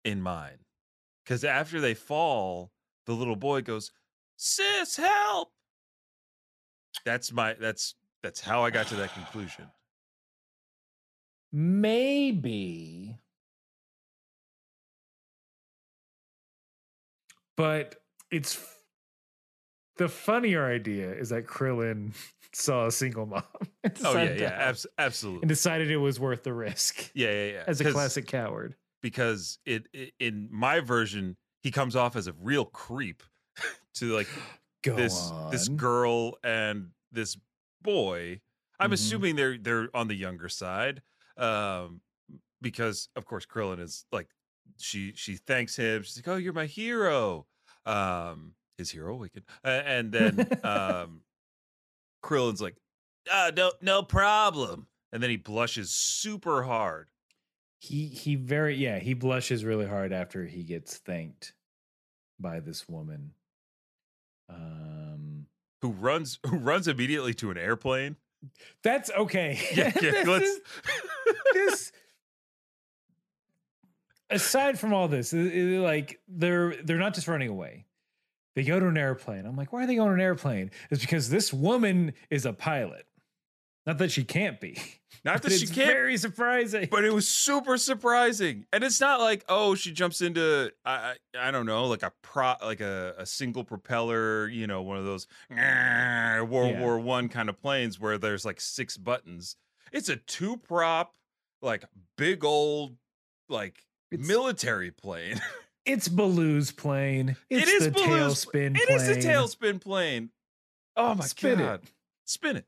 in 0.05 0.21
mine. 0.23 0.59
Cause 1.25 1.43
after 1.43 1.81
they 1.81 1.95
fall, 1.95 2.71
the 3.07 3.13
little 3.13 3.35
boy 3.37 3.63
goes, 3.63 3.91
Sis, 4.37 4.97
help. 4.97 5.51
That's 7.05 7.33
my 7.33 7.55
that's 7.55 7.95
that's 8.23 8.41
how 8.41 8.65
I 8.65 8.71
got 8.71 8.87
to 8.89 8.97
that 8.97 9.13
conclusion. 9.15 9.67
Maybe. 11.57 13.17
But 17.57 17.97
it's 18.31 18.63
the 19.97 20.09
funnier 20.11 20.67
idea 20.71 21.11
is 21.15 21.31
that 21.31 21.47
Krillin 21.47 22.13
saw 22.53 22.87
a 22.89 22.93
single 22.93 23.25
mom 23.25 23.43
Oh 24.05 24.19
yeah, 24.23 24.35
yeah, 24.35 24.49
abs- 24.49 24.87
and 24.99 25.49
decided 25.49 25.91
it 25.91 25.97
was 25.97 26.21
worth 26.21 26.43
the 26.43 26.53
risk 26.53 27.11
Yeah, 27.15 27.31
yeah, 27.31 27.53
yeah. 27.53 27.65
as 27.67 27.81
a 27.81 27.91
classic 27.91 28.27
coward. 28.27 28.75
because 29.01 29.59
it, 29.65 29.87
it 29.95 30.13
in 30.21 30.49
my 30.53 30.81
version 30.81 31.39
he 31.63 31.71
comes 31.71 31.97
off 31.97 32.17
as 32.17 32.27
a 32.27 32.35
real 32.35 32.67
creep 32.67 33.23
to 33.95 34.15
like 34.15 34.29
Go 34.83 34.95
this 34.95 35.33
this 35.51 35.69
girl 35.69 36.35
and 36.45 36.89
this 37.13 37.37
boy. 37.83 38.41
I'm 38.79 38.91
Mhm. 38.91 38.95
assuming 38.95 39.37
they're 39.37 39.57
they're 39.57 39.89
on 39.97 40.07
the 40.09 40.15
younger 40.15 40.49
side, 40.51 41.01
um, 41.37 42.01
because 42.61 43.09
of 43.17 43.25
course 43.27 43.47
Krillin 43.47 43.81
is 43.81 44.05
like 44.13 44.29
she 44.79 45.13
she 45.15 45.37
thanks 45.37 45.77
him. 45.77 46.03
She's 46.03 46.17
like, 46.19 46.29
"Oh, 46.29 46.37
you're 46.37 46.53
my 46.53 46.67
hero." 46.67 47.47
Um, 47.85 48.53
his 48.79 48.91
hero 48.91 49.15
awakened, 49.15 49.45
uh, 49.65 49.69
and 49.69 50.11
then 50.13 50.49
um, 50.65 51.21
Krillin's 52.23 52.61
like, 52.61 52.77
"Ah, 53.31 53.51
no 53.57 53.73
no 53.81 54.03
problem," 54.03 54.87
and 55.13 55.23
then 55.23 55.31
he 55.31 55.37
blushes 55.37 55.91
super 55.91 56.63
hard. 56.65 57.09
He 57.79 58.07
he 58.09 58.35
very 58.37 58.75
yeah, 58.75 58.99
he 58.99 59.15
blushes 59.15 59.65
really 59.65 59.87
hard 59.87 60.13
after 60.13 60.45
he 60.47 60.63
gets 60.65 60.97
thanked 60.97 61.53
by 62.41 62.59
this 62.61 62.89
woman. 62.89 63.33
Um 64.49 65.47
Who 65.83 65.91
runs 65.91 66.39
who 66.47 66.59
runs 66.59 66.89
immediately 66.89 67.35
to 67.35 67.51
an 67.51 67.59
airplane? 67.59 68.17
that's 68.83 69.11
okay. 69.11 69.59
Yeah, 69.75 69.93
yeah, 70.03 70.23
let's- 70.27 70.47
is- 70.47 70.61
this 71.57 71.93
aside 74.31 74.79
from 74.79 74.93
all 74.93 75.09
this, 75.09 75.33
i- 75.33 75.37
i- 75.39 75.79
like 75.79 76.21
they're 76.29 76.75
they're 76.83 76.99
not 76.99 77.15
just 77.15 77.29
running 77.29 77.49
away. 77.49 77.87
They 78.55 78.63
go 78.65 78.81
to 78.81 78.87
an 78.87 78.97
airplane. 78.97 79.45
I'm 79.45 79.57
like, 79.57 79.73
why 79.73 79.85
are 79.85 79.87
they 79.87 79.97
going 79.97 80.09
to 80.09 80.15
an 80.15 80.21
airplane? 80.21 80.71
It's 80.91 81.03
because 81.03 81.29
this 81.29 81.53
woman 81.53 82.15
is 82.31 82.47
a 82.47 82.55
pilot. 82.55 83.07
Not 83.87 83.99
that 83.99 84.11
she 84.11 84.25
can't 84.25 84.59
be. 84.61 84.79
Not 85.25 85.43
that 85.43 85.53
she 85.53 85.65
it's 85.65 85.73
can't 85.73 85.89
Very 85.89 86.17
surprising. 86.17 86.89
but 86.91 87.05
it 87.05 87.13
was 87.13 87.29
super 87.29 87.77
surprising 87.79 88.65
and 88.73 88.85
it's 88.85 89.01
not 89.01 89.19
like 89.21 89.45
oh 89.49 89.75
she 89.75 89.91
jumps 89.91 90.21
into 90.21 90.71
i 90.85 91.15
i, 91.35 91.49
I 91.49 91.51
don't 91.51 91.67
know 91.67 91.87
like 91.87 92.05
a 92.05 92.13
pro 92.23 92.55
like 92.63 92.81
a, 92.81 93.15
a 93.19 93.27
single 93.27 93.65
propeller 93.65 94.47
you 94.49 94.69
know 94.69 94.83
one 94.83 94.99
of 94.99 95.05
those 95.05 95.27
world 95.51 95.59
Yeah. 96.75 96.81
war 96.81 97.01
one 97.01 97.29
kind 97.29 97.49
of 97.49 97.61
planes 97.61 97.99
where 97.99 98.19
there's 98.19 98.45
like 98.45 98.61
six 98.61 98.97
buttons 98.97 99.57
it's 99.91 100.09
a 100.09 100.17
two 100.17 100.59
prop 100.59 101.16
like 101.63 101.85
big 102.17 102.45
old 102.45 102.97
like 103.49 103.83
It's- 104.11 104.27
military 104.29 104.91
plane 104.91 105.41
It's 105.87 106.09
Baloo's 106.09 106.73
plane. 106.73 107.37
It's 107.49 107.63
it 107.63 107.73
is 107.73 107.85
the 107.85 107.91
Baloo's- 107.93 108.45
tailspin 108.45 108.77
it 108.77 108.87
plane. 108.89 109.01
is 109.01 109.07
the 109.07 109.15
tailspin 109.29 109.81
plane 109.81 110.31
oh 110.97 111.15
my 111.15 111.25
Spin 111.25 111.61
it. 111.61 111.63
god 111.65 111.81
spin 112.25 112.57
it 112.57 112.67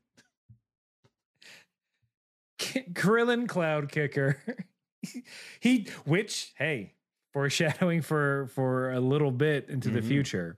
Krillin 2.59 3.47
Cloud 3.47 3.89
Kicker. 3.91 4.37
he, 5.61 5.87
which, 6.05 6.53
hey, 6.57 6.93
foreshadowing 7.31 8.01
for 8.01 8.47
for 8.53 8.91
a 8.91 8.99
little 8.99 9.31
bit 9.31 9.69
into 9.69 9.89
the 9.89 10.01
Mhm. 10.01 10.07
future. 10.07 10.57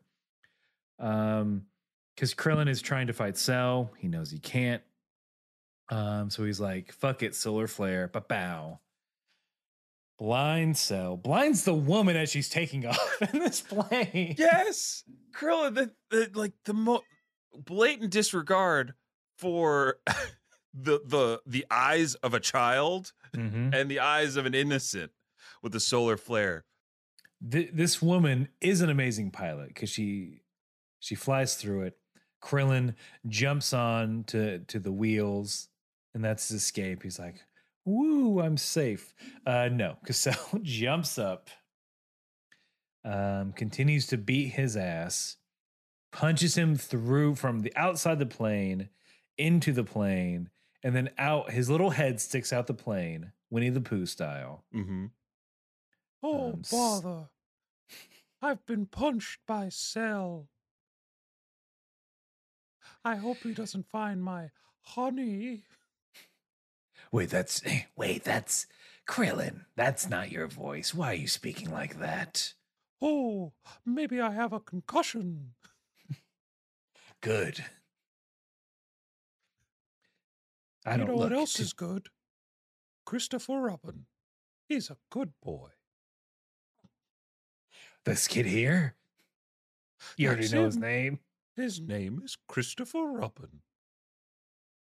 Um, 1.00 1.68
because 2.16 2.34
Krillin 2.34 2.68
is 2.68 2.82
trying 2.82 3.08
to 3.08 3.14
fight 3.14 3.38
Cell. 3.38 3.92
He 3.98 4.08
knows 4.08 4.32
he 4.32 4.40
can't. 4.40 4.82
Um, 5.92 6.30
so 6.30 6.44
he's 6.46 6.60
like, 6.60 6.92
fuck 6.94 7.22
it, 7.22 7.36
solar 7.36 7.68
flare, 7.68 8.08
ba 8.08 8.22
bow. 8.22 8.80
Blind 10.18 10.78
Cell. 10.78 11.18
Blinds 11.18 11.64
the 11.64 11.74
woman 11.74 12.16
as 12.16 12.30
she's 12.30 12.50
taking 12.50 12.86
off 12.88 13.18
in 13.34 13.40
this 13.40 13.62
plane. 13.62 14.36
Yes, 14.38 15.04
Krillin, 15.36 15.74
the, 15.76 15.92
the 16.10 16.30
like 16.34 16.54
the 16.66 16.74
mo- 16.74 17.04
blatant 17.54 18.12
disregard 18.12 18.94
for 19.38 19.98
the 20.74 21.02
the 21.06 21.42
the 21.46 21.66
eyes 21.72 22.16
of 22.16 22.34
a 22.34 22.40
child 22.40 23.12
Mhm. 23.36 23.74
and 23.74 23.90
the 23.90 24.00
eyes 24.02 24.36
of 24.36 24.46
an 24.46 24.54
innocent 24.54 25.12
with 25.64 25.72
the 25.72 25.80
solar 25.80 26.18
flare. 26.18 26.66
Th- 27.50 27.72
this 27.74 28.02
woman 28.02 28.50
is 28.60 28.82
an 28.82 28.90
amazing 28.90 29.32
pilot 29.32 29.70
because 29.70 29.90
she 29.90 30.42
she 31.00 31.16
flies 31.16 31.56
through 31.56 31.84
it. 31.84 31.98
Krillin 32.44 32.94
jumps 33.28 33.74
on 33.74 34.24
to 34.28 34.60
to 34.60 34.80
the 34.80 34.92
wheels, 34.92 35.70
and 36.14 36.24
that's 36.24 36.50
his 36.50 36.62
escape. 36.64 37.04
He's 37.04 37.20
like, 37.20 37.42
"Woo, 37.86 38.40
I'm 38.42 38.58
safe." 38.58 39.14
Uh, 39.46 39.70
no, 39.72 39.98
Cassell 40.06 40.60
jumps 40.62 41.18
up, 41.18 41.50
um, 43.04 43.54
continues 43.54 44.08
to 44.08 44.18
beat 44.18 44.50
his 44.50 44.78
ass, 44.78 45.38
punches 46.12 46.56
him 46.56 46.76
through 46.76 47.36
from 47.36 47.60
the 47.62 47.76
outside 47.76 48.20
the 48.20 48.26
plane 48.26 48.90
into 49.38 49.72
the 49.74 49.84
plane, 49.84 50.50
and 50.84 50.96
then 50.96 51.10
out. 51.18 51.52
His 51.52 51.70
little 51.70 51.90
head 51.92 52.20
sticks 52.22 52.52
out 52.54 52.68
the 52.68 52.74
plane, 52.74 53.32
Winnie 53.50 53.70
the 53.70 53.82
Pooh 53.82 54.06
style. 54.06 54.66
Mm-hmm. 54.76 55.06
Oh, 56.24 56.54
Um, 56.54 56.60
s- 56.60 56.72
bother. 56.72 57.30
I've 58.44 58.66
been 58.66 58.86
punched 58.88 59.40
by 59.48 59.70
Cell. 59.70 60.48
I 63.04 63.16
hope 63.16 63.38
he 63.38 63.54
doesn't 63.54 63.88
find 63.90 64.24
my 64.24 64.50
honey. 64.82 65.64
Wait, 67.12 67.30
that's 67.30 67.62
eh, 67.66 67.82
wait, 67.96 68.24
that's 68.24 68.68
Krillin. 69.08 69.66
That's 69.76 70.10
not 70.10 70.32
your 70.32 70.48
voice. 70.48 70.94
Why 70.94 71.12
are 71.12 71.16
you 71.16 71.28
speaking 71.28 71.72
like 71.72 72.00
that? 72.00 72.54
Oh, 73.02 73.52
maybe 73.86 74.22
I 74.22 74.32
have 74.32 74.54
a 74.54 74.60
concussion. 74.60 75.54
Good. 77.22 77.66
I 80.86 80.94
you 80.94 80.98
don't 81.00 81.08
know 81.08 81.16
what 81.16 81.34
else 81.34 81.54
to- 81.54 81.62
is 81.64 81.74
good? 81.74 82.08
Christopher 83.06 83.60
Robin. 83.62 84.06
He's 84.68 84.90
a 84.90 84.98
good 85.10 85.34
boy. 85.44 85.70
this 88.06 88.28
kid 88.28 88.46
here. 88.48 88.96
You 90.18 90.28
already 90.28 90.44
That's 90.44 90.54
know 90.54 90.66
his 90.66 90.78
name. 90.78 91.20
His 91.56 91.80
name 91.82 92.22
is 92.24 92.38
Christopher 92.48 93.06
Robin. 93.06 93.62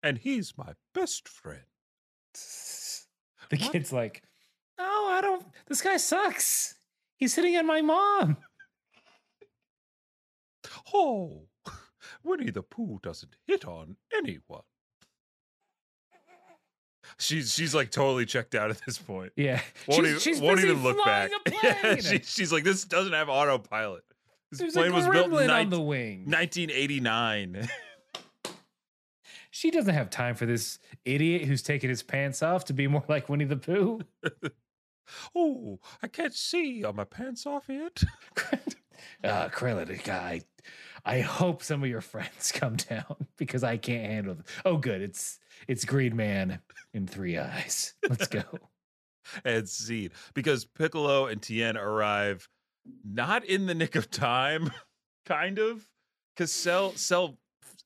And 0.01 0.17
he's 0.17 0.57
my 0.57 0.73
best 0.95 1.27
friend. 1.27 1.61
The 3.49 3.57
What? 3.57 3.71
kid's 3.73 3.91
like, 3.91 4.23
"No, 4.77 4.85
I 4.85 5.19
don't. 5.21 5.45
This 5.67 5.81
guy 5.81 5.97
sucks. 5.97 6.75
He's 7.17 7.35
hitting 7.35 7.57
on 7.57 7.65
my 7.67 7.81
mom." 7.81 8.37
Oh, 10.93 11.47
Winnie 12.23 12.51
the 12.51 12.63
Pooh 12.63 12.99
doesn't 13.03 13.35
hit 13.45 13.65
on 13.67 13.97
anyone. 14.15 14.61
She's 17.19 17.53
she's 17.53 17.75
like 17.75 17.91
totally 17.91 18.25
checked 18.25 18.55
out 18.55 18.69
at 18.69 18.79
this 18.85 18.97
point. 18.97 19.33
Yeah, 19.35 19.59
Won't, 19.87 20.05
she's, 20.05 20.09
even, 20.09 20.19
she's 20.19 20.39
won't 20.41 20.59
even 20.61 20.81
look 20.81 21.03
back. 21.03 21.31
A 21.47 21.51
Yeah, 21.63 21.95
she, 21.97 22.19
she's 22.19 22.53
like, 22.53 22.63
this 22.63 22.85
doesn't 22.85 23.13
have 23.13 23.27
autopilot. 23.27 24.03
This 24.49 24.59
There's 24.59 24.73
plane 24.73 24.93
was 24.93 25.07
built 25.07 25.33
in 25.41 25.49
on 25.49 25.69
the 25.69 25.81
wing. 25.81 26.19
1989. 26.25 27.67
She 29.51 29.69
doesn't 29.69 29.93
have 29.93 30.09
time 30.09 30.35
for 30.35 30.45
this 30.45 30.79
idiot 31.05 31.43
who's 31.43 31.61
taking 31.61 31.89
his 31.89 32.01
pants 32.01 32.41
off 32.41 32.65
to 32.65 32.73
be 32.73 32.87
more 32.87 33.03
like 33.07 33.29
Winnie 33.29 33.45
the 33.45 33.57
Pooh. 33.57 34.01
Oh, 35.35 35.79
I 36.01 36.07
can't 36.07 36.33
see. 36.33 36.85
Are 36.85 36.93
my 36.93 37.03
pants 37.03 37.45
off 37.45 37.65
yet? 37.67 38.01
uh, 39.25 39.49
Krillin, 39.49 40.01
guy. 40.05 40.41
I 41.03 41.19
hope 41.19 41.63
some 41.63 41.83
of 41.83 41.89
your 41.89 41.99
friends 41.99 42.51
come 42.53 42.77
down 42.77 43.27
because 43.35 43.61
I 43.61 43.75
can't 43.75 44.05
handle 44.09 44.33
it. 44.39 44.45
Oh, 44.63 44.77
good. 44.77 45.01
It's 45.01 45.39
it's 45.67 45.83
Green 45.83 46.15
Man 46.15 46.59
in 46.93 47.07
three 47.07 47.37
eyes. 47.37 47.93
Let's 48.07 48.27
go. 48.27 48.43
and 49.43 49.67
Seed 49.67 50.11
because 50.33 50.63
Piccolo 50.63 51.25
and 51.25 51.41
Tien 51.41 51.75
arrive 51.75 52.47
not 53.03 53.43
in 53.43 53.65
the 53.65 53.75
nick 53.75 53.95
of 53.95 54.09
time, 54.09 54.71
kind 55.25 55.59
of, 55.59 55.87
because 56.35 56.53
Cell 56.53 56.93
Cell 56.95 57.37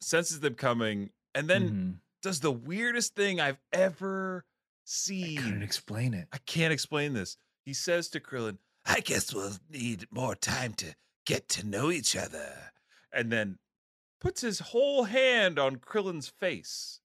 senses 0.01 0.41
them 0.41 0.53
coming 0.55 1.09
and 1.35 1.47
then 1.47 1.69
Mhm. 1.69 1.99
does 2.23 2.39
the 2.39 2.51
weirdest 2.51 3.13
thing 3.13 3.39
I've 3.39 3.61
ever 3.71 4.45
seen. 4.83 5.37
I 5.37 5.41
couldn't 5.43 5.61
explain 5.63 6.13
it. 6.15 6.27
I 6.31 6.39
can't 6.39 6.73
explain 6.73 7.13
this. 7.13 7.37
He 7.65 7.73
says 7.73 8.09
to 8.09 8.19
Krillin, 8.19 8.57
"I 8.85 9.01
guess 9.01 9.33
we'll 9.33 9.57
need 9.69 10.11
more 10.11 10.35
time 10.35 10.73
to 10.75 10.95
get 11.25 11.47
to 11.49 11.63
know 11.65 11.91
each 11.91 12.15
other," 12.15 12.71
and 13.11 13.31
then 13.31 13.59
puts 14.19 14.41
his 14.41 14.59
whole 14.59 15.03
hand 15.05 15.59
on 15.59 15.75
Krillin's 15.77 16.29
face. 16.29 17.01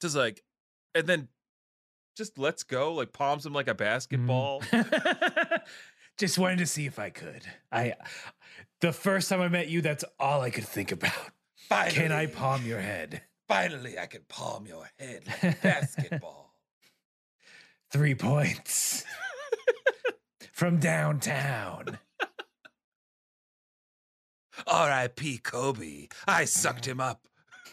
Just 0.00 0.16
like, 0.16 0.42
and 0.94 1.06
then 1.06 1.28
just 2.16 2.38
lets 2.38 2.62
go, 2.62 2.94
like 2.94 3.12
palms 3.12 3.44
him 3.46 3.52
like 3.52 3.68
a 3.68 3.74
basketball. 3.74 4.60
Mm. 4.62 5.62
Just 6.18 6.38
wanted 6.38 6.58
to 6.58 6.66
see 6.66 6.84
if 6.84 6.98
I 6.98 7.08
could. 7.10 7.46
I 7.72 7.94
the 8.80 8.92
first 8.92 9.28
time 9.30 9.40
I 9.40 9.48
met 9.48 9.68
you, 9.68 9.80
that's 9.80 10.04
all 10.18 10.42
I 10.42 10.50
could 10.50 10.66
think 10.68 10.92
about. 10.92 11.32
Finally, 11.70 11.94
Can 11.94 12.10
I 12.12 12.26
palm 12.26 12.66
your 12.66 12.80
head? 12.80 13.22
Finally, 13.48 13.96
I 13.96 14.06
can 14.06 14.22
palm 14.28 14.66
your 14.66 14.90
head 14.98 15.22
like 15.40 15.62
basketball. 15.62 16.56
Three 17.92 18.16
points 18.16 19.04
from 20.52 20.78
downtown. 20.78 22.00
R.I.P. 24.66 25.38
Kobe. 25.38 26.08
I 26.26 26.44
sucked 26.44 26.86
him 26.86 27.00
up. 27.00 27.26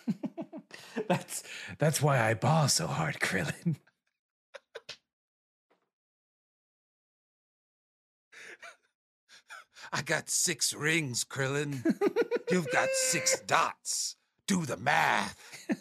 That's 1.10 1.44
that's 1.80 2.02
why 2.02 2.20
I 2.22 2.34
ball 2.34 2.68
so 2.68 2.88
hard, 2.88 3.20
Krillin. 3.20 3.78
I 9.94 10.02
got 10.02 10.30
six 10.30 10.74
rings, 10.74 11.24
Krillin. 11.24 11.84
You've 12.52 12.72
got 12.72 12.90
six 12.90 13.40
dots. 13.42 14.16
Do 14.48 14.66
the 14.66 14.78
math. 14.78 15.38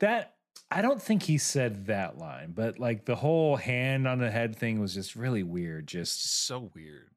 That 0.00 0.34
I 0.70 0.82
don't 0.82 1.00
think 1.00 1.22
he 1.22 1.38
said 1.38 1.86
that 1.86 2.18
line, 2.18 2.52
but 2.54 2.78
like 2.78 3.04
the 3.04 3.14
whole 3.14 3.56
hand 3.56 4.08
on 4.08 4.18
the 4.18 4.30
head 4.30 4.56
thing 4.56 4.80
was 4.80 4.92
just 4.94 5.14
really 5.14 5.42
weird. 5.42 5.86
Just 5.86 6.44
So 6.46 6.70
weird. 6.74 7.10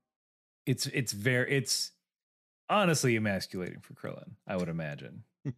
it's 0.66 0.86
it's 0.88 1.12
very 1.12 1.52
it's 1.52 1.92
honestly 2.70 3.16
emasculating 3.16 3.80
for 3.80 3.94
Krillin, 3.94 4.32
I 4.48 4.58
would 4.58 4.70
imagine. 4.70 5.24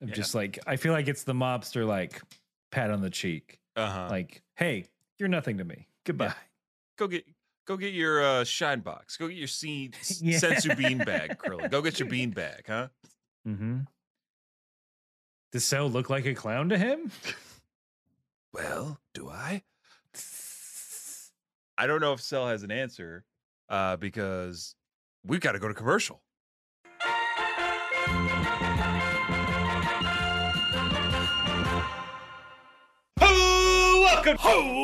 Yeah. 0.00 0.14
Just 0.14 0.32
like 0.32 0.60
I 0.64 0.76
feel 0.76 0.92
like 0.92 1.08
it's 1.08 1.24
the 1.24 1.32
mobster 1.32 1.84
like 1.84 2.22
pat 2.70 2.92
on 2.92 3.00
the 3.00 3.10
cheek. 3.10 3.58
Uh 3.74 3.88
huh. 3.90 4.06
Like, 4.08 4.42
hey, 4.54 4.84
you're 5.18 5.28
nothing 5.28 5.58
to 5.58 5.64
me. 5.64 5.88
Goodbye. 6.06 6.34
go 6.96 7.08
get 7.08 7.24
go 7.68 7.76
get 7.76 7.92
your 7.92 8.24
uh, 8.24 8.44
shine 8.44 8.80
box. 8.80 9.16
Go 9.18 9.28
get 9.28 9.36
your 9.36 9.46
seed 9.46 9.94
Yeah. 10.20 10.38
senzu 10.38 10.74
bean 10.76 10.98
bag, 10.98 11.36
Krillin. 11.38 11.70
Go 11.70 11.82
get 11.82 12.00
your 12.00 12.08
bean 12.14 12.30
bag, 12.30 12.64
huh? 12.66 12.88
Mm-hmm. 13.46 13.80
Does 15.52 15.64
Cell 15.64 15.88
look 15.88 16.08
like 16.10 16.24
a 16.26 16.34
clown 16.34 16.70
to 16.70 16.78
him? 16.78 17.12
Well, 18.54 18.98
do 19.12 19.28
I? 19.28 19.62
I 21.76 21.86
don't 21.86 22.00
know 22.00 22.14
if 22.14 22.20
Cell 22.22 22.48
has 22.48 22.62
an 22.62 22.70
answer 22.70 23.24
uh, 23.68 23.96
because 23.98 24.74
we've 25.22 25.38
got 25.40 25.52
to 25.52 25.58
go 25.58 25.68
to 25.68 25.74
commercial. 25.74 26.22
Welcome, 34.28 34.74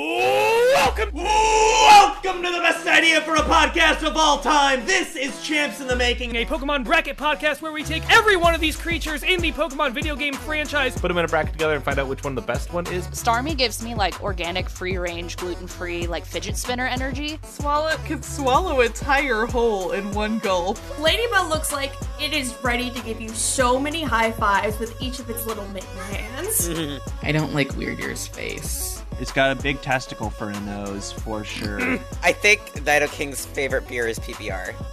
welcome, 0.73 1.11
welcome 1.13 2.43
to 2.43 2.51
the 2.51 2.61
best 2.61 2.87
idea 2.87 3.21
for 3.21 3.35
a 3.35 3.41
podcast 3.41 4.03
of 4.03 4.17
all 4.17 4.39
time. 4.39 4.87
This 4.87 5.17
is 5.17 5.43
Champs 5.43 5.83
in 5.83 5.87
the 5.87 5.95
Making, 5.95 6.37
a 6.37 6.47
Pokemon 6.47 6.83
bracket 6.83 7.19
podcast 7.19 7.61
where 7.61 7.71
we 7.71 7.83
take 7.83 8.11
every 8.11 8.37
one 8.37 8.55
of 8.55 8.63
these 8.63 8.75
creatures 8.75 9.23
in 9.23 9.43
the 9.43 9.53
Pokemon 9.53 9.93
video 9.93 10.17
game 10.17 10.33
franchise, 10.33 10.99
put 10.99 11.09
them 11.09 11.19
in 11.19 11.27
a 11.27 11.29
bracket 11.29 11.53
together 11.53 11.75
and 11.75 11.85
find 11.85 11.99
out 11.99 12.09
which 12.09 12.25
one 12.25 12.35
the 12.35 12.41
best 12.41 12.73
one 12.73 12.87
is. 12.87 13.07
Starmie 13.09 13.55
gives 13.55 13.85
me 13.85 13.95
like 13.95 14.23
organic, 14.23 14.67
free 14.71 14.97
range, 14.97 15.37
gluten 15.37 15.67
free, 15.67 16.07
like 16.07 16.25
fidget 16.25 16.57
spinner 16.57 16.87
energy. 16.87 17.37
Swalot 17.43 18.03
could 18.07 18.25
swallow 18.25 18.81
a 18.81 18.89
tire 18.89 19.45
whole 19.45 19.93
in 19.93 20.11
one 20.13 20.39
gulp. 20.39 20.79
Ladybug 20.99 21.51
looks 21.51 21.71
like 21.71 21.93
it 22.19 22.33
is 22.33 22.57
ready 22.63 22.89
to 22.89 23.01
give 23.03 23.21
you 23.21 23.29
so 23.29 23.79
many 23.79 24.03
high 24.03 24.33
fives 24.33 24.79
with 24.79 24.99
each 25.03 25.19
of 25.19 25.29
its 25.29 25.45
little 25.45 25.69
mitten 25.69 25.99
hands. 26.11 26.71
I 27.23 27.31
don't 27.31 27.53
like 27.53 27.77
Weird 27.77 28.01
Ear's 28.01 28.27
face. 28.27 28.94
It's 29.21 29.33
got 29.33 29.57
a 29.57 29.62
big 29.62 29.81
testicle 29.81 30.31
for 30.31 30.51
a 30.51 30.61
nose, 30.61 31.12
for 31.12 31.45
sure. 31.45 31.81
I 32.23 32.33
think 32.33 32.61
Nidoking's 32.75 33.47
favorite 33.47 33.87
beer 33.89 34.07
is 34.07 34.19
PBR. 34.19 34.75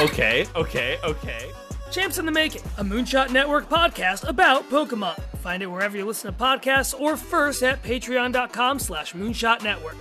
Okay, 0.00 0.44
okay, 0.56 0.98
okay. 1.04 1.52
Champs 1.92 2.18
in 2.18 2.26
the 2.26 2.32
Making, 2.32 2.62
a 2.78 2.84
Moonshot 2.84 3.30
Network 3.30 3.68
podcast 3.68 4.28
about 4.28 4.68
Pokemon. 4.68 5.20
Find 5.36 5.62
it 5.62 5.66
wherever 5.66 5.96
you 5.96 6.04
listen 6.04 6.32
to 6.32 6.38
podcasts 6.38 6.98
or 6.98 7.16
first 7.16 7.62
at 7.62 7.80
patreon.com 7.80 8.80
slash 8.80 9.12
moonshot 9.14 9.62
network. 9.62 9.96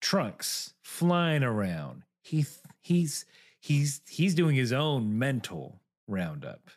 Trunks 0.00 0.74
flying 0.82 1.42
around. 1.42 2.02
He 2.22 2.44
he's 2.80 3.24
he's 3.62 4.02
he's 4.08 4.34
doing 4.34 4.56
his 4.56 4.72
own 4.72 5.18
mental 5.18 5.80
roundup 6.08 6.68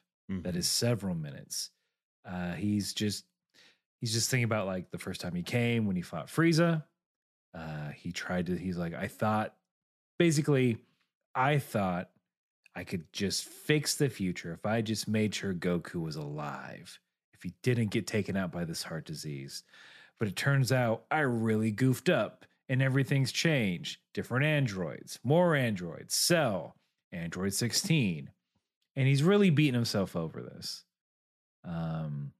that 0.44 0.56
is 0.56 0.68
several 0.68 1.16
minutes. 1.16 1.72
Uh, 2.26 2.54
he's 2.54 2.94
just 2.94 3.26
he's 4.00 4.14
just 4.14 4.30
thinking 4.30 4.46
about 4.46 4.68
like 4.68 4.92
the 4.92 4.98
first 4.98 5.20
time 5.20 5.36
he 5.36 5.44
came 5.44 5.86
when 5.86 5.96
he 5.96 6.02
fought 6.02 6.28
Frieza. 6.28 6.84
Uh, 7.54 7.90
he 7.96 8.12
tried 8.12 8.46
to. 8.48 8.56
He's 8.56 8.78
like, 8.78 8.94
I 8.94 9.08
thought, 9.08 9.56
basically, 10.20 10.78
I 11.34 11.58
thought 11.58 12.10
I 12.76 12.84
could 12.84 13.12
just 13.14 13.46
fix 13.46 13.96
the 13.96 14.10
future 14.10 14.54
if 14.54 14.66
I 14.66 14.82
just 14.82 15.08
made 15.08 15.34
sure 15.34 15.54
Goku 15.54 16.02
was 16.02 16.18
alive, 16.18 17.00
if 17.34 17.44
he 17.44 17.54
didn't 17.64 17.92
get 17.92 18.08
taken 18.08 18.36
out 18.36 18.52
by 18.52 18.66
this 18.66 18.84
heart 18.84 19.06
disease. 19.06 19.64
But 20.20 20.28
it 20.28 20.36
turns 20.36 20.72
out 20.72 21.06
I 21.10 21.20
really 21.20 21.72
goofed 21.72 22.10
up 22.10 22.46
and 22.70 22.82
everything's 22.82 23.32
changed. 23.32 24.00
Different 24.14 24.46
androids, 24.46 25.20
more 25.24 25.56
androids, 25.56 26.16
Cell, 26.16 26.76
Android 27.12 27.54
16. 27.54 28.30
And 28.96 29.08
he's 29.08 29.24
really 29.24 29.50
beating 29.50 29.74
himself 29.74 30.16
over 30.16 30.42
this. 30.42 30.86
Um, 31.64 32.32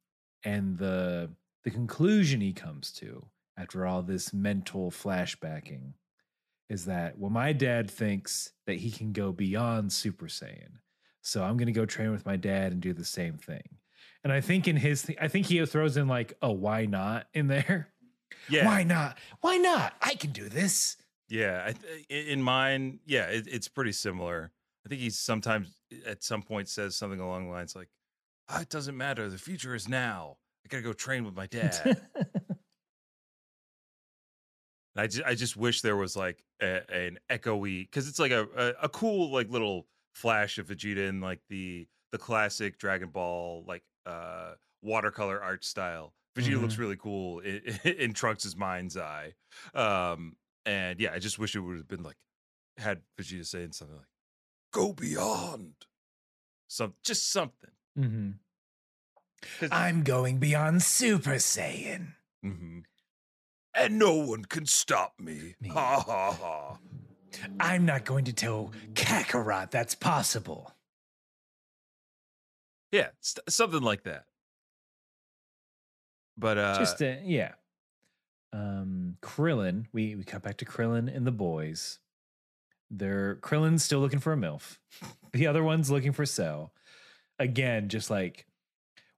and 0.44 0.78
the 0.78 1.32
the 1.64 1.72
conclusion 1.72 2.42
he 2.42 2.54
comes 2.54 2.92
to 2.92 3.26
after 3.58 3.88
all 3.88 4.04
this 4.04 4.32
mental 4.32 4.92
flashbacking 4.92 5.94
is 6.70 6.86
that 6.86 7.18
well, 7.18 7.32
my 7.32 7.54
dad 7.54 7.90
thinks 7.90 8.52
that 8.68 8.78
he 8.78 8.92
can 8.92 9.12
go 9.12 9.32
beyond 9.32 9.92
Super 9.92 10.28
Saiyan. 10.28 10.80
So 11.22 11.44
I'm 11.44 11.58
gonna 11.58 11.72
go 11.72 11.86
train 11.86 12.12
with 12.12 12.26
my 12.26 12.38
dad 12.38 12.72
and 12.72 12.82
do 12.82 12.94
the 12.94 13.04
same 13.04 13.38
thing. 13.38 13.64
And 14.24 14.32
I 14.32 14.42
think 14.42 14.68
in 14.68 14.76
his 14.76 15.10
I 15.20 15.28
think 15.28 15.48
he 15.48 15.64
throws 15.66 15.98
in 15.98 16.08
like 16.08 16.38
a 16.42 16.52
why 16.52 16.86
not 16.86 17.28
in 17.34 17.48
there. 17.48 17.90
Yeah. 18.50 18.66
Why 18.66 18.84
not? 18.84 19.18
Why 19.42 19.58
not? 19.58 19.94
I 20.02 20.16
can 20.16 20.32
do 20.32 20.50
this. 20.50 20.98
Yeah, 21.30 21.64
I 21.66 21.74
th- 21.74 22.06
in 22.28 22.42
mine, 22.42 23.00
yeah, 23.06 23.26
it, 23.26 23.48
it's 23.48 23.68
pretty 23.68 23.92
similar. 23.92 24.52
I 24.86 24.90
think 24.90 25.02
he 25.02 25.10
sometimes 25.10 25.76
at 26.06 26.24
some 26.24 26.44
point 26.44 26.70
says 26.70 26.96
something 26.96 27.20
along 27.20 27.46
the 27.46 27.52
lines 27.52 27.76
like, 27.76 27.90
"Ah, 28.50 28.62
"It 28.62 28.70
doesn't 28.70 28.96
matter. 28.96 29.28
The 29.30 29.38
future 29.40 29.74
is 29.74 29.90
now. 29.90 30.38
I 30.64 30.68
gotta 30.70 30.84
go 30.84 30.94
train 30.94 31.26
with 31.26 31.36
my 31.36 31.48
dad." 31.48 32.00
I 34.98 35.08
just, 35.08 35.24
I 35.26 35.36
just 35.36 35.58
wish 35.58 35.82
there 35.82 35.98
was 35.98 36.16
like 36.16 36.44
a, 36.62 36.90
an 36.90 37.18
echoey 37.30 37.82
because 37.82 38.08
it's 38.08 38.20
like 38.20 38.32
a, 38.32 38.48
a 38.56 38.86
a 38.86 38.90
cool 38.90 39.32
like 39.32 39.50
little 39.50 39.88
flash 40.14 40.58
of 40.58 40.68
Vegeta 40.68 41.10
in 41.10 41.20
like 41.20 41.42
the 41.50 41.88
the 42.12 42.18
classic 42.18 42.78
Dragon 42.78 43.10
Ball 43.10 43.66
like 43.68 43.84
uh 44.06 44.54
watercolor 44.82 45.42
art 45.42 45.66
style. 45.66 46.14
Vegeta 46.36 46.62
looks 46.62 46.76
Mhm. 46.76 46.80
really 46.80 46.98
cool 46.98 47.40
in, 47.40 47.62
in 47.84 48.14
Trunks' 48.14 48.56
mind's 48.56 48.98
eye. 48.98 49.34
Um, 49.74 50.36
and 50.66 51.00
yeah, 51.00 51.14
I 51.14 51.20
just 51.20 51.40
wish 51.40 51.56
it 51.56 51.60
would 51.62 51.78
have 51.78 51.88
been 51.88 52.04
like 52.04 52.18
had 52.78 53.02
Vegeta 53.18 53.46
saying 53.46 53.72
something 53.72 53.96
like 53.98 54.08
"Go 54.72 54.92
beyond," 54.94 55.74
some 56.68 56.94
just 57.04 57.32
something. 57.32 57.72
Mm-hmm. 57.98 58.32
I'm 59.72 60.04
going 60.04 60.40
beyond 60.40 60.82
Super 60.84 61.36
Saiyan. 61.36 62.16
hmm 62.42 62.80
And 63.74 64.00
no 64.00 64.14
one 64.16 64.44
can 64.46 64.66
stop 64.66 65.14
me. 65.20 65.56
Ha 65.72 66.00
ha 66.02 66.32
ha. 66.32 66.78
I'm 67.60 67.86
not 67.86 68.06
going 68.06 68.26
to 68.26 68.34
tell 68.34 68.72
Kakarot 68.94 69.70
that's 69.72 69.94
possible. 69.96 70.74
Yeah, 72.92 73.10
st- 73.20 73.50
something 73.52 73.82
like 73.82 74.04
that. 74.04 74.26
But 76.38 76.58
uh 76.58 76.78
Just 76.78 77.02
uh, 77.02 77.16
yeah. 77.24 77.54
Um, 78.54 79.18
Krillin. 79.22 79.86
We 79.92 80.16
we 80.16 80.24
cut 80.24 80.42
back 80.42 80.58
to 80.58 80.66
Krillin 80.66 81.14
and 81.14 81.26
the 81.26 81.32
boys. 81.32 82.00
They're 82.90 83.36
Krillin's 83.38 83.84
still 83.84 84.00
looking 84.00 84.20
for 84.20 84.34
a 84.34 84.38
milf. 84.38 84.78
The 85.34 85.48
other 85.48 85.66
one's 85.66 85.92
looking 85.92 86.14
for 86.14 86.26
Cell. 86.26 86.72
Again, 87.40 87.90
just 87.90 88.10
like 88.10 88.46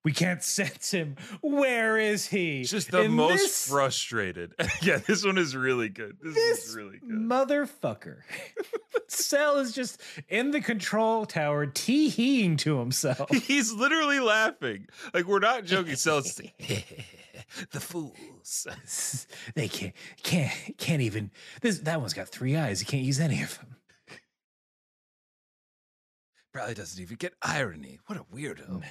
we 0.08 0.14
can't 0.14 0.41
sense 0.58 0.91
him. 0.91 1.18
Where 1.41 1.97
is 1.97 2.26
he? 2.28 2.64
just 2.64 2.91
the 2.91 3.01
And 3.01 3.14
most 3.14 3.41
this- 3.41 3.68
frustrated. 3.68 4.53
yeah, 4.82 4.99
this 4.99 5.26
one 5.26 5.38
is 5.38 5.53
really 5.53 5.89
good. 5.89 6.16
This, 6.24 6.34
this 6.34 6.68
is 6.70 6.76
really 6.78 6.99
good. 6.99 7.10
motherfucker. 7.10 8.20
Cell 9.10 9.58
is 9.58 9.74
just 9.74 9.99
in 10.30 10.51
the 10.51 10.62
control 10.62 11.26
tower 11.26 11.66
tee-heeing 11.66 12.55
to 12.58 12.80
himself. 12.80 13.30
He's 13.47 13.74
literally 13.74 14.22
laughing. 14.22 14.88
Like 15.14 15.26
we're 15.26 15.39
not 15.39 15.66
joking. 15.66 15.97
Like, 16.05 16.55
the 17.72 17.80
fools. 17.82 18.66
they 19.55 19.68
can't 19.68 19.93
can't 20.24 20.53
can't 20.78 21.01
even 21.01 21.32
this 21.62 21.80
that 21.80 21.99
one's 21.99 22.14
got 22.14 22.30
three 22.30 22.55
eyes. 22.55 22.80
You 22.80 22.88
can't 22.88 23.03
use 23.03 23.20
any 23.20 23.41
of 23.41 23.58
them. 23.58 23.76
Probably 26.53 26.76
doesn't 26.76 27.01
even 27.01 27.18
get 27.18 27.34
irony. 27.41 27.99
What 28.08 28.18
a 28.18 28.24
weirdo. 28.24 28.84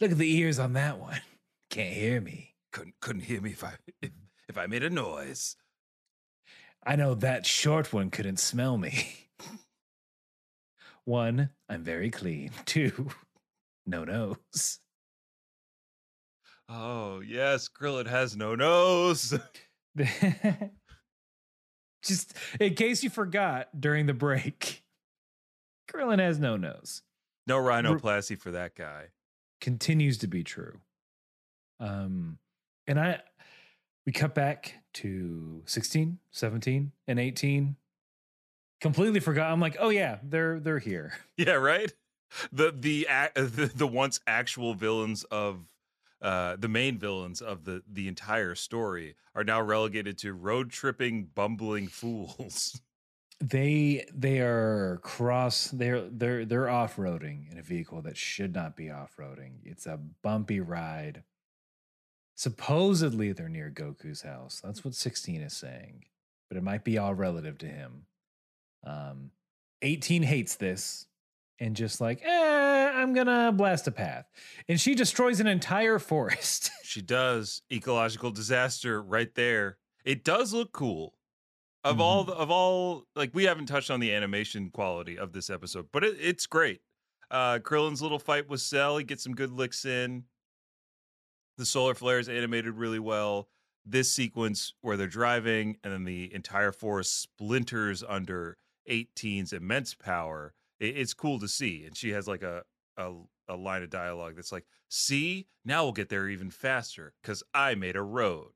Look 0.00 0.12
at 0.12 0.18
the 0.18 0.36
ears 0.36 0.58
on 0.58 0.72
that 0.74 0.98
one. 0.98 1.20
Can't 1.70 1.94
hear 1.94 2.20
me. 2.20 2.54
Couldn't 2.72 2.94
couldn't 3.00 3.22
hear 3.22 3.40
me 3.40 3.50
if 3.50 3.64
I 3.64 3.72
if, 4.02 4.10
if 4.48 4.58
I 4.58 4.66
made 4.66 4.82
a 4.82 4.90
noise. 4.90 5.56
I 6.86 6.96
know 6.96 7.14
that 7.14 7.46
short 7.46 7.92
one 7.92 8.10
couldn't 8.10 8.38
smell 8.38 8.76
me. 8.76 9.28
One, 11.06 11.50
I'm 11.68 11.82
very 11.82 12.10
clean. 12.10 12.50
Two, 12.64 13.08
no 13.86 14.04
nose. 14.04 14.78
Oh 16.68 17.20
yes, 17.20 17.68
Krillin 17.68 18.06
has 18.06 18.36
no 18.36 18.54
nose. 18.54 19.38
Just 22.02 22.34
in 22.58 22.74
case 22.74 23.02
you 23.02 23.10
forgot 23.10 23.68
during 23.78 24.06
the 24.06 24.14
break, 24.14 24.82
Krillin 25.90 26.20
has 26.20 26.38
no 26.38 26.56
nose. 26.56 27.02
No 27.46 27.58
rhinoplasty 27.58 28.38
for 28.38 28.52
that 28.52 28.74
guy. 28.74 29.08
Continues 29.64 30.18
to 30.18 30.26
be 30.26 30.44
true. 30.44 30.78
Um, 31.80 32.36
and 32.86 33.00
I, 33.00 33.20
we 34.04 34.12
cut 34.12 34.34
back 34.34 34.74
to 34.92 35.62
16, 35.64 36.18
17, 36.32 36.92
and 37.08 37.18
18. 37.18 37.74
Completely 38.82 39.20
forgot. 39.20 39.50
I'm 39.50 39.60
like, 39.60 39.78
oh 39.80 39.88
yeah, 39.88 40.18
they're 40.22 40.60
they're 40.60 40.80
here. 40.80 41.14
Yeah, 41.38 41.54
right. 41.54 41.90
The 42.52 42.74
the 42.78 43.08
the, 43.34 43.72
the 43.74 43.86
once 43.86 44.20
actual 44.26 44.74
villains 44.74 45.24
of 45.30 45.66
uh, 46.20 46.56
the 46.58 46.68
main 46.68 46.98
villains 46.98 47.40
of 47.40 47.64
the 47.64 47.82
the 47.90 48.06
entire 48.06 48.54
story 48.54 49.16
are 49.34 49.44
now 49.44 49.62
relegated 49.62 50.18
to 50.18 50.34
road 50.34 50.72
tripping, 50.72 51.30
bumbling 51.34 51.88
fools. 51.88 52.82
They 53.40 54.06
they 54.14 54.38
are 54.40 55.00
cross. 55.02 55.68
They're 55.68 56.08
they're 56.08 56.44
they're 56.44 56.68
off 56.68 56.96
roading 56.96 57.50
in 57.50 57.58
a 57.58 57.62
vehicle 57.62 58.00
that 58.02 58.16
should 58.16 58.54
not 58.54 58.76
be 58.76 58.90
off 58.90 59.16
roading. 59.18 59.54
It's 59.64 59.86
a 59.86 59.98
bumpy 60.22 60.60
ride. 60.60 61.24
Supposedly 62.36 63.32
they're 63.32 63.48
near 63.48 63.70
Goku's 63.70 64.22
house. 64.22 64.60
That's 64.62 64.84
what 64.84 64.94
16 64.94 65.40
is 65.40 65.56
saying, 65.56 66.04
but 66.48 66.56
it 66.56 66.64
might 66.64 66.84
be 66.84 66.98
all 66.98 67.14
relative 67.14 67.58
to 67.58 67.66
him. 67.66 68.06
Um, 68.84 69.30
18 69.82 70.22
hates 70.22 70.56
this 70.56 71.06
and 71.60 71.76
just 71.76 72.00
like, 72.00 72.22
eh, 72.24 72.92
I'm 72.94 73.14
gonna 73.14 73.52
blast 73.52 73.86
a 73.86 73.92
path, 73.92 74.26
and 74.68 74.80
she 74.80 74.94
destroys 74.94 75.40
an 75.40 75.46
entire 75.46 75.98
forest. 75.98 76.70
she 76.82 77.02
does 77.02 77.62
ecological 77.72 78.30
disaster 78.30 79.00
right 79.02 79.32
there. 79.34 79.78
It 80.04 80.24
does 80.24 80.52
look 80.52 80.72
cool. 80.72 81.14
Of 81.84 82.00
all 82.00 82.24
the, 82.24 82.32
of 82.32 82.50
all 82.50 83.04
like 83.14 83.30
we 83.34 83.44
haven't 83.44 83.66
touched 83.66 83.90
on 83.90 84.00
the 84.00 84.12
animation 84.12 84.70
quality 84.70 85.18
of 85.18 85.32
this 85.32 85.50
episode, 85.50 85.88
but 85.92 86.02
it, 86.02 86.16
it's 86.18 86.46
great. 86.46 86.80
Uh 87.30 87.58
Krillin's 87.58 88.00
little 88.00 88.18
fight 88.18 88.48
with 88.48 88.62
Cell, 88.62 88.96
he 88.96 89.04
gets 89.04 89.22
some 89.22 89.34
good 89.34 89.50
licks 89.50 89.84
in. 89.84 90.24
The 91.58 91.66
solar 91.66 91.94
flares 91.94 92.28
animated 92.28 92.74
really 92.74 92.98
well. 92.98 93.48
This 93.84 94.10
sequence 94.12 94.72
where 94.80 94.96
they're 94.96 95.06
driving 95.06 95.76
and 95.84 95.92
then 95.92 96.04
the 96.04 96.34
entire 96.34 96.72
forest 96.72 97.20
splinters 97.20 98.02
under 98.02 98.56
18's 98.88 99.52
immense 99.52 99.94
power. 99.94 100.54
It, 100.80 100.96
it's 100.96 101.14
cool 101.14 101.38
to 101.38 101.48
see. 101.48 101.84
And 101.84 101.96
she 101.96 102.10
has 102.10 102.26
like 102.26 102.42
a, 102.42 102.62
a 102.96 103.12
a 103.46 103.56
line 103.56 103.82
of 103.82 103.90
dialogue 103.90 104.36
that's 104.36 104.52
like, 104.52 104.64
"See, 104.88 105.48
now 105.66 105.84
we'll 105.84 105.92
get 105.92 106.08
there 106.08 106.28
even 106.28 106.50
faster 106.50 107.12
because 107.22 107.42
I 107.52 107.74
made 107.74 107.96
a 107.96 108.02
road." 108.02 108.52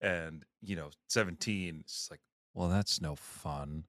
And 0.00 0.44
you 0.60 0.76
know, 0.76 0.90
17 1.08 1.82
is 1.84 2.08
like, 2.10 2.20
"Well, 2.54 2.68
that's 2.68 3.00
no 3.00 3.14
fun." 3.16 3.84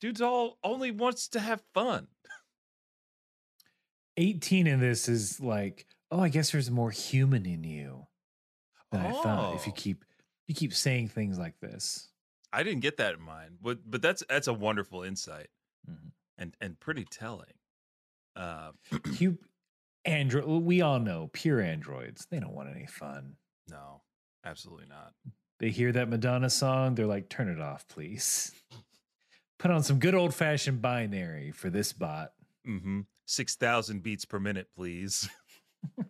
Dude's 0.00 0.20
all 0.20 0.58
only 0.62 0.90
wants 0.90 1.28
to 1.28 1.40
have 1.40 1.62
fun. 1.72 2.08
18 4.16 4.66
in 4.66 4.80
this 4.80 5.08
is 5.08 5.40
like, 5.40 5.86
oh, 6.10 6.20
I 6.20 6.28
guess 6.28 6.50
there's 6.52 6.70
more 6.70 6.90
human 6.90 7.44
in 7.46 7.64
you. 7.64 8.06
than 8.92 9.00
I 9.00 9.10
thought. 9.12 9.54
If 9.56 9.66
you 9.66 9.72
Oh. 9.72 9.76
keep 9.76 10.04
you 10.46 10.54
keep 10.54 10.72
saying 10.72 11.08
things 11.08 11.38
like 11.40 11.58
this, 11.60 12.08
I 12.52 12.62
didn't 12.62 12.80
get 12.80 12.98
that 12.98 13.14
in 13.14 13.20
mind, 13.20 13.58
but 13.60 13.78
but 13.90 14.00
that's 14.00 14.22
that's 14.28 14.46
a 14.46 14.52
wonderful 14.54 15.02
insight 15.02 15.48
Mhm. 15.90 16.12
and 16.38 16.56
and 16.60 16.78
pretty 16.78 17.04
telling. 17.04 17.52
Uh, 18.36 18.72
you 19.18 19.38
android. 20.04 20.44
We 20.62 20.82
all 20.82 21.00
know 21.00 21.28
pure 21.32 21.60
androids. 21.60 22.26
They 22.30 22.38
don't 22.38 22.54
want 22.54 22.68
any 22.70 22.86
fun. 22.86 23.36
no, 23.68 24.02
absolutely 24.44 24.86
not. 24.86 25.14
They 25.58 25.70
hear 25.70 25.90
that 25.92 26.08
Madonna 26.08 26.50
song, 26.50 26.94
they're 26.94 27.06
like, 27.06 27.28
"Turn 27.28 27.48
it 27.48 27.60
off, 27.60 27.86
please." 27.88 28.52
Put 29.58 29.70
on 29.70 29.82
some 29.82 29.98
good 29.98 30.14
old 30.14 30.34
fashioned 30.34 30.82
binary 30.82 31.50
for 31.50 31.70
this 31.70 31.92
bot. 31.92 32.32
Mm-hmm. 32.66 33.00
Six 33.24 33.56
thousand 33.56 34.02
beats 34.02 34.24
per 34.26 34.38
minute, 34.38 34.68
please. 34.76 35.28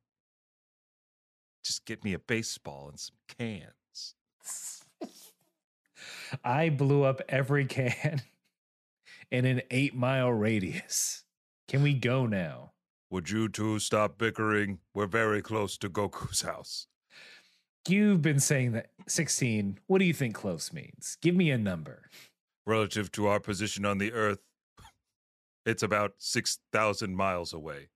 Just 1.64 1.86
get 1.86 2.04
me 2.04 2.12
a 2.12 2.18
baseball 2.18 2.88
and 2.90 2.98
some 2.98 3.16
cans. 3.38 4.14
I 6.44 6.68
blew 6.68 7.04
up 7.04 7.22
every 7.28 7.64
can 7.64 8.20
in 9.30 9.46
an 9.46 9.62
eight 9.70 9.94
mile 9.94 10.30
radius. 10.30 11.24
Can 11.68 11.82
we 11.82 11.94
go 11.94 12.26
now? 12.26 12.73
Would 13.14 13.30
you 13.30 13.48
two 13.48 13.78
stop 13.78 14.18
bickering? 14.18 14.80
We're 14.92 15.06
very 15.06 15.40
close 15.40 15.78
to 15.78 15.88
Goku's 15.88 16.42
house. 16.42 16.88
You've 17.88 18.22
been 18.22 18.40
saying 18.40 18.72
that 18.72 18.88
16. 19.06 19.78
What 19.86 20.00
do 20.00 20.04
you 20.04 20.12
think 20.12 20.34
close 20.34 20.72
means? 20.72 21.16
Give 21.22 21.36
me 21.36 21.52
a 21.52 21.56
number. 21.56 22.10
Relative 22.66 23.12
to 23.12 23.28
our 23.28 23.38
position 23.38 23.84
on 23.84 23.98
the 23.98 24.12
Earth, 24.12 24.40
it's 25.64 25.84
about 25.84 26.14
6,000 26.18 27.14
miles 27.14 27.52
away. 27.52 27.90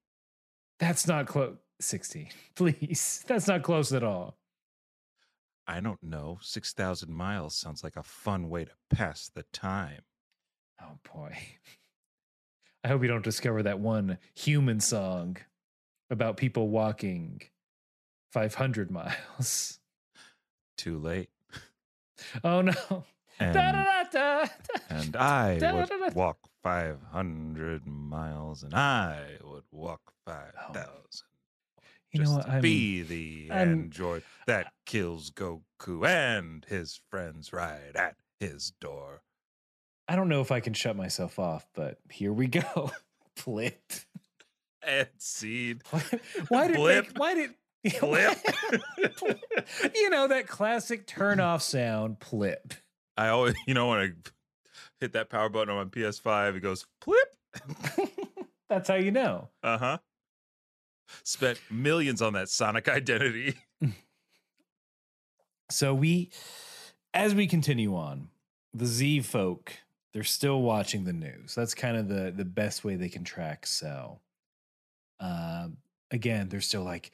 That's 0.78 1.08
not 1.08 1.26
close. 1.26 1.56
16. 1.80 2.28
Please. 2.54 3.24
That's 3.26 3.48
not 3.48 3.64
close 3.64 3.92
at 3.92 4.04
all. 4.04 4.38
I 5.66 5.80
don't 5.80 6.00
know. 6.00 6.38
6,000 6.42 7.12
miles 7.12 7.56
sounds 7.56 7.82
like 7.82 7.96
a 7.96 8.04
fun 8.04 8.48
way 8.48 8.66
to 8.66 8.72
pass 8.88 9.28
the 9.34 9.42
time. 9.52 10.02
Oh 10.80 11.00
boy. 11.12 11.36
I 12.84 12.88
hope 12.88 13.02
you 13.02 13.08
don't 13.08 13.24
discover 13.24 13.62
that 13.64 13.80
one 13.80 14.18
human 14.34 14.80
song 14.80 15.36
about 16.10 16.36
people 16.36 16.68
walking 16.68 17.42
500 18.32 18.90
miles. 18.90 19.78
Too 20.76 20.98
late. 20.98 21.30
Oh 22.44 22.60
no. 22.62 23.04
And, 23.40 23.54
Da, 23.54 23.70
da, 23.70 24.02
da, 24.10 24.46
and 24.90 25.14
I 25.14 25.58
would 25.72 26.14
walk 26.14 26.38
500 26.64 27.86
miles, 27.86 28.64
and 28.64 28.74
I 28.74 29.36
would 29.44 29.62
walk 29.70 30.00
5,000. 30.26 30.82
You 32.10 32.24
know 32.24 32.32
what? 32.32 32.48
I'm, 32.48 32.60
be 32.60 33.02
the 33.02 33.48
I'm- 33.52 33.68
android 33.70 34.24
that 34.48 34.72
kills 34.86 35.30
Goku 35.30 36.04
and 36.04 36.64
his 36.68 37.00
friends 37.10 37.52
right 37.52 37.94
at 37.94 38.16
his 38.40 38.72
door. 38.80 39.22
I 40.08 40.16
don't 40.16 40.28
know 40.28 40.40
if 40.40 40.50
I 40.50 40.60
can 40.60 40.72
shut 40.72 40.96
myself 40.96 41.38
off, 41.38 41.66
but 41.74 41.98
here 42.10 42.32
we 42.32 42.46
go. 42.46 42.90
Blip. 43.44 43.92
And 44.82 45.08
seed. 45.18 45.82
Why 46.48 46.68
did 46.68 46.76
Blip. 46.76 47.06
Make, 47.08 47.18
why 47.18 47.34
did 47.34 47.50
Blip. 48.00 48.38
you 49.94 50.10
know 50.10 50.28
that 50.28 50.46
classic 50.48 51.06
turn 51.06 51.40
off 51.40 51.62
sound 51.62 52.20
plip. 52.20 52.74
I 53.16 53.28
always, 53.28 53.54
you 53.66 53.74
know, 53.74 53.88
when 53.88 53.98
I 53.98 54.12
hit 55.00 55.12
that 55.12 55.28
power 55.28 55.48
button 55.48 55.74
on 55.74 55.76
my 55.76 55.90
PS5, 55.90 56.56
it 56.56 56.60
goes 56.60 56.86
flip. 57.00 57.36
That's 58.68 58.88
how 58.88 58.94
you 58.94 59.10
know. 59.10 59.48
Uh 59.62 59.78
huh. 59.78 59.98
Spent 61.22 61.58
millions 61.70 62.22
on 62.22 62.34
that 62.34 62.48
Sonic 62.48 62.88
identity. 62.88 63.54
So 65.70 65.94
we 65.94 66.30
as 67.12 67.34
we 67.34 67.46
continue 67.46 67.94
on, 67.94 68.28
the 68.72 68.86
Z 68.86 69.20
folk, 69.20 69.72
they're 70.12 70.24
still 70.24 70.62
watching 70.62 71.04
the 71.04 71.12
news. 71.12 71.54
That's 71.54 71.74
kind 71.74 71.96
of 71.96 72.08
the 72.08 72.32
the 72.34 72.44
best 72.44 72.84
way 72.84 72.96
they 72.96 73.08
can 73.08 73.24
track 73.24 73.66
Cell. 73.66 74.20
Um 75.20 75.78
again, 76.10 76.48
they're 76.48 76.60
still 76.60 76.84
like, 76.84 77.10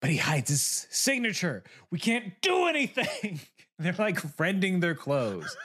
but 0.00 0.10
he 0.10 0.16
hides 0.16 0.50
his 0.50 0.86
signature. 0.90 1.62
We 1.90 1.98
can't 1.98 2.40
do 2.40 2.66
anything. 2.66 3.40
they're 3.78 3.94
like 3.98 4.18
rending 4.38 4.80
their 4.80 4.94
clothes. 4.94 5.56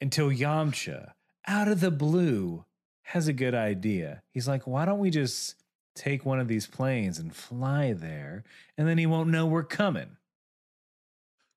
Until 0.00 0.30
Yamcha, 0.30 1.12
out 1.46 1.68
of 1.68 1.80
the 1.80 1.90
blue, 1.90 2.64
has 3.02 3.28
a 3.28 3.32
good 3.32 3.54
idea. 3.54 4.22
He's 4.30 4.48
like, 4.48 4.66
why 4.66 4.84
don't 4.84 4.98
we 4.98 5.10
just 5.10 5.56
take 5.94 6.24
one 6.24 6.40
of 6.40 6.48
these 6.48 6.66
planes 6.66 7.18
and 7.18 7.34
fly 7.34 7.92
there, 7.92 8.44
and 8.78 8.88
then 8.88 8.98
he 8.98 9.06
won't 9.06 9.28
know 9.28 9.46
we're 9.46 9.64
coming. 9.64 10.16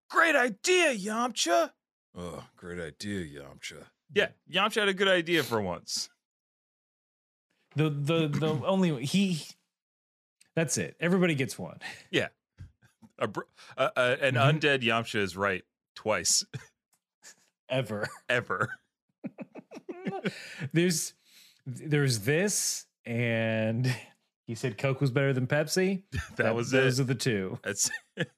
Great 0.09 0.35
idea, 0.35 0.93
Yamcha. 0.93 1.71
Oh, 2.15 2.43
great 2.57 2.79
idea, 2.79 3.41
Yamcha. 3.41 3.85
Yeah, 4.13 4.27
Yamcha 4.51 4.75
had 4.81 4.87
a 4.89 4.93
good 4.93 5.07
idea 5.07 5.43
for 5.43 5.61
once. 5.61 6.09
The 7.75 7.89
the 7.89 8.27
the 8.27 8.47
only 8.65 9.03
he 9.05 9.43
that's 10.55 10.77
it. 10.77 10.95
Everybody 10.99 11.33
gets 11.35 11.57
one. 11.57 11.79
Yeah. 12.11 12.27
A, 13.19 13.27
br- 13.27 13.41
uh, 13.77 13.89
uh, 13.95 14.15
an 14.21 14.35
Mhm. 14.35 14.59
undead 14.61 14.83
Yamcha 14.83 15.15
is 15.19 15.35
right 15.37 15.63
twice 15.95 16.43
Ever. 17.69 18.07
ever. 18.29 18.69
there's 20.73 21.13
there's 21.65 22.19
this 22.19 22.85
and 23.05 23.93
He 24.45 24.55
said 24.55 24.77
Coke 24.77 24.99
was 24.99 25.09
better 25.09 25.31
than 25.31 25.47
Pepsi. 25.47 26.03
That, 26.35 26.53
was 26.53 26.69
those 26.69 26.99
it. 26.99 27.03
are 27.03 27.05
the 27.05 27.15
two. 27.15 27.59
That's 27.63 27.89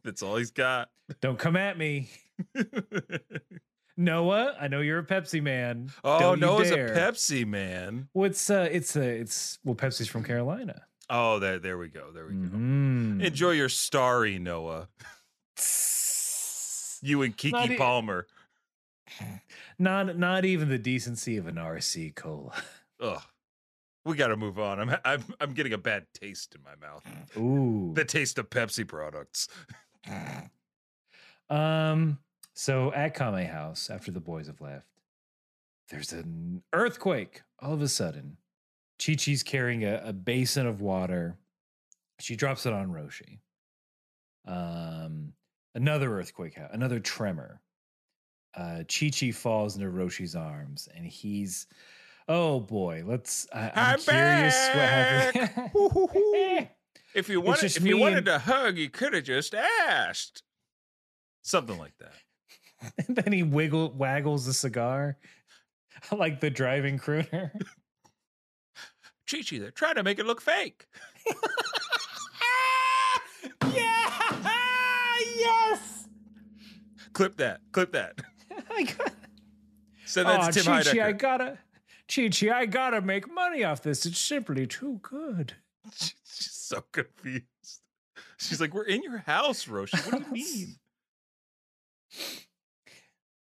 that's 0.04 0.22
all 0.22 0.36
he's 0.38 0.52
got. 0.52 0.90
Don't 1.20 1.40
come 1.40 1.56
at 1.56 1.80
me. 1.80 2.10
Noah, 3.98 4.56
I 4.60 4.68
know 4.68 4.82
you're 4.82 5.00
a 5.00 5.06
Pepsi 5.06 5.42
man. 5.42 5.90
oh, 6.04 6.20
Don't 6.20 6.40
Noah's 6.40 6.72
a. 6.72 6.78
Pepsi 6.78 7.46
man. 7.48 8.10
What's 8.14 8.50
uh 8.50 8.68
it's 8.72 8.96
a 8.96 9.02
it's 9.04 9.58
well 9.64 9.76
Pepsi's 9.76 10.08
from 10.10 10.24
Carolina. 10.24 10.82
Oh, 11.10 11.40
there, 11.40 11.60
there 11.60 11.78
we 11.78 11.88
go. 11.88 12.12
There 12.12 12.26
we 12.26 12.34
go. 12.34 12.58
Mhm. 12.58 13.24
Enjoy 13.24 13.52
your 13.52 13.70
starry, 13.70 14.40
Noah. 14.40 14.90
You 17.02 17.22
and 17.22 17.38
Keke 17.38 17.52
Not 17.52 17.72
e- 17.72 17.78
Palmer. 17.78 18.26
Not 19.78 20.18
not 20.18 20.44
even 20.46 20.70
the 20.70 20.80
decency 20.80 21.38
of 21.38 21.46
an 21.46 21.56
RC 21.56 22.16
cola. 22.16 22.54
Ugh. 23.00 23.22
We 24.06 24.16
got 24.16 24.28
to 24.28 24.38
move 24.38 24.58
on. 24.58 24.80
I'm, 24.80 24.98
I'm 25.06 25.24
I'm 25.40 25.54
getting 25.54 25.74
a 25.74 25.78
bad 25.78 26.06
taste 26.16 26.56
in 26.56 26.62
my 26.64 26.76
mouth. 26.76 27.04
Ooh. 27.38 27.92
The 27.94 28.06
taste 28.06 28.40
of 28.40 28.50
Pepsi 28.50 28.88
products. 28.88 29.48
Um 31.50 32.18
so 32.56 32.92
at 32.94 33.16
Kame 33.16 33.46
House, 33.48 33.90
after 33.90 34.12
the 34.12 34.20
boys 34.20 34.48
have 34.48 34.62
left, 34.62 34.88
there's 35.90 36.14
an 36.14 36.64
earthquake 36.74 37.42
all 37.60 37.74
of 37.74 37.82
a 37.82 37.88
sudden. 37.88 38.38
Chi 39.04 39.14
Chi's 39.16 39.44
carrying 39.44 39.84
a, 39.84 40.02
a 40.06 40.14
basin 40.14 40.66
of 40.66 40.82
water. 40.82 41.38
She 42.20 42.36
drops 42.36 42.66
it 42.66 42.74
on 42.74 42.88
Roshi. 42.92 43.40
Um, 44.48 45.34
another 45.76 46.18
earthquake, 46.18 46.58
another 46.72 47.00
tremor. 47.00 47.62
Uh, 48.56 48.84
Chi 48.88 49.10
Chi 49.10 49.32
falls 49.32 49.76
into 49.76 49.90
Roshi's 49.90 50.36
arms, 50.36 50.88
and 50.96 51.06
he's, 51.06 51.68
oh 52.30 52.62
boy, 52.62 53.04
let's. 53.06 53.48
I, 53.54 53.72
I'm, 53.76 53.96
I'm 53.96 54.00
curious 54.00 54.70
what 54.70 54.90
happened. 54.90 56.70
If 57.16 57.30
you 57.30 57.40
wanted, 57.40 57.78
if 57.78 57.86
you 57.86 57.98
wanted 57.98 58.18
and- 58.18 58.26
to 58.26 58.40
hug, 58.40 58.78
you 58.78 58.90
could 58.90 59.14
have 59.14 59.24
just 59.24 59.56
asked. 59.56 60.44
Something 61.44 61.78
like 61.78 61.94
that. 62.00 62.12
and 63.08 63.16
then 63.16 63.32
he 63.32 63.44
wiggle 63.44 63.92
waggles 63.92 64.46
the 64.46 64.54
cigar, 64.54 65.18
like 66.12 66.40
the 66.40 66.50
driving 66.50 67.00
crooner. 67.00 67.52
Chi 69.30 69.42
Chi, 69.42 69.58
they're 69.58 69.72
trying 69.72 69.96
to 69.96 70.04
make 70.04 70.20
it 70.20 70.26
look 70.26 70.40
fake. 70.40 70.86
yeah, 73.74 74.10
yes. 75.36 76.08
Clip 77.14 77.36
that. 77.38 77.62
Clip 77.72 77.92
that. 77.94 78.22
I 78.70 78.84
got, 78.84 79.12
Send 80.06 80.30
that 80.30 80.42
oh, 80.42 80.52
to 80.52 80.64
Tim 80.64 80.66
Chi 80.66 80.84
Chi. 80.84 81.08
I 81.08 81.12
gotta, 81.12 81.58
Chi 82.14 82.30
Chi, 82.30 82.52
I 82.52 82.68
gotta 82.68 83.02
make 83.02 83.32
money 83.34 83.64
off 83.64 83.82
this. 83.82 84.06
It's 84.06 84.20
simply 84.20 84.68
too 84.68 85.00
good. 85.02 85.54
She's 85.96 86.14
so 86.52 86.84
confused. 86.92 87.46
She's 88.38 88.62
like, 88.62 88.74
"We're 88.74 88.84
in 88.84 89.02
your 89.02 89.20
house, 89.20 89.66
Roshi. 89.66 90.12
What 90.12 90.32
do 90.32 90.40
you 90.40 90.68
mean?" 90.68 90.76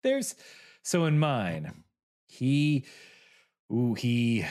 There's 0.07 0.35
so 0.83 1.03
in 1.03 1.19
mine, 1.19 1.83
he, 2.29 2.85
ooh, 3.69 3.93
he, 3.93 4.45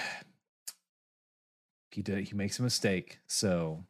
he 1.90 2.02
did, 2.02 2.28
he 2.28 2.34
makes 2.34 2.58
a 2.58 2.62
mistake. 2.62 3.20
So 3.26 3.84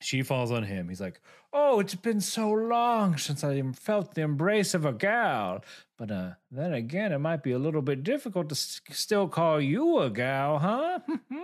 she 0.00 0.24
falls 0.24 0.50
on 0.50 0.64
him. 0.64 0.88
He's 0.88 1.00
like, 1.00 1.20
"Oh, 1.52 1.78
it's 1.78 1.94
been 1.94 2.20
so 2.20 2.50
long 2.50 3.18
since 3.18 3.44
I 3.44 3.62
felt 3.72 4.14
the 4.14 4.22
embrace 4.22 4.74
of 4.74 4.84
a 4.84 4.92
gal." 4.92 5.62
But 5.96 6.10
uh, 6.10 6.30
then 6.50 6.72
again, 6.72 7.12
it 7.12 7.18
might 7.18 7.44
be 7.44 7.52
a 7.52 7.58
little 7.60 7.82
bit 7.82 8.02
difficult 8.02 8.48
to 8.48 8.54
s- 8.54 8.80
still 8.90 9.28
call 9.28 9.60
you 9.60 9.98
a 10.00 10.10
gal, 10.10 10.58
huh? 10.58 10.98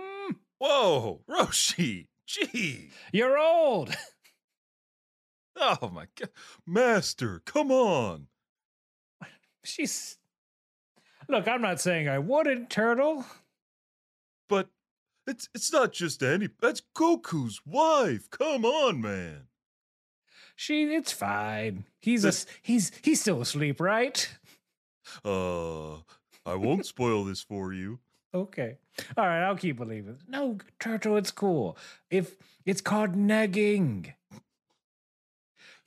Whoa, 0.59 1.21
Roshi. 1.29 2.07
Gee. 2.25 2.89
You're 3.13 3.37
old. 3.37 3.95
Oh 5.59 5.89
my 5.91 6.05
god. 6.15 6.29
Master, 6.67 7.41
come 7.43 7.71
on. 7.71 8.27
She's. 9.67 10.17
Look, 11.27 11.47
I'm 11.47 11.61
not 11.61 11.81
saying 11.81 12.07
I 12.07 12.19
wouldn't, 12.19 12.69
Turtle. 12.69 13.25
But 14.47 14.69
it's 15.25 15.49
it's 15.53 15.73
not 15.73 15.91
just 15.91 16.23
any 16.23 16.49
that's 16.61 16.81
Goku's 16.95 17.61
wife. 17.65 18.29
Come 18.29 18.63
on, 18.63 19.01
man. 19.01 19.47
She, 20.55 20.85
it's 20.85 21.11
fine. 21.11 21.85
He's 21.99 22.25
a, 22.25 22.33
he's 22.61 22.91
he's 23.03 23.21
still 23.21 23.41
asleep, 23.41 23.79
right? 23.79 24.29
Uh 25.23 25.97
I 26.45 26.55
won't 26.55 26.85
spoil 26.85 27.25
this 27.25 27.41
for 27.41 27.73
you. 27.73 27.99
Okay. 28.33 28.77
All 29.17 29.25
right, 29.25 29.43
I'll 29.43 29.55
keep 29.55 29.77
believing. 29.77 30.17
No, 30.27 30.57
Turtle, 30.79 31.17
it's 31.17 31.31
cool. 31.31 31.77
If 32.09 32.35
it's 32.65 32.81
called 32.81 33.13
negging. 33.13 34.13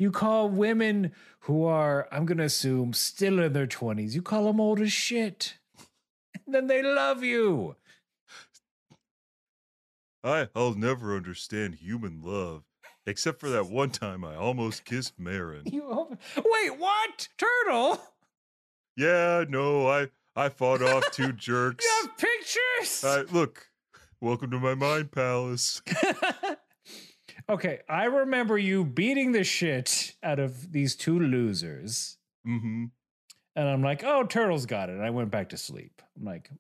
You 0.01 0.11
call 0.11 0.49
women 0.49 1.13
who 1.41 1.67
are, 1.67 2.09
I'm 2.11 2.25
going 2.25 2.39
to 2.39 2.45
assume, 2.45 2.95
still 2.95 3.39
in 3.39 3.53
their 3.53 3.67
20s, 3.67 4.15
you 4.15 4.23
call 4.23 4.47
them 4.47 4.59
old 4.59 4.81
as 4.81 4.91
shit. 4.91 5.59
And 6.47 6.55
then 6.55 6.69
they 6.69 6.83
love 6.83 7.23
you. 7.23 7.77
I 10.25 10.49
I'll 10.57 10.73
never 10.73 11.15
understand 11.15 11.75
human 11.75 12.23
love. 12.23 12.63
Except 13.05 13.41
for 13.41 13.51
that 13.51 13.69
one 13.69 13.91
time 13.91 14.25
I 14.25 14.37
almost 14.37 14.87
kissed 14.87 15.19
Marin. 15.19 15.65
You 15.67 16.17
Wait, 16.35 16.79
what? 16.79 17.29
Turtle? 17.37 18.01
Yeah, 18.97 19.45
no, 19.51 19.87
I 19.87 20.09
I 20.35 20.49
fought 20.49 20.81
off 20.81 21.11
two 21.11 21.33
jerks. 21.35 21.85
You 21.85 22.09
have 22.09 22.17
pictures? 22.17 23.05
I, 23.05 23.23
look, 23.31 23.69
welcome 24.19 24.51
to 24.51 24.59
my 24.59 24.75
mind 24.75 25.13
palace. 25.13 25.83
okay, 27.51 27.81
I 27.89 28.05
remember 28.05 28.57
you 28.57 28.85
beating 28.85 29.33
the 29.33 29.45
shit 29.45 30.15
out 30.23 30.39
of 30.39 30.73
these 30.73 30.97
two 30.97 31.19
losers. 31.19 32.19
Mm-hmm. 32.47 32.87
And 33.57 33.69
I'm 33.69 33.83
like, 33.83 34.05
oh, 34.05 34.25
Turtle's 34.25 34.67
got 34.67 34.89
it. 34.89 34.93
And 34.95 35.05
I 35.05 35.11
went 35.11 35.31
back 35.31 35.51
to 35.51 35.57
sleep. 35.57 36.01
I'm 36.17 36.25
like, 36.25 36.51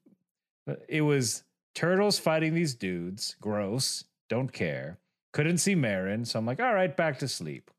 it 0.88 1.02
was 1.02 1.44
Turtles 1.74 2.18
fighting 2.18 2.54
these 2.54 2.74
dudes. 2.74 3.36
Gross. 3.40 4.04
Don't 4.28 4.52
care. 4.52 4.98
Couldn't 5.32 5.58
see 5.58 5.74
Marin. 5.74 6.24
So 6.24 6.38
I'm 6.38 6.46
like, 6.46 6.60
all 6.60 6.74
right, 6.74 6.94
back 6.94 7.18
to 7.20 7.28
sleep. 7.28 7.70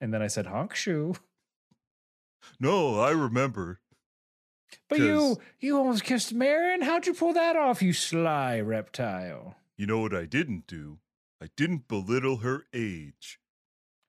And 0.00 0.14
then 0.14 0.22
I 0.22 0.28
said, 0.28 0.46
honk 0.46 0.74
shoe. 0.74 1.14
No, 2.58 3.00
I 3.00 3.10
remember. 3.10 3.80
But 4.88 5.00
you, 5.00 5.38
you 5.58 5.76
almost 5.76 6.04
kissed 6.04 6.32
Marin? 6.32 6.82
How'd 6.82 7.06
you 7.06 7.14
pull 7.14 7.32
that 7.32 7.56
off, 7.56 7.82
you 7.82 7.92
sly 7.92 8.60
reptile? 8.60 9.56
You 9.76 9.86
know 9.86 9.98
what 9.98 10.14
I 10.14 10.26
didn't 10.26 10.66
do? 10.66 10.98
I 11.42 11.48
didn't 11.56 11.88
belittle 11.88 12.38
her 12.38 12.66
age. 12.74 13.38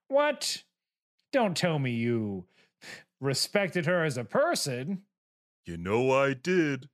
What? 0.08 0.64
Don't 1.32 1.56
tell 1.56 1.78
me 1.78 1.92
you 1.92 2.44
respected 3.20 3.86
her 3.86 4.04
as 4.04 4.18
a 4.18 4.24
person. 4.24 5.02
You 5.64 5.78
know 5.78 6.10
I 6.10 6.34
did. 6.34 6.88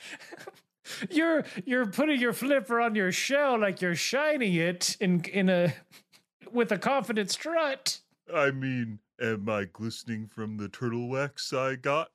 You're 1.10 1.44
you're 1.64 1.86
putting 1.86 2.20
your 2.20 2.34
flipper 2.34 2.78
on 2.78 2.94
your 2.94 3.10
shell 3.10 3.58
like 3.58 3.80
you're 3.80 3.94
shining 3.94 4.52
it 4.54 4.98
in 5.00 5.22
in 5.32 5.48
a 5.48 5.72
with 6.52 6.70
a 6.72 6.78
confident 6.78 7.30
strut. 7.30 8.00
I 8.32 8.50
mean, 8.50 8.98
am 9.18 9.48
I 9.48 9.64
glistening 9.64 10.28
from 10.28 10.58
the 10.58 10.68
turtle 10.68 11.08
wax 11.08 11.54
I 11.54 11.76
got? 11.76 12.10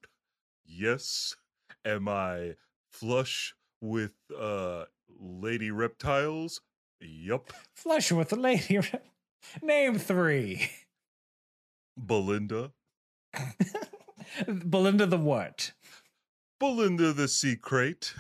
Yes. 0.67 1.35
Am 1.83 2.07
I 2.07 2.57
flush 2.91 3.55
with 3.81 4.13
uh 4.37 4.85
lady 5.19 5.71
reptiles? 5.71 6.61
Yup. 7.01 7.51
Flush 7.75 8.11
with 8.11 8.29
the 8.29 8.35
lady. 8.35 8.79
Name 9.61 9.97
three. 9.97 10.69
Belinda. 11.97 12.71
Belinda 14.47 15.05
the 15.05 15.17
what? 15.17 15.71
Belinda 16.59 17.13
the 17.13 17.27
sea 17.27 17.55
krait. 17.55 18.13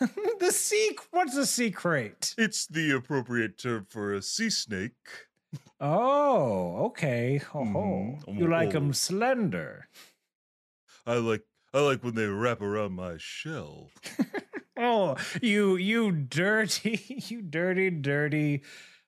the 0.40 0.50
sea. 0.52 0.96
What's 1.10 1.36
a 1.36 1.46
sea 1.46 1.70
krait? 1.70 2.34
It's 2.36 2.66
the 2.66 2.92
appropriate 2.92 3.58
term 3.58 3.86
for 3.88 4.12
a 4.14 4.22
sea 4.22 4.50
snake. 4.50 4.92
Oh, 5.80 6.84
okay. 6.86 7.38
Ho 7.38 7.64
ho. 7.64 8.18
Mhm. 8.28 8.38
You 8.38 8.48
like 8.48 8.68
Oh. 8.68 8.72
them 8.72 8.92
slender. 8.92 9.88
I 11.06 11.14
like 11.14 11.42
I 11.72 11.80
like 11.80 12.02
when 12.04 12.14
they 12.14 12.26
wrap 12.26 12.60
around 12.60 12.92
my 12.92 13.14
shell. 13.18 13.88
Oh, 14.80 15.16
you 15.42 15.76
you 15.76 16.10
dirty, 16.10 17.00
you 17.28 17.42
dirty, 17.42 17.90
dirty 17.90 18.62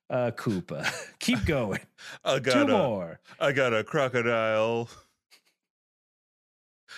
uh 0.09 0.31
Koopa. 0.31 0.87
Keep 1.19 1.45
going. 1.45 1.79
I 2.23 2.39
got 2.39 2.53
Two 2.67 2.73
a, 2.73 2.77
more. 2.77 3.19
I 3.39 3.51
got 3.51 3.73
a 3.73 3.83
crocodile. 3.83 4.87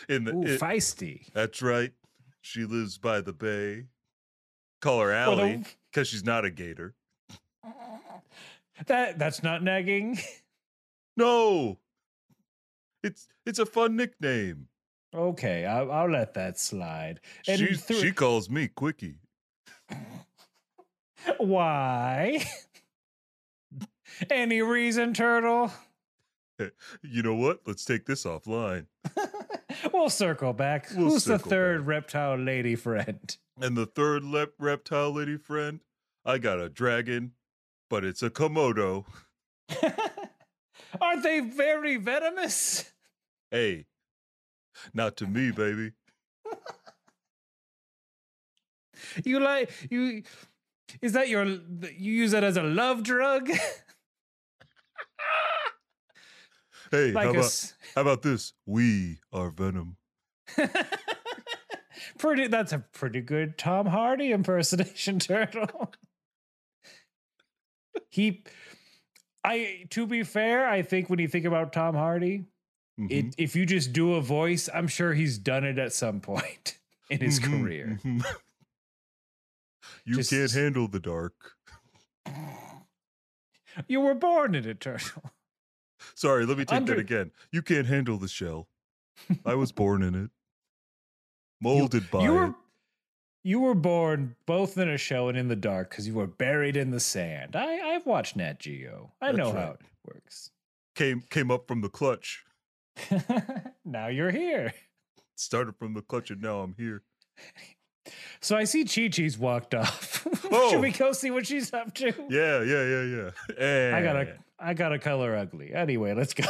In 0.09 0.25
the 0.25 0.33
Ooh, 0.35 0.43
it- 0.43 0.59
feisty. 0.59 1.31
That's 1.33 1.61
right. 1.61 1.93
She 2.41 2.65
lives 2.65 2.97
by 2.97 3.21
the 3.21 3.31
bay. 3.33 3.85
Call 4.81 4.99
her 4.99 5.11
Allie 5.13 5.63
because 5.89 6.07
she's 6.09 6.25
not 6.25 6.43
a 6.45 6.51
gator. 6.51 6.93
That 8.87 9.17
that's 9.17 9.41
not 9.41 9.63
nagging. 9.63 10.19
No, 11.17 11.77
it's 13.01 13.29
it's 13.45 13.57
a 13.57 13.65
fun 13.65 13.95
nickname. 13.95 14.67
Okay, 15.15 15.65
I'll, 15.65 15.91
I'll 15.91 16.09
let 16.11 16.33
that 16.33 16.59
slide. 16.59 17.21
And 17.47 17.57
She 17.57 17.73
through- 17.75 18.01
she 18.01 18.11
calls 18.11 18.49
me 18.49 18.67
Quickie. 18.67 19.15
Why? 21.37 22.45
Any 24.29 24.61
reason, 24.61 25.13
Turtle? 25.13 25.71
Eh, 26.59 26.69
you 27.01 27.23
know 27.23 27.35
what? 27.35 27.61
Let's 27.65 27.85
take 27.85 28.05
this 28.05 28.25
offline. 28.25 28.85
We'll 29.91 30.09
circle 30.09 30.53
back. 30.53 30.87
We'll 30.95 31.09
Who's 31.09 31.25
the 31.25 31.37
third 31.37 31.81
back. 31.81 31.87
reptile 31.87 32.37
lady 32.37 32.75
friend? 32.75 33.35
And 33.59 33.75
the 33.75 33.85
third 33.85 34.23
lep- 34.23 34.53
reptile 34.57 35.11
lady 35.11 35.35
friend, 35.37 35.81
I 36.23 36.37
got 36.37 36.59
a 36.61 36.69
dragon, 36.69 37.33
but 37.89 38.05
it's 38.05 38.23
a 38.23 38.29
Komodo. 38.29 39.03
Aren't 41.01 41.23
they 41.23 41.41
very 41.41 41.97
venomous? 41.97 42.89
Hey, 43.51 43.85
not 44.93 45.17
to 45.17 45.27
me, 45.27 45.51
baby. 45.51 45.91
You 49.23 49.39
like 49.39 49.69
you? 49.89 50.23
Is 51.01 51.13
that 51.13 51.27
your? 51.29 51.43
You 51.45 51.59
use 52.13 52.31
that 52.31 52.43
as 52.43 52.57
a 52.57 52.63
love 52.63 53.03
drug? 53.03 53.49
Hey, 56.91 57.11
Like 57.11 57.25
how 57.25 57.31
a 57.31 57.37
about 57.39 57.73
how 57.95 58.01
about 58.01 58.21
this? 58.21 58.53
We 58.65 59.17
are 59.33 59.49
Venom. 59.49 59.97
pretty. 62.19 62.47
That's 62.47 62.71
a 62.73 62.79
pretty 62.79 63.21
good 63.21 63.57
Tom 63.57 63.87
Hardy 63.87 64.31
impersonation, 64.31 65.19
Turtle. 65.19 65.91
he, 68.09 68.43
I. 69.43 69.85
To 69.89 70.05
be 70.05 70.23
fair, 70.23 70.67
I 70.67 70.83
think 70.83 71.09
when 71.09 71.17
you 71.19 71.27
think 71.27 71.45
about 71.45 71.73
Tom 71.73 71.95
Hardy, 71.95 72.45
Mhm. 72.99 73.11
it, 73.11 73.35
if 73.37 73.55
you 73.55 73.65
just 73.65 73.91
do 73.93 74.13
a 74.13 74.21
voice, 74.21 74.69
I'm 74.73 74.87
sure 74.87 75.13
he's 75.13 75.37
done 75.37 75.63
it 75.65 75.77
at 75.77 75.91
some 75.93 76.19
point 76.21 76.77
in 77.09 77.19
his 77.19 77.39
Mhm, 77.39 77.61
career. 77.61 77.99
mhm. 78.03 78.23
you 80.05 80.15
Just- 80.15 80.29
can't 80.29 80.51
handle 80.51 80.87
the 80.87 80.99
dark. 80.99 81.33
You 83.89 83.99
were 83.99 84.15
born 84.15 84.55
in 84.55 84.65
it, 84.65 84.79
Turtle. 84.79 85.21
Sorry, 86.15 86.45
let 86.45 86.57
me 86.57 86.63
take 86.63 86.77
Under- 86.77 86.93
that 86.93 86.99
again. 87.01 87.31
You 87.51 87.61
can't 87.61 87.85
handle 87.87 88.17
the 88.17 88.29
shell. 88.29 88.69
I 89.45 89.55
was 89.55 89.73
born 89.73 90.01
in 90.01 90.15
it. 90.15 90.29
Molded 91.59 92.09
by 92.09 92.23
you 92.23 92.31
it. 92.31 92.35
were 92.47 92.55
you 93.43 93.59
were 93.59 93.75
born 93.75 94.37
both 94.45 94.77
in 94.77 94.87
a 94.87 94.97
shell 94.97 95.27
and 95.27 95.37
in 95.37 95.49
the 95.49 95.57
dark 95.57 95.89
because 95.89 96.07
you 96.07 96.13
were 96.13 96.25
buried 96.25 96.77
in 96.77 96.91
the 96.91 97.01
sand. 97.01 97.57
I 97.57 97.93
I've 97.95 98.05
watched 98.05 98.37
Nat 98.37 98.61
Geo. 98.61 99.11
I 99.21 99.27
That's 99.33 99.37
know 99.39 99.51
how 99.51 99.71
it 99.71 99.81
works. 100.05 100.51
Came 100.95 101.21
came 101.29 101.51
up 101.51 101.67
from 101.67 101.81
the 101.81 101.89
clutch. 101.89 102.44
now 103.85 104.07
you're 104.07 104.31
here. 104.31 104.73
Started 105.35 105.75
from 105.77 105.93
the 105.93 106.01
clutch 106.01 106.31
and 106.31 106.41
now 106.41 106.59
I'm 106.61 106.75
here. 106.77 107.01
So 108.39 108.55
I 108.55 108.63
see 108.65 108.85
Chi 108.85 109.07
Chi's 109.09 109.37
walked 109.37 109.73
off. 109.73 110.25
Oh. 110.51 110.69
Should 110.71 110.81
we 110.81 110.91
go 110.91 111.11
see 111.11 111.31
what 111.31 111.47
she's 111.47 111.73
up 111.73 111.93
to? 111.95 112.13
Yeah, 112.29 112.61
yeah, 112.61 112.83
yeah, 112.85 113.29
yeah. 113.59 113.97
I 113.97 114.01
got 114.03 114.15
And- 114.15 114.29
a 114.29 114.37
I 114.57 114.73
got 114.73 114.93
a 114.93 114.99
color 114.99 115.35
ugly. 115.35 115.73
Anyway, 115.73 116.13
let's 116.13 116.33
go 116.33 116.45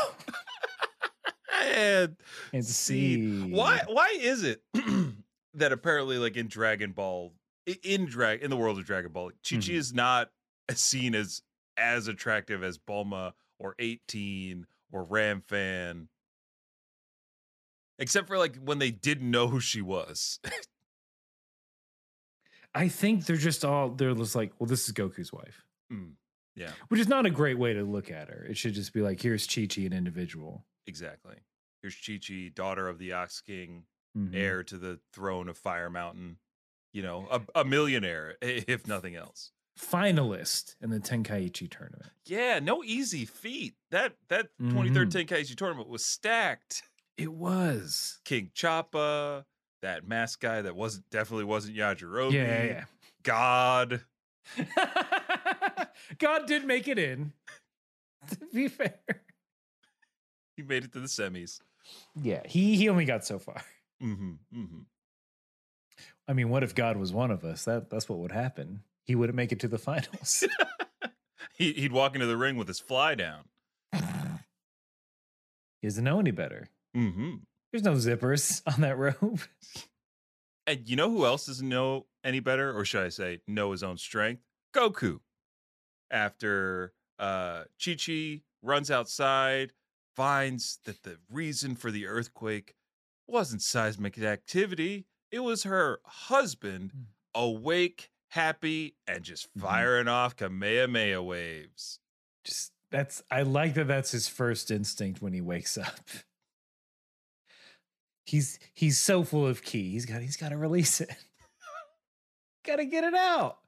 and 1.63 2.15
and 2.53 2.65
see 2.65 3.15
see 3.45 3.51
why 3.51 3.81
why 3.87 4.15
is 4.19 4.43
it 4.43 4.61
that 5.55 5.71
apparently 5.71 6.17
like 6.17 6.37
in 6.37 6.47
Dragon 6.47 6.91
Ball 6.91 7.33
in 7.83 8.05
drag 8.05 8.43
in 8.43 8.49
the 8.51 8.57
world 8.57 8.77
of 8.77 8.85
Dragon 8.85 9.11
Ball, 9.11 9.29
Chi 9.47 9.55
Chi 9.55 9.61
Mhm. 9.61 9.69
is 9.69 9.93
not 9.93 10.29
seen 10.73 11.15
as 11.15 11.41
as 11.77 12.07
attractive 12.07 12.63
as 12.63 12.77
Bulma 12.77 13.33
or 13.59 13.75
18 13.79 14.67
or 14.91 15.05
Ranfan. 15.05 16.07
Except 17.97 18.27
for 18.27 18.37
like 18.37 18.57
when 18.57 18.79
they 18.79 18.91
didn't 18.91 19.29
know 19.31 19.47
who 19.47 19.59
she 19.59 19.81
was. 19.81 20.39
I 22.73 22.89
think 22.89 23.25
they're 23.25 23.37
just 23.37 23.63
all 23.63 23.89
they're 23.89 24.13
just 24.13 24.35
like, 24.35 24.51
well, 24.59 24.67
this 24.67 24.87
is 24.87 24.93
Goku's 24.93 25.31
wife. 25.31 25.63
Mm, 25.91 26.11
yeah, 26.55 26.71
Which 26.89 26.99
is 26.99 27.07
not 27.07 27.25
a 27.25 27.29
great 27.29 27.57
way 27.57 27.73
to 27.73 27.83
look 27.83 28.11
at 28.11 28.27
her. 28.29 28.45
It 28.49 28.57
should 28.57 28.73
just 28.73 28.93
be 28.93 29.01
like, 29.01 29.21
here's 29.21 29.47
Chi 29.47 29.67
Chi, 29.67 29.81
an 29.83 29.93
individual. 29.93 30.65
exactly. 30.87 31.35
Here's 31.81 31.95
Chi 31.95 32.19
Chi, 32.25 32.51
daughter 32.53 32.89
of 32.89 32.97
the 32.97 33.13
Ox 33.13 33.39
King, 33.41 33.83
Mhm. 34.17 34.33
heir 34.35 34.63
to 34.63 34.77
the 34.77 34.99
throne 35.13 35.47
of 35.49 35.57
Fire 35.57 35.89
Mountain. 35.89 36.37
You 36.93 37.01
know, 37.03 37.27
a, 37.29 37.61
a 37.61 37.65
millionaire, 37.65 38.37
if 38.41 38.87
nothing 38.87 39.15
else. 39.15 39.51
Finalist 39.77 40.75
in 40.81 40.89
the 40.89 40.99
Tenkaichi 41.01 41.69
tournament. 41.69 42.11
Yeah, 42.25 42.59
no 42.59 42.81
easy 42.83 43.25
feat. 43.25 43.75
That 43.91 44.15
that 44.29 44.49
2013 44.59 45.27
Mhm. 45.27 45.27
Tenkaichi 45.27 45.55
tournament 45.55 45.87
was 45.89 46.05
stacked. 46.05 46.83
It 47.17 47.31
was. 47.31 48.19
King 48.25 48.51
Chappa, 48.55 49.45
that 49.81 50.07
mask 50.07 50.41
guy 50.41 50.61
that 50.61 50.75
wasn't 50.75 51.09
definitely 51.09 51.45
wasn't 51.45 51.77
Yajirobe. 51.77 52.33
Yeah, 52.33 52.85
God. 53.23 54.01
yeah. 54.57 55.85
God 56.19 56.45
did 56.47 56.65
make 56.65 56.87
it 56.87 56.99
in. 56.99 57.33
To 58.29 58.37
be 58.51 58.67
fair. 58.69 58.95
He 60.57 60.63
made 60.63 60.83
it 60.83 60.91
to 60.93 60.99
the 60.99 61.07
semis. 61.07 61.59
Yeah, 62.19 62.41
he 62.43 62.75
he 62.75 62.89
only 62.89 63.05
got 63.05 63.23
so 63.25 63.37
far. 63.39 63.61
Mm-hmm. 64.03 64.31
Mm-hmm. 64.53 64.79
I 66.27 66.33
mean, 66.33 66.49
what 66.49 66.63
if 66.63 66.75
God 66.75 66.97
was 66.97 67.13
one 67.13 67.31
of 67.31 67.45
us? 67.45 67.63
That 67.63 67.89
that's 67.89 68.09
what 68.09 68.19
would 68.19 68.31
happen. 68.33 68.81
He 69.05 69.15
wouldn't 69.15 69.37
make 69.37 69.51
it 69.53 69.59
to 69.61 69.67
the 69.69 69.77
finals. 69.77 70.43
He, 71.53 71.71
he'd 71.71 71.93
walk 71.93 72.15
into 72.15 72.25
the 72.27 72.35
ring 72.35 72.57
with 72.57 72.67
his 72.67 72.79
fly 72.79 73.15
down. 73.15 73.45
he 73.93 73.99
doesn't 75.87 76.03
know 76.03 76.19
any 76.19 76.31
better. 76.31 76.67
Mm-hmm. 76.95 77.35
There's 77.71 77.83
no 77.83 77.93
zippers 77.93 78.61
on 78.73 78.81
that 78.81 78.97
robe. 78.97 79.41
And 80.67 80.87
you 80.89 80.95
know 80.95 81.09
who 81.09 81.25
else 81.25 81.45
doesn't 81.45 81.67
know 81.67 82.07
any 82.23 82.39
better, 82.39 82.75
or 82.75 82.85
should 82.85 83.03
I 83.03 83.09
say, 83.09 83.41
know 83.47 83.71
his 83.71 83.83
own 83.83 83.97
strength? 83.97 84.41
Goku. 84.75 85.19
After 86.09 86.93
uh, 87.19 87.63
Chi 87.83 87.95
Chi 87.95 88.41
runs 88.61 88.89
outside, 88.89 89.73
finds 90.15 90.79
that 90.85 91.03
the 91.03 91.17
reason 91.29 91.75
for 91.75 91.91
the 91.91 92.07
earthquake 92.07 92.75
wasn't 93.27 93.61
seismic 93.61 94.17
activity, 94.19 95.05
it 95.31 95.39
was 95.39 95.63
her 95.63 95.99
husband 96.05 96.91
awake, 97.33 98.09
happy, 98.29 98.95
and 99.07 99.23
just 99.23 99.49
firing 99.57 100.07
off 100.07 100.35
Kamehameha 100.35 101.21
waves. 101.21 101.99
Just 102.43 102.71
that's 102.91 103.23
I 103.29 103.41
like 103.41 103.73
that 103.73 103.87
that's 103.87 104.11
his 104.11 104.27
first 104.27 104.71
instinct 104.71 105.21
when 105.21 105.33
he 105.33 105.41
wakes 105.41 105.77
up. 105.77 105.99
He's 108.25 108.59
he's 108.73 108.97
so 108.97 109.23
full 109.23 109.45
of 109.45 109.61
ki. 109.63 109.91
He's 109.91 110.05
got 110.05 110.21
he's 110.21 110.37
got 110.37 110.49
to 110.49 110.57
release 110.57 110.99
it. 110.99 111.09
got 112.65 112.77
to 112.77 112.85
get 112.85 113.03
it 113.03 113.13
out. 113.13 113.59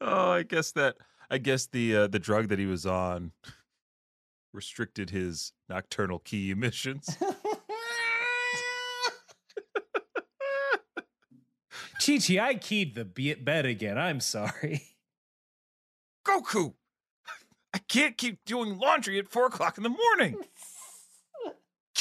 Oh, 0.00 0.30
I 0.30 0.42
guess 0.42 0.72
that 0.72 0.96
I 1.30 1.38
guess 1.38 1.66
the 1.66 1.96
uh, 1.96 2.06
the 2.08 2.18
drug 2.18 2.48
that 2.48 2.58
he 2.58 2.66
was 2.66 2.86
on 2.86 3.32
restricted 4.52 5.10
his 5.10 5.52
nocturnal 5.68 6.20
ki 6.20 6.50
emissions. 6.52 7.16
Chi 12.04 12.18
Chi, 12.18 12.38
I 12.38 12.54
keyed 12.54 12.94
the 12.96 13.04
be- 13.04 13.34
bed 13.34 13.64
again. 13.64 13.96
I'm 13.96 14.18
sorry. 14.20 14.82
Goku, 16.26 16.74
I 17.74 17.78
can't 17.78 18.16
keep 18.16 18.44
doing 18.44 18.78
laundry 18.78 19.18
at 19.18 19.28
four 19.28 19.46
o'clock 19.46 19.76
in 19.76 19.84
the 19.84 19.88
morning. 19.88 20.36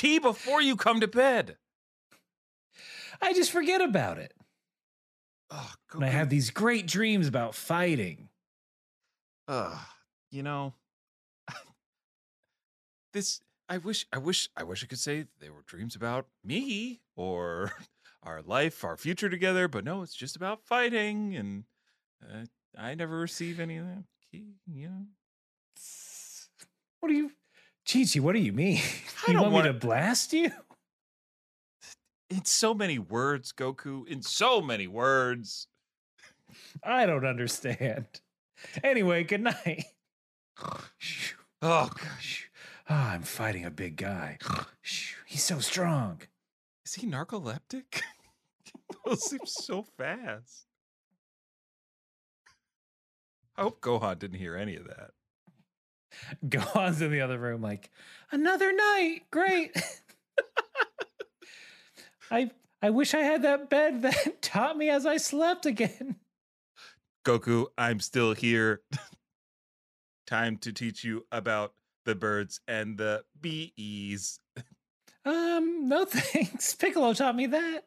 Key 0.01 0.17
before 0.17 0.63
you 0.63 0.75
come 0.75 0.99
to 0.99 1.07
bed. 1.07 1.57
I 3.21 3.33
just 3.33 3.51
forget 3.51 3.81
about 3.81 4.17
it. 4.17 4.33
Oh, 5.51 5.71
And 5.93 6.03
I 6.03 6.07
have 6.07 6.27
these 6.27 6.49
great 6.49 6.87
dreams 6.87 7.27
about 7.27 7.53
fighting. 7.53 8.29
uh, 9.47 9.77
you 10.31 10.41
know, 10.41 10.73
this. 13.13 13.41
I 13.69 13.77
wish, 13.77 14.07
I 14.11 14.17
wish, 14.17 14.49
I 14.57 14.63
wish 14.63 14.83
I 14.83 14.87
could 14.87 14.97
say 14.97 15.27
they 15.39 15.51
were 15.51 15.61
dreams 15.67 15.95
about 15.95 16.25
me 16.43 17.01
or 17.15 17.71
our 18.23 18.41
life, 18.41 18.83
our 18.83 18.97
future 18.97 19.29
together. 19.29 19.67
But 19.67 19.83
no, 19.83 20.01
it's 20.01 20.15
just 20.15 20.35
about 20.35 20.63
fighting, 20.65 21.35
and 21.35 21.65
uh, 22.23 22.45
I 22.75 22.95
never 22.95 23.19
receive 23.19 23.59
any 23.59 23.77
of 23.77 23.85
that. 23.85 24.03
Key, 24.31 24.55
you 24.65 24.87
know. 24.89 25.05
What 27.01 27.09
do 27.09 27.15
you, 27.15 27.31
Chi 27.91 28.05
Chi? 28.05 28.19
What 28.19 28.33
do 28.33 28.39
you 28.39 28.53
mean? 28.53 28.81
I 29.27 29.31
you 29.31 29.37
don't 29.37 29.51
want 29.51 29.65
me 29.65 29.71
to 29.71 29.77
blast 29.77 30.33
you? 30.33 30.51
In 32.29 32.45
so 32.45 32.73
many 32.73 32.97
words, 32.97 33.51
Goku. 33.51 34.07
In 34.07 34.21
so 34.21 34.61
many 34.61 34.87
words. 34.87 35.67
I 36.83 37.05
don't 37.05 37.25
understand. 37.25 38.05
Anyway, 38.83 39.23
good 39.23 39.41
night. 39.41 39.85
Oh 41.63 41.91
gosh, 41.93 42.49
Ah, 42.89 43.11
I'm 43.11 43.21
fighting 43.21 43.65
a 43.65 43.69
big 43.69 43.95
guy. 43.95 44.39
He's 45.27 45.43
so 45.43 45.59
strong. 45.59 46.21
is 46.83 46.95
he 46.95 47.05
narcoleptic? 47.05 48.01
Those 49.05 49.29
seem 49.29 49.45
so 49.45 49.83
fast. 49.83 50.65
I 53.55 53.61
hope 53.61 53.79
Gohan 53.79 54.17
didn't 54.17 54.39
hear 54.39 54.55
any 54.55 54.75
of 54.75 54.87
that. 54.87 55.11
Gohan's 56.47 57.01
in 57.01 57.11
the 57.11 57.21
other 57.21 57.37
room, 57.39 57.61
like 57.61 57.89
another 58.31 58.71
night. 58.71 59.21
Great. 59.31 59.75
I 62.31 62.51
I 62.81 62.89
wish 62.89 63.13
I 63.13 63.21
had 63.21 63.43
that 63.43 63.69
bed 63.69 64.01
that 64.01 64.41
taught 64.41 64.77
me 64.77 64.89
as 64.89 65.05
I 65.05 65.17
slept 65.17 65.65
again. 65.65 66.15
Goku, 67.25 67.67
I'm 67.77 67.99
still 67.99 68.33
here. 68.33 68.81
Time 70.25 70.57
to 70.57 70.71
teach 70.71 71.03
you 71.03 71.25
about 71.31 71.73
the 72.05 72.15
birds 72.15 72.61
and 72.67 72.97
the 72.97 73.23
bees. 73.39 74.39
Um, 75.25 75.87
no 75.87 76.05
thanks. 76.05 76.73
Piccolo 76.73 77.13
taught 77.13 77.35
me 77.35 77.45
that. 77.47 77.81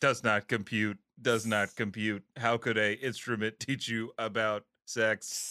Does 0.00 0.24
not 0.24 0.48
compute. 0.48 0.98
Does 1.20 1.44
not 1.44 1.76
compute. 1.76 2.24
How 2.38 2.56
could 2.56 2.78
a 2.78 2.94
instrument 2.94 3.60
teach 3.60 3.86
you 3.86 4.12
about 4.16 4.64
sex? 4.90 5.48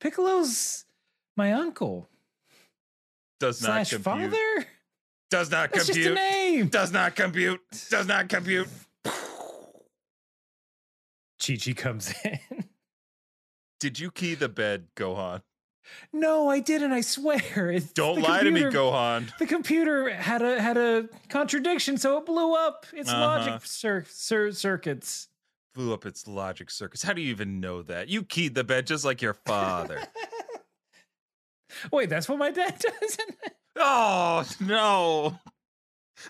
Piccolo's 0.00 0.84
my 1.36 1.52
uncle. 1.52 2.08
Does 3.40 3.60
not 3.62 3.86
Slash 3.86 3.90
compute. 3.90 4.30
father? 4.32 4.66
Does 5.30 5.50
not 5.50 5.72
That's 5.72 5.86
just 5.86 5.98
a 5.98 6.02
compute. 6.02 6.14
name. 6.14 6.68
Does 6.68 6.92
not 6.92 7.16
compute. 7.16 7.60
Does 7.90 8.06
not 8.06 8.28
compute. 8.28 8.68
Chi 11.44 11.56
Chi 11.56 11.72
comes 11.72 12.14
in. 12.24 12.38
Did 13.80 13.98
you 13.98 14.10
key 14.10 14.34
the 14.34 14.48
bed, 14.48 14.86
Gohan? 14.96 15.42
No, 16.12 16.48
I 16.48 16.60
didn't. 16.60 16.92
I 16.92 17.02
swear. 17.02 17.70
It's 17.72 17.92
Don't 17.92 18.22
lie 18.22 18.42
to 18.42 18.50
me, 18.50 18.62
Gohan. 18.62 19.36
The 19.38 19.46
computer 19.46 20.08
had 20.14 20.40
a 20.42 20.60
had 20.62 20.76
a 20.78 21.08
contradiction, 21.28 21.98
so 21.98 22.16
it 22.18 22.24
blew 22.26 22.54
up 22.54 22.86
its 22.94 23.10
Uh-huh. 23.10 23.20
logic 23.20 23.66
cir- 23.66 24.06
cir- 24.08 24.52
circuits. 24.52 25.28
Blew 25.74 25.92
up 25.92 26.06
its 26.06 26.28
logic 26.28 26.70
circuits. 26.70 27.02
How 27.02 27.12
do 27.12 27.20
you 27.20 27.30
even 27.30 27.60
know 27.60 27.82
that? 27.82 28.08
You 28.08 28.22
keyed 28.22 28.54
the 28.54 28.62
bed 28.64 28.86
just 28.86 29.04
like 29.04 29.20
your 29.20 29.34
father. 29.34 30.02
Wait, 31.92 32.08
that's 32.08 32.28
what 32.28 32.38
my 32.38 32.50
dad 32.52 32.78
does. 33.00 33.16
oh 33.76 34.44
no! 34.60 35.38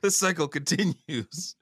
The 0.00 0.10
cycle 0.10 0.48
continues. 0.48 1.56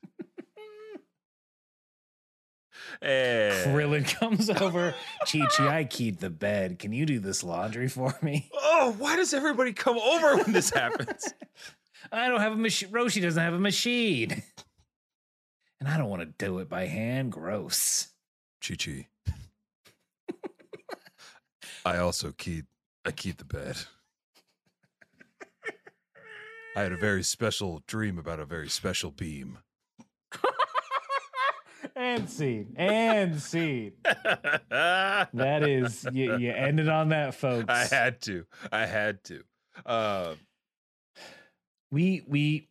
Eh. 3.01 3.65
Krillin 3.67 4.07
comes 4.07 4.49
over. 4.49 4.95
Chi 5.31 5.41
Chi, 5.57 5.79
I 5.79 5.85
keyed 5.85 6.21
the 6.21 6.31
bed. 6.31 6.79
Can 6.79 6.93
you 6.93 7.05
do 7.05 7.19
this 7.19 7.43
laundry 7.43 7.89
for 7.89 8.17
me? 8.23 8.49
Oh, 8.55 8.95
why 8.99 9.17
does 9.17 9.35
everybody 9.35 9.73
come 9.73 9.99
over 9.99 10.37
when 10.37 10.53
this 10.53 10.71
happens? 10.71 11.33
I 12.13 12.29
don't 12.29 12.41
have 12.41 12.53
a 12.53 12.57
machine. 12.57 12.91
Roshi 12.91 13.21
doesn't 13.23 13.43
have 13.43 13.55
a 13.55 13.59
machine. 13.59 14.43
And 15.83 15.91
I 15.91 15.99
don't 15.99 16.09
want 16.09 16.23
to 16.23 16.47
do 16.47 16.61
it 16.61 16.69
by 16.69 16.87
hand. 16.87 17.33
Gross. 17.33 18.11
Chi 18.65 18.77
Chi. 18.77 19.09
I 21.85 21.97
also 21.97 22.31
keyed 22.31 22.67
I 23.05 23.11
keyed 23.11 23.39
the 23.39 23.45
bed. 23.45 23.79
I 26.77 26.83
had 26.83 26.93
a 26.93 26.97
very 26.97 27.25
special 27.25 27.83
dream 27.89 28.17
about 28.17 28.39
a 28.39 28.45
very 28.45 28.69
special 28.69 29.11
beam. 29.11 29.59
And 31.97 32.31
scene. 32.31 32.75
And 32.77 33.43
scene. 33.43 33.95
That 34.71 35.69
is, 35.69 36.07
you, 36.13 36.37
you 36.39 36.53
ended 36.53 36.89
on 36.89 37.09
that, 37.09 37.35
folks. 37.35 37.67
I 37.69 37.85
had 37.93 38.21
to. 38.23 38.47
I 38.71 38.87
had 38.87 39.25
to. 39.25 39.43
Uh, 39.85 40.35
we 41.91 42.23
we 42.29 42.69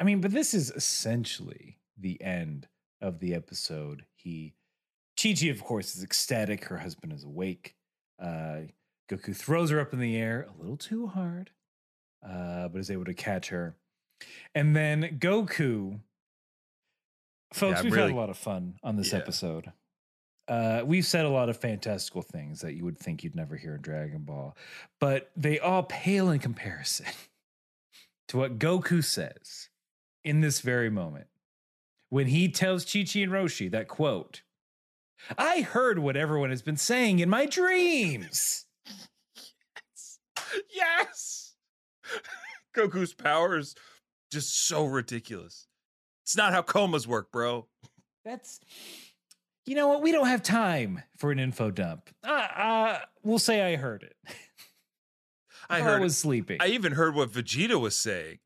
i 0.00 0.04
mean 0.04 0.20
but 0.20 0.32
this 0.32 0.54
is 0.54 0.70
essentially 0.72 1.77
the 2.00 2.20
end 2.22 2.68
of 3.00 3.20
the 3.20 3.34
episode. 3.34 4.04
He 4.16 4.54
chi-chi 5.20 5.46
of 5.48 5.62
course 5.64 5.94
is 5.96 6.02
ecstatic. 6.02 6.64
Her 6.64 6.78
husband 6.78 7.12
is 7.12 7.24
awake. 7.24 7.74
Uh 8.22 8.62
goku 9.10 9.34
throws 9.34 9.70
her 9.70 9.80
up 9.80 9.92
in 9.92 10.00
the 10.00 10.16
air 10.16 10.46
a 10.54 10.60
little 10.60 10.76
too 10.76 11.06
hard 11.06 11.50
uh 12.22 12.68
but 12.68 12.78
is 12.78 12.90
able 12.90 13.04
to 13.06 13.14
catch 13.14 13.48
her. 13.48 13.74
And 14.54 14.74
then 14.76 15.18
goku 15.20 16.00
folks 17.52 17.78
I'm 17.78 17.84
we've 17.84 17.92
really- 17.94 18.08
had 18.08 18.16
a 18.16 18.20
lot 18.20 18.30
of 18.30 18.36
fun 18.38 18.78
on 18.82 18.96
this 18.96 19.12
Yeah. 19.12 19.18
episode. 19.18 19.72
Uh, 20.48 20.82
we've 20.84 21.04
said 21.04 21.26
a 21.26 21.28
lot 21.28 21.50
of 21.50 21.58
fantastical 21.58 22.22
things 22.22 22.62
that 22.62 22.72
you 22.72 22.82
would 22.82 22.98
think 22.98 23.22
you'd 23.22 23.34
never 23.36 23.54
hear 23.56 23.74
in 23.74 23.82
Dragon 23.82 24.22
Ball, 24.22 24.56
but 24.98 25.30
they 25.36 25.58
all 25.58 25.82
pale 25.82 26.30
in 26.30 26.38
comparison 26.38 27.04
to 28.28 28.38
what 28.38 28.58
Goku 28.58 29.04
says 29.04 29.68
in 30.24 30.40
this 30.40 30.60
very 30.60 30.88
moment 30.88 31.26
when 32.10 32.28
he 32.28 32.48
tells 32.48 32.84
Chi 32.84 33.04
Chi 33.04 33.20
and 33.20 33.32
Roshi 33.32 33.70
that 33.70 33.88
quote, 33.88 34.42
I 35.36 35.60
heard 35.60 35.98
what 35.98 36.16
everyone 36.16 36.50
has 36.50 36.62
been 36.62 36.76
saying 36.76 37.18
in 37.18 37.28
my 37.28 37.46
dreams. 37.46 38.66
yes. 40.74 41.54
Goku's 42.76 43.14
power 43.14 43.58
is 43.58 43.74
just 44.30 44.66
so 44.66 44.84
ridiculous. 44.84 45.66
It's 46.24 46.36
not 46.36 46.52
how 46.52 46.62
comas 46.62 47.06
work, 47.08 47.32
bro. 47.32 47.66
That's, 48.24 48.60
you 49.66 49.74
know 49.74 49.88
what? 49.88 50.02
We 50.02 50.12
don't 50.12 50.28
have 50.28 50.42
time 50.42 51.02
for 51.16 51.32
an 51.32 51.38
info 51.38 51.70
dump. 51.70 52.10
Uh, 52.26 52.30
uh, 52.30 52.98
we'll 53.22 53.38
say 53.38 53.72
I 53.72 53.76
heard 53.76 54.02
it. 54.02 54.14
I 55.70 55.78
I 55.78 55.80
heard 55.80 56.00
was 56.02 56.16
sleeping. 56.16 56.58
I 56.60 56.68
even 56.68 56.92
heard 56.92 57.14
what 57.14 57.30
Vegeta 57.30 57.80
was 57.80 57.96
saying, 57.96 58.38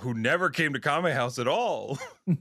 who 0.00 0.14
never 0.14 0.50
came 0.50 0.72
to 0.72 0.80
Kame 0.80 1.04
House 1.04 1.38
at 1.38 1.48
all. 1.48 1.98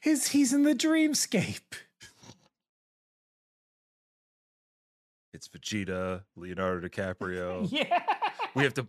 His, 0.00 0.28
he's 0.28 0.52
in 0.52 0.64
the 0.64 0.74
dreamscape. 0.74 1.60
It's 5.32 5.48
Vegeta, 5.48 6.22
Leonardo 6.36 6.88
DiCaprio. 6.88 7.70
Yeah. 7.72 8.02
We 8.54 8.64
have 8.64 8.74
to 8.74 8.86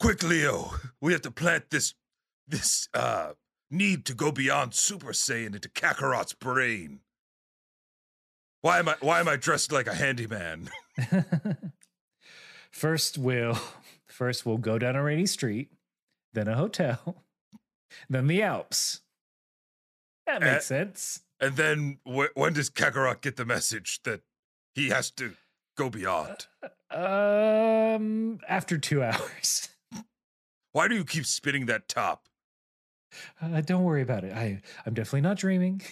quick, 0.00 0.22
Leo. 0.22 0.70
We 1.02 1.12
have 1.12 1.20
to 1.22 1.30
plant 1.30 1.70
this 1.70 1.94
this 2.48 2.88
uh 2.94 3.32
need 3.70 4.06
to 4.06 4.14
go 4.14 4.32
beyond 4.32 4.72
Super 4.74 5.08
Saiyan 5.08 5.54
into 5.54 5.68
Kakarot's 5.68 6.32
brain. 6.32 7.00
Why 8.62 8.78
am 8.78 8.88
I 8.88 8.96
why 9.00 9.20
am 9.20 9.28
I 9.28 9.36
dressed 9.36 9.70
like 9.70 9.86
a 9.86 9.94
handyman? 9.94 10.70
first 12.70 13.18
we'll 13.18 13.58
first 14.16 14.46
we'll 14.46 14.56
go 14.58 14.78
down 14.78 14.96
a 14.96 15.02
rainy 15.02 15.26
street, 15.26 15.70
then 16.32 16.48
a 16.48 16.56
hotel, 16.56 17.24
then 18.08 18.26
the 18.26 18.42
Alps. 18.42 19.00
That 20.26 20.40
makes 20.40 20.56
Uh, 20.56 20.60
sense. 20.60 21.20
And 21.38 21.56
then 21.56 21.98
wh- 22.04 22.34
when 22.34 22.54
does 22.54 22.70
Kakarot 22.70 23.20
get 23.20 23.36
the 23.36 23.44
message 23.44 24.00
that 24.04 24.22
he 24.74 24.88
has 24.88 25.10
to 25.12 25.34
go 25.76 25.90
beyond? 25.90 26.46
Um, 26.88 28.38
after 28.48 28.78
two 28.78 29.02
hours. 29.02 29.68
Why 30.70 30.86
do 30.86 30.94
you 30.94 31.04
keep 31.04 31.26
spinning 31.26 31.66
that 31.66 31.88
top? 31.88 32.28
Uh, 33.42 33.60
don't 33.60 33.82
worry 33.82 34.02
about 34.02 34.22
it. 34.22 34.32
I 34.32 34.62
I'm 34.86 34.94
definitely 34.94 35.22
not 35.22 35.36
dreaming. 35.36 35.82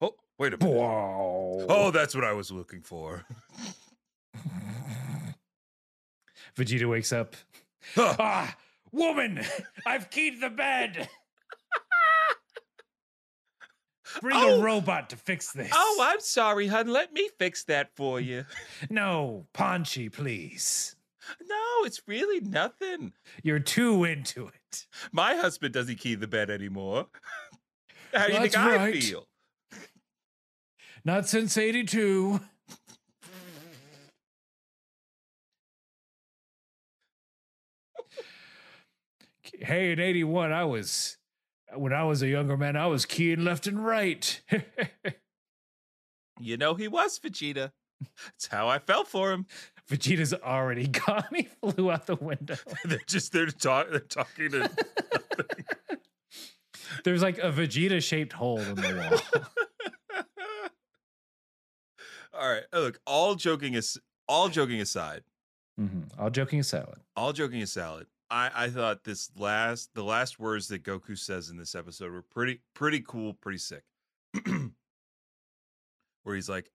Oh, 0.00 0.14
wait 0.38 0.54
a 0.54 0.56
minute. 0.56 0.74
Wow. 0.74 1.66
Oh, 1.68 1.90
that's 1.90 2.14
what 2.14 2.24
I 2.24 2.32
was 2.32 2.50
looking 2.50 2.80
for. 2.80 3.26
Vegeta 6.56 6.88
wakes 6.88 7.12
up. 7.12 7.34
ah, 7.96 8.54
woman! 8.90 9.40
I've 9.86 10.10
keyed 10.10 10.40
the 10.40 10.50
bed. 10.50 11.08
Bring 14.20 14.36
Oh. 14.36 14.60
a 14.60 14.62
robot 14.62 15.08
to 15.10 15.16
fix 15.16 15.52
this. 15.52 15.70
Oh, 15.72 15.98
I'm 16.02 16.20
sorry, 16.20 16.66
hun. 16.66 16.88
Let 16.88 17.12
me 17.14 17.30
fix 17.38 17.64
that 17.64 17.90
for 17.96 18.20
you. 18.20 18.44
no, 18.90 19.46
Ponchi, 19.54 20.12
please. 20.12 20.96
No, 21.48 21.56
it's 21.84 22.02
really 22.06 22.40
nothing. 22.40 23.12
You're 23.42 23.58
too 23.60 24.04
into 24.04 24.48
it. 24.48 24.86
My 25.12 25.36
husband 25.36 25.72
doesn't 25.72 25.96
key 25.98 26.14
the 26.14 26.26
bed 26.26 26.50
anymore. 26.50 27.06
How 28.12 28.26
do 28.26 28.32
you 28.34 28.38
That's 28.40 28.54
think 28.54 28.64
I 28.66 28.76
right. 28.76 29.02
feel? 29.02 29.28
Not 31.04 31.26
since 31.28 31.56
82. 31.56 32.40
Hey, 39.58 39.92
in 39.92 40.00
81, 40.00 40.52
I 40.52 40.64
was, 40.64 41.18
when 41.74 41.92
I 41.92 42.04
was 42.04 42.22
a 42.22 42.28
younger 42.28 42.56
man, 42.56 42.76
I 42.76 42.86
was 42.86 43.06
keying 43.06 43.44
left 43.44 43.66
and 43.66 43.84
right. 43.84 44.40
You 46.40 46.56
know 46.56 46.74
he 46.74 46.88
was 46.88 47.20
Vegeta. 47.20 47.70
It's 48.34 48.48
how 48.48 48.66
I 48.66 48.80
felt 48.80 49.06
for 49.06 49.30
him. 49.30 49.46
Vegeta's 49.88 50.34
already 50.34 50.88
gone. 51.06 51.24
He 51.32 51.42
flew 51.62 51.88
out 51.92 52.06
the 52.06 52.16
window. 52.16 52.56
they're 52.84 52.98
just 53.06 53.32
they're, 53.32 53.46
talk, 53.46 53.90
they're 53.90 54.00
talking 54.00 54.50
to 54.50 54.68
There's 57.04 57.22
like 57.22 57.38
a 57.38 57.52
Vegeta 57.52 58.02
shaped 58.02 58.32
hole 58.32 58.58
in 58.58 58.74
the 58.74 59.20
wall. 60.10 60.24
All 62.34 62.48
right. 62.50 62.64
Look, 62.72 62.98
all 63.06 63.34
joking 63.34 63.74
is 63.74 63.98
all 64.26 64.48
joking 64.48 64.80
aside, 64.80 65.22
Mhm. 65.80 66.08
All 66.18 66.30
joking 66.30 66.60
aside. 66.60 66.86
all 67.14 67.32
joking 67.32 67.62
aside, 67.62 68.06
I 68.32 68.50
I 68.64 68.70
thought 68.70 69.04
this 69.04 69.30
last 69.36 69.90
the 69.94 70.02
last 70.02 70.40
words 70.40 70.66
that 70.68 70.82
Goku 70.82 71.16
says 71.18 71.50
in 71.50 71.56
this 71.58 71.74
episode 71.74 72.10
were 72.10 72.22
pretty 72.22 72.60
pretty 72.74 73.00
cool, 73.06 73.34
pretty 73.34 73.58
sick. 73.58 73.84
Where 76.24 76.34
he's 76.34 76.48
like, 76.48 76.70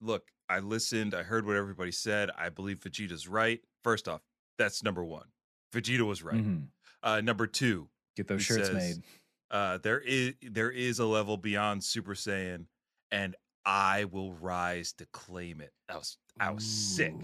"Look, 0.00 0.24
I 0.48 0.58
listened, 0.58 1.14
I 1.14 1.22
heard 1.22 1.46
what 1.46 1.56
everybody 1.56 1.92
said. 1.92 2.30
I 2.36 2.48
believe 2.48 2.80
Vegeta's 2.80 3.26
right. 3.28 3.60
First 3.82 4.08
off, 4.08 4.20
that's 4.58 4.82
number 4.82 5.04
1. 5.04 5.24
Vegeta 5.72 6.06
was 6.06 6.22
right. 6.22 6.42
Mhm. 6.44 6.66
Uh, 7.02 7.20
number 7.20 7.46
two, 7.46 7.88
Get 8.16 8.26
those 8.28 8.42
shirts 8.42 8.68
says, 8.68 8.74
made. 8.96 9.04
Uh, 9.50 9.78
there 9.78 10.00
is 10.00 10.34
there 10.42 10.70
is 10.70 10.98
a 10.98 11.06
level 11.06 11.36
beyond 11.36 11.82
Super 11.82 12.14
Saiyan, 12.14 12.66
and 13.10 13.36
I 13.64 14.04
will 14.04 14.32
rise 14.32 14.92
to 14.94 15.06
claim 15.06 15.60
it. 15.60 15.72
I 15.88 15.96
was 15.96 16.16
I 16.38 16.50
was 16.50 16.64
sick. 16.64 17.14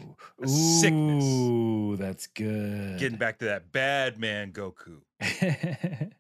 A 0.43 0.49
sickness. 0.49 1.24
Ooh, 1.24 1.97
that's 1.97 2.26
good. 2.26 2.99
Getting 2.99 3.18
back 3.18 3.39
to 3.39 3.47
that 3.47 3.72
bad 3.72 4.18
man 4.18 4.53
Goku. 4.53 5.01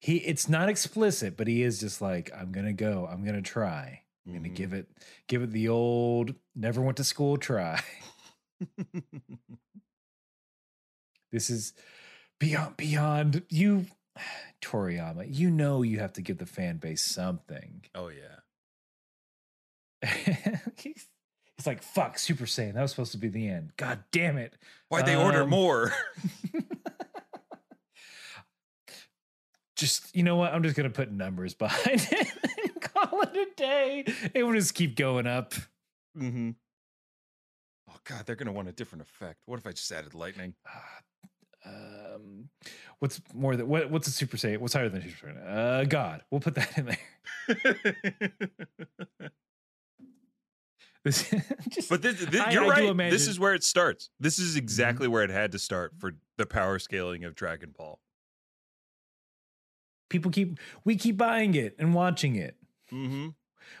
he 0.00 0.16
it's 0.18 0.48
not 0.48 0.68
explicit, 0.68 1.36
but 1.36 1.48
he 1.48 1.62
is 1.62 1.80
just 1.80 2.00
like, 2.00 2.30
I'm 2.36 2.52
gonna 2.52 2.72
go, 2.72 3.08
I'm 3.10 3.24
gonna 3.24 3.42
try. 3.42 4.02
I'm 4.26 4.34
gonna 4.34 4.48
give 4.48 4.70
mm-hmm. 4.70 4.78
it 4.80 4.88
give 5.28 5.42
it 5.42 5.52
the 5.52 5.68
old 5.68 6.34
never 6.54 6.80
went 6.80 6.96
to 6.98 7.04
school 7.04 7.36
try. 7.36 7.80
this 11.32 11.50
is 11.50 11.74
beyond 12.38 12.76
beyond 12.76 13.42
you 13.48 13.86
Toriyama, 14.62 15.26
you 15.28 15.50
know 15.50 15.82
you 15.82 15.98
have 15.98 16.12
to 16.14 16.22
give 16.22 16.38
the 16.38 16.46
fan 16.46 16.78
base 16.78 17.02
something. 17.02 17.84
oh 17.94 18.08
yeah. 18.08 18.35
he's, 20.76 21.06
he's 21.56 21.66
like, 21.66 21.82
fuck, 21.82 22.18
Super 22.18 22.44
Saiyan. 22.44 22.74
That 22.74 22.82
was 22.82 22.90
supposed 22.90 23.12
to 23.12 23.18
be 23.18 23.28
the 23.28 23.48
end. 23.48 23.72
God 23.76 24.04
damn 24.12 24.36
it. 24.38 24.54
Why'd 24.88 25.06
they 25.06 25.16
order 25.16 25.42
Um, 25.42 25.50
more? 25.50 25.92
Just, 29.76 30.14
you 30.16 30.22
know 30.22 30.36
what? 30.36 30.54
I'm 30.54 30.62
just 30.62 30.74
going 30.74 30.88
to 30.90 30.94
put 30.94 31.12
numbers 31.12 31.52
behind 31.52 32.08
it 32.10 32.32
and 32.64 32.80
call 32.80 33.20
it 33.20 33.36
a 33.36 33.46
day. 33.56 34.04
It 34.32 34.42
will 34.42 34.54
just 34.54 34.74
keep 34.74 34.96
going 34.96 35.26
up. 35.26 35.52
mm-hmm. 36.16 36.52
Oh 37.90 37.96
god, 38.04 38.24
they're 38.24 38.36
gonna 38.36 38.52
want 38.52 38.68
a 38.68 38.72
different 38.72 39.02
effect. 39.02 39.40
What 39.44 39.58
if 39.58 39.66
I 39.66 39.72
just 39.72 39.90
added 39.92 40.14
lightning? 40.14 40.54
Um, 41.64 42.48
what's 43.00 43.20
more 43.34 43.56
than 43.56 43.66
what, 43.66 43.90
what's 43.90 44.06
a 44.06 44.12
Super 44.12 44.36
Saiyan? 44.36 44.58
What's 44.58 44.72
higher 44.74 44.88
than 44.88 45.02
Super 45.02 45.32
Saiyan? 45.32 45.48
Uh, 45.48 45.84
God. 45.84 46.22
We'll 46.30 46.40
put 46.40 46.54
that 46.54 46.78
in 46.78 46.86
there. 46.86 46.98
This, 51.06 51.32
just, 51.68 51.88
But 51.88 52.02
this, 52.02 52.24
this 52.26 52.40
I- 52.40 52.50
you're 52.50 52.64
I 52.64 52.68
right. 52.90 53.10
This 53.10 53.22
Mm-hmm. 53.22 53.30
is 53.30 53.38
where 53.40 53.54
it 53.54 53.62
starts. 53.64 54.10
This 54.20 54.38
is 54.40 54.56
exactly 54.56 55.06
where 55.08 55.22
it 55.22 55.30
had 55.30 55.52
to 55.52 55.58
start 55.58 55.92
for 55.98 56.12
the 56.36 56.46
power 56.46 56.78
scaling 56.80 57.22
of 57.24 57.34
Dragon 57.36 57.72
Ball. 57.76 58.00
people 60.08 60.30
keep, 60.30 60.58
we 60.84 60.96
keep 60.96 61.16
buying 61.16 61.54
it 61.54 61.74
and 61.78 61.94
watching 61.94 62.36
it. 62.36 62.56
Mm-hmm. 62.92 63.28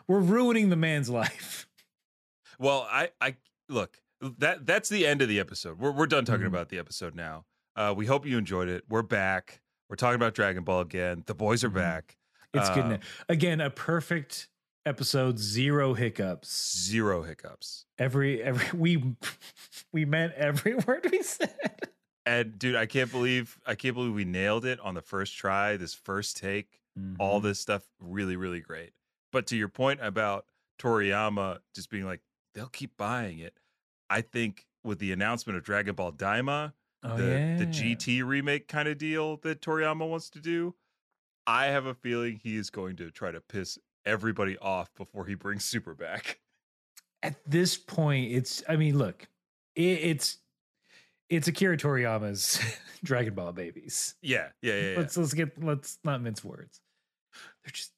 We're 0.08 0.20
ruining 0.20 0.68
the 0.70 0.76
man's 0.76 1.08
life. 1.22 1.66
Well, 2.58 2.86
I, 2.90 3.10
I 3.20 3.36
look 3.68 3.98
that 4.38 4.64
that's 4.64 4.88
the 4.88 5.06
end 5.06 5.20
of 5.20 5.28
the 5.28 5.38
episode. 5.40 5.78
We're 5.78 5.90
we're 5.92 6.06
done 6.06 6.24
talking 6.24 6.44
Mhm. 6.44 6.48
about 6.48 6.68
the 6.70 6.78
episode 6.78 7.14
now. 7.14 7.44
Uh, 7.76 7.92
we 7.96 8.06
hope 8.06 8.24
you 8.24 8.38
enjoyed 8.38 8.68
it. 8.68 8.84
We're 8.88 9.02
back. 9.02 9.60
We're 9.90 9.96
talking 9.96 10.14
about 10.16 10.34
Dragon 10.34 10.64
Ball 10.64 10.80
again. 10.80 11.22
The 11.26 11.34
boys 11.34 11.62
are 11.64 11.70
Mhm. 11.70 11.74
back. 11.74 12.16
It's 12.54 12.70
good. 12.70 12.84
Uh, 12.84 12.88
now. 12.88 12.98
Again, 13.28 13.60
a 13.60 13.68
perfect 13.68 14.48
episode, 14.86 15.38
zero 15.38 15.92
hiccups. 15.94 16.78
Zero 16.78 17.22
hiccups. 17.22 17.84
Every 17.98 18.42
every 18.42 18.78
we 18.78 19.02
we 19.92 20.04
meant 20.04 20.32
every 20.34 20.74
word 20.86 21.06
we 21.10 21.22
said. 21.22 21.54
And 22.24 22.58
dude, 22.58 22.76
I 22.76 22.86
can't 22.86 23.10
believe 23.12 23.58
I 23.66 23.74
can't 23.74 23.94
believe 23.94 24.14
we 24.14 24.24
nailed 24.24 24.64
it 24.64 24.80
on 24.80 24.94
the 24.94 25.02
first 25.02 25.36
try. 25.36 25.76
This 25.76 25.94
first 25.94 26.36
take, 26.36 26.80
all 27.18 27.38
Mm-hmm. 27.38 27.48
this 27.48 27.60
stuff, 27.60 27.82
really, 28.00 28.36
really 28.36 28.60
great. 28.60 28.92
But 29.32 29.46
to 29.48 29.56
your 29.56 29.68
point 29.68 30.00
about 30.02 30.46
Toriyama 30.80 31.58
just 31.74 31.90
being 31.90 32.04
like, 32.04 32.20
they'll 32.54 32.68
keep 32.68 32.96
buying 32.96 33.38
it. 33.38 33.58
I 34.08 34.20
think 34.22 34.66
with 34.84 34.98
the 34.98 35.12
announcement 35.12 35.56
of 35.58 35.64
Dragon 35.64 35.94
Ball 35.94 36.12
Daima, 36.12 36.72
Oh, 37.02 37.16
the, 37.16 37.24
yeah. 37.24 37.56
the 37.58 37.66
GT 37.66 38.24
remake 38.26 38.66
kind 38.66 38.88
of 38.88 38.98
deal 38.98 39.36
that 39.38 39.60
Toriyama 39.60 40.08
wants 40.08 40.30
to 40.30 40.40
do, 40.40 40.74
I 41.46 41.66
have 41.66 41.86
a 41.86 41.94
feeling 41.94 42.40
he 42.42 42.56
is 42.56 42.70
going 42.70 42.96
to 42.96 43.10
try 43.10 43.30
to 43.30 43.40
piss 43.40 43.78
everybody 44.06 44.56
off 44.58 44.94
before 44.94 45.26
he 45.26 45.34
brings 45.34 45.64
Super 45.64 45.94
back. 45.94 46.38
At 47.22 47.36
this 47.46 47.76
point, 47.76 48.32
it's. 48.32 48.62
I 48.68 48.76
mean, 48.76 48.96
look, 48.96 49.26
it, 49.74 49.82
it's 49.82 50.38
it's 51.28 51.48
Akira 51.48 51.76
Toriyama's 51.76 52.60
Dragon 53.04 53.34
Ball 53.34 53.52
babies. 53.52 54.14
Yeah, 54.22 54.48
yeah, 54.62 54.74
yeah. 54.74 54.90
yeah. 54.90 54.98
Let's 54.98 55.16
let's 55.16 55.34
get 55.34 55.62
let's 55.62 55.98
not 56.04 56.22
mince 56.22 56.44
words. 56.44 56.80
They're 57.64 57.72
just 57.72 57.92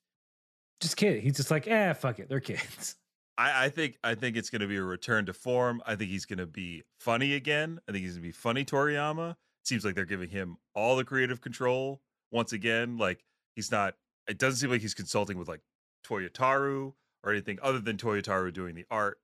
just 0.81 0.97
kid. 0.97 1.23
He's 1.23 1.37
just 1.37 1.51
like, 1.51 1.67
eh, 1.67 1.93
fuck 1.93 2.19
it. 2.19 2.29
They're 2.29 2.41
kids. 2.41 2.97
I, 3.39 3.67
I 3.67 3.69
think 3.69 3.99
I 4.03 4.15
think 4.15 4.37
it's 4.37 4.51
going 4.51 4.63
to 4.63 4.67
be 4.67 4.77
a 4.77 4.83
return 4.83 5.27
to 5.27 5.33
form. 5.33 5.83
I 5.87 5.95
think 5.95 6.11
he's 6.11 6.25
going 6.27 6.39
to 6.39 6.47
be 6.47 6.83
funny 6.99 7.35
again. 7.35 7.79
I 7.89 7.93
think 7.93 8.05
he's 8.05 8.15
going 8.15 8.23
to 8.23 8.29
be 8.29 8.33
funny 8.33 8.65
Toriyama. 8.65 9.37
seems 9.65 9.85
like 9.85 9.95
they're 9.95 10.05
giving 10.05 10.31
him 10.31 10.57
all 10.75 10.97
the 10.97 11.05
creative 11.05 11.41
control 11.41 12.01
once 12.33 12.53
again. 12.53 12.99
Like 12.99 13.25
he's 13.55 13.71
not. 13.71 13.95
It 14.29 14.39
doesn't 14.39 14.59
seem 14.59 14.71
like 14.71 14.81
he's 14.81 14.95
consulting 14.95 15.39
with 15.39 15.49
like 15.49 15.61
Toyotarou 16.05 16.93
or 17.25 17.33
anything 17.33 17.59
other 17.63 17.81
than 17.81 17.97
Toyotarou 17.97 18.53
doing 18.53 18.75
the 18.75 18.87
art. 18.91 19.19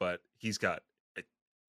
But 0.00 0.20
he's 0.36 0.58
got 0.58 0.82
he's 1.16 1.24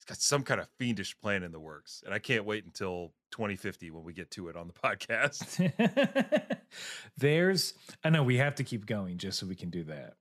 got 0.05 0.18
some 0.18 0.43
kind 0.43 0.60
of 0.62 0.68
fiendish 0.78 1.18
plan 1.20 1.43
in 1.43 1.51
the 1.51 1.60
works, 1.60 2.03
and 2.05 2.14
I 2.14 2.20
can't 2.20 2.45
wait 2.45 2.66
until 2.66 3.14
2050 3.32 3.91
when 3.91 4.03
we 4.03 4.14
get 4.14 4.32
to 4.32 4.49
it 4.49 4.55
on 4.55 4.68
the 4.68 4.74
podcast. 4.74 6.57
There's. 7.18 7.74
I 8.03 8.10
know 8.10 8.24
we 8.24 8.38
have 8.38 8.55
to 8.55 8.64
keep 8.64 8.86
going 8.86 9.18
just 9.18 9.39
so 9.39 9.47
we 9.47 9.55
can 9.55 9.70
do 9.70 9.84
that. 9.86 10.14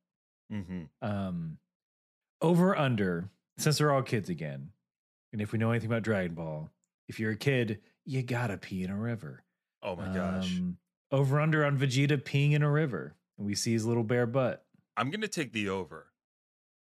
hmm 0.51 0.83
um 1.03 1.59
over 2.41 2.77
under 2.79 3.29
since 3.59 3.79
they're 3.79 3.93
all 3.93 4.01
kids 4.03 4.31
again 4.31 4.71
and 5.33 5.43
if 5.43 5.51
we 5.53 5.59
know 5.59 5.71
anything 5.71 5.91
about 5.91 6.03
dragon 6.05 6.33
ball 6.35 6.71
if 7.09 7.19
you're 7.19 7.33
a 7.33 7.37
kid 7.37 7.81
you 8.07 8.23
gotta 8.23 8.57
pee 8.57 8.85
in 8.85 8.91
a 8.91 8.97
river 8.97 9.43
Oh 9.83 9.97
my 9.97 10.07
gosh, 10.15 10.57
Um, 10.59 10.77
over 11.11 11.41
under 11.41 11.65
on 11.65 11.77
vegeta 11.77 12.17
peeing 12.23 12.53
in 12.53 12.63
a 12.63 12.71
river 12.71 13.15
and 13.39 13.47
we 13.47 13.55
see 13.55 13.73
his 13.73 13.87
little 13.87 14.05
bare 14.05 14.27
butt 14.27 14.65
I'm 14.97 15.11
going 15.11 15.21
to 15.23 15.29
take 15.29 15.53
the 15.53 15.69
over. 15.69 16.07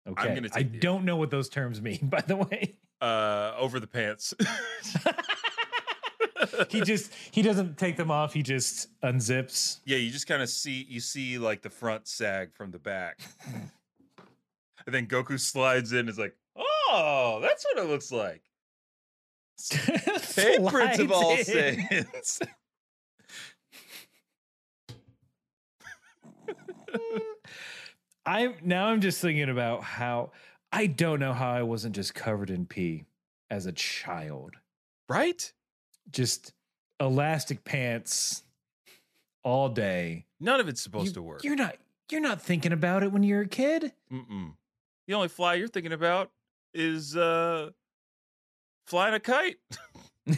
okay 0.08 0.36
gonna 0.36 0.49
i 0.54 0.64
don't 0.64 1.06
know 1.06 1.16
what 1.16 1.32
those 1.32 1.49
terms 1.49 1.82
mean 1.82 1.99
by 2.04 2.22
the 2.22 2.36
way 2.36 2.76
Uh, 3.02 3.54
over 3.58 3.80
the 3.80 3.88
pants. 3.88 4.34
he 6.70 6.82
just 6.82 7.12
he 7.32 7.41
doesn't 7.41 7.78
take 7.78 7.97
them 7.97 8.12
off 8.12 8.34
he 8.34 8.43
just 8.43 8.88
unzips 9.02 9.80
Yeah, 9.86 9.97
you 9.97 10.12
just 10.12 10.28
kind 10.28 10.41
of 10.41 10.49
see 10.49 10.86
you 10.89 10.99
see 10.99 11.38
like 11.38 11.62
the 11.62 11.70
front 11.70 12.08
sag 12.08 12.54
from 12.54 12.72
the 12.72 12.80
back. 12.80 13.20
and 14.86 14.93
then 14.93 15.08
Goku 15.08 15.39
slides 15.39 15.93
in 15.93 16.10
is 16.10 16.18
like, 16.20 16.36
"Oh, 16.56 17.39
that's 17.41 17.66
what 17.66 17.84
it 17.84 17.88
looks 17.89 18.12
like." 18.12 18.41
Hey, 20.36 20.58
Prince 20.68 20.99
of 20.99 21.12
All 21.12 21.38
Slides 21.38 22.39
in. 26.93 26.99
Saiyans. 26.99 27.21
I 28.25 28.53
now 28.63 28.87
I'm 28.87 29.01
just 29.01 29.19
thinking 29.21 29.49
about 29.49 29.83
how 29.83 30.31
I 30.71 30.87
don't 30.87 31.19
know 31.19 31.33
how 31.33 31.51
I 31.51 31.63
wasn't 31.63 31.95
just 31.95 32.13
covered 32.13 32.49
in 32.49 32.65
pee 32.65 33.05
as 33.49 33.65
a 33.65 33.71
child. 33.71 34.55
right? 35.09 35.51
Just 36.11 36.53
elastic 36.99 37.63
pants 37.63 38.43
all 39.43 39.69
day. 39.69 40.25
None 40.39 40.59
of 40.59 40.67
it's 40.67 40.81
supposed 40.81 41.07
You- 41.07 41.13
to 41.13 41.21
work. 41.23 41.43
You're 41.43 41.55
not 41.55 41.77
you're 42.11 42.21
not 42.21 42.41
thinking 42.41 42.71
about 42.73 43.03
it 43.03 43.11
when 43.11 43.23
you're 43.23 43.41
a 43.41 43.47
kid. 43.47 43.91
Mm-mm. 44.11 44.53
The 45.07 45.13
only 45.13 45.27
fly 45.29 45.55
you're 45.55 45.67
thinking 45.67 45.93
about 45.93 46.29
is 46.73 47.15
uh 47.17 47.71
flying 48.87 49.13
a 49.13 49.19
kite 49.19 49.57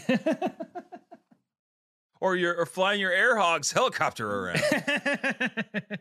or 2.24 2.38
you're 2.38 2.56
or 2.56 2.66
flying 2.66 3.02
your 3.02 3.12
air 3.12 3.36
hogs 3.36 3.74
helicopter 3.74 4.30
around. 4.48 4.62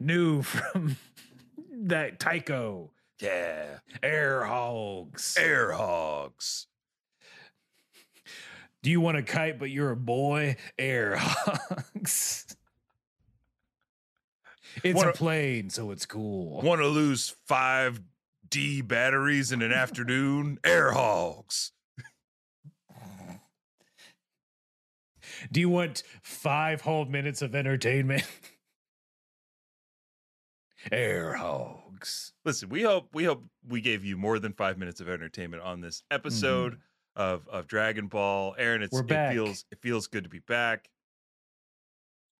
New 0.00 0.40
from 0.42 0.96
that 1.72 2.18
Tyco 2.18 2.88
yeah, 3.20 3.78
air 4.02 4.44
hogs. 4.44 5.36
air 5.38 5.72
hogs. 5.72 6.66
Do 8.82 8.90
you 8.90 9.00
want 9.00 9.18
a 9.18 9.22
kite 9.22 9.58
but 9.58 9.68
you're 9.70 9.90
a 9.90 9.96
boy? 9.96 10.56
Air 10.78 11.16
hogs. 11.18 12.46
It's 14.82 14.96
Wanna- 14.96 15.10
a 15.10 15.12
plane, 15.14 15.68
so 15.70 15.90
it's 15.90 16.06
cool. 16.06 16.62
Want 16.62 16.80
to 16.80 16.86
lose 16.88 17.34
5D 17.50 18.86
batteries 18.88 19.52
in 19.52 19.60
an 19.60 19.72
afternoon? 19.72 20.58
Air 20.64 20.92
hogs. 20.92 21.72
Do 25.50 25.60
you 25.60 25.68
want 25.68 26.02
five 26.22 26.80
whole 26.80 27.04
minutes 27.04 27.42
of 27.42 27.54
entertainment? 27.54 28.24
Air 30.92 31.34
hogs. 31.34 32.32
Listen, 32.44 32.68
we 32.68 32.82
hope 32.82 33.08
we 33.12 33.24
hope 33.24 33.44
we 33.66 33.80
gave 33.80 34.04
you 34.04 34.16
more 34.16 34.38
than 34.38 34.52
five 34.52 34.78
minutes 34.78 35.00
of 35.00 35.08
entertainment 35.08 35.62
on 35.62 35.80
this 35.80 36.02
episode 36.10 36.78
of 37.16 37.48
of 37.48 37.66
Dragon 37.66 38.06
Ball. 38.06 38.54
Aaron, 38.58 38.82
it's 38.82 38.96
it 38.96 39.32
feels 39.32 39.64
it 39.72 39.78
feels 39.80 40.06
good 40.06 40.24
to 40.24 40.30
be 40.30 40.40
back. 40.40 40.90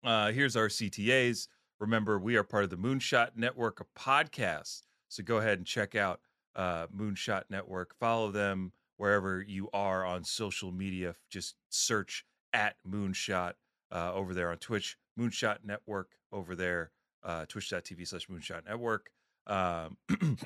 Uh, 0.04 0.30
here's 0.30 0.54
our 0.54 0.68
CTAs. 0.68 1.48
Remember, 1.80 2.18
we 2.18 2.36
are 2.36 2.44
part 2.44 2.64
of 2.64 2.70
the 2.70 2.76
Moonshot 2.76 3.30
Network 3.36 3.80
of 3.80 3.86
podcasts. 3.94 4.82
So 5.08 5.22
go 5.22 5.38
ahead 5.38 5.58
and 5.58 5.66
check 5.66 5.94
out 5.94 6.20
uh, 6.54 6.86
Moonshot 6.96 7.44
Network. 7.50 7.94
Follow 7.98 8.30
them 8.30 8.72
wherever 8.96 9.42
you 9.42 9.68
are 9.72 10.04
on 10.04 10.24
social 10.24 10.72
media. 10.72 11.14
Just 11.28 11.56
search 11.68 12.24
at 12.52 12.76
Moonshot 12.88 13.52
uh, 13.92 14.12
over 14.14 14.34
there 14.34 14.50
on 14.50 14.58
Twitch, 14.58 14.96
Moonshot 15.18 15.58
Network 15.64 16.12
over 16.32 16.54
there, 16.54 16.90
uh, 17.24 17.46
twitch.tv 17.46 18.06
slash 18.06 18.26
Moonshot 18.28 18.66
Network. 18.66 19.10
Um, 19.46 19.96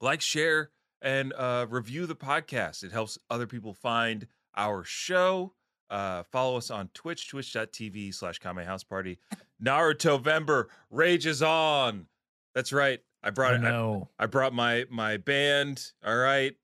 like, 0.00 0.20
share, 0.20 0.70
and 1.02 1.32
uh, 1.34 1.66
review 1.68 2.06
the 2.06 2.16
podcast. 2.16 2.82
It 2.82 2.92
helps 2.92 3.18
other 3.30 3.46
people 3.46 3.74
find 3.74 4.26
our 4.56 4.84
show. 4.84 5.54
Uh, 5.90 6.22
follow 6.24 6.56
us 6.56 6.70
on 6.70 6.88
Twitch, 6.92 7.30
twitch.tv 7.30 8.14
slash 8.14 8.38
Kame 8.38 8.56
House 8.58 8.84
Party. 8.84 9.18
Naruto 9.62 10.22
Vember 10.22 10.66
rages 10.90 11.42
on. 11.42 12.06
That's 12.54 12.72
right. 12.72 13.00
I 13.22 13.30
brought 13.30 13.54
Oh, 13.54 13.56
it. 13.56 13.64
I- 13.64 13.70
no. 13.70 14.08
I, 14.18 14.26
brought 14.26 14.52
my 14.54 14.84
my 14.90 15.16
band. 15.16 15.92
All 16.04 16.16
right. 16.16 16.54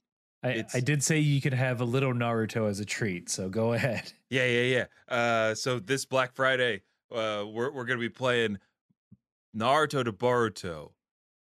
I, 0.45 0.64
I 0.74 0.80
did 0.80 1.03
say 1.03 1.18
you 1.18 1.40
could 1.40 1.55
have 1.55 1.80
a 1.80 1.84
little 1.84 2.12
Naruto 2.12 2.68
as 2.68 2.78
a 2.78 2.84
treat, 2.84 3.30
so 3.30 3.49
go 3.49 3.72
ahead. 3.72 4.12
Yeah, 4.30 4.47
yeah, 4.47 4.86
yeah. 5.09 5.16
Uh, 5.16 5.55
so 5.55 5.78
this 5.78 6.05
Black 6.05 6.34
Friday, 6.34 6.82
uh, 7.14 7.45
we're 7.47 7.70
we're 7.70 7.84
gonna 7.84 8.01
be 8.01 8.09
playing 8.09 8.59
Naruto 9.57 10.05
to 10.05 10.12
Boruto, 10.12 10.90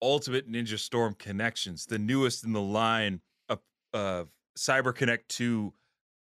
Ultimate 0.01 0.49
Ninja 0.49 0.79
Storm 0.79 1.15
Connections, 1.19 1.87
the 1.87 1.99
newest 1.99 2.45
in 2.45 2.53
the 2.53 2.63
line 2.63 3.21
of 3.49 3.59
of 3.93 4.29
Cyber 4.57 4.95
Connect 4.95 5.29
2 5.31 5.75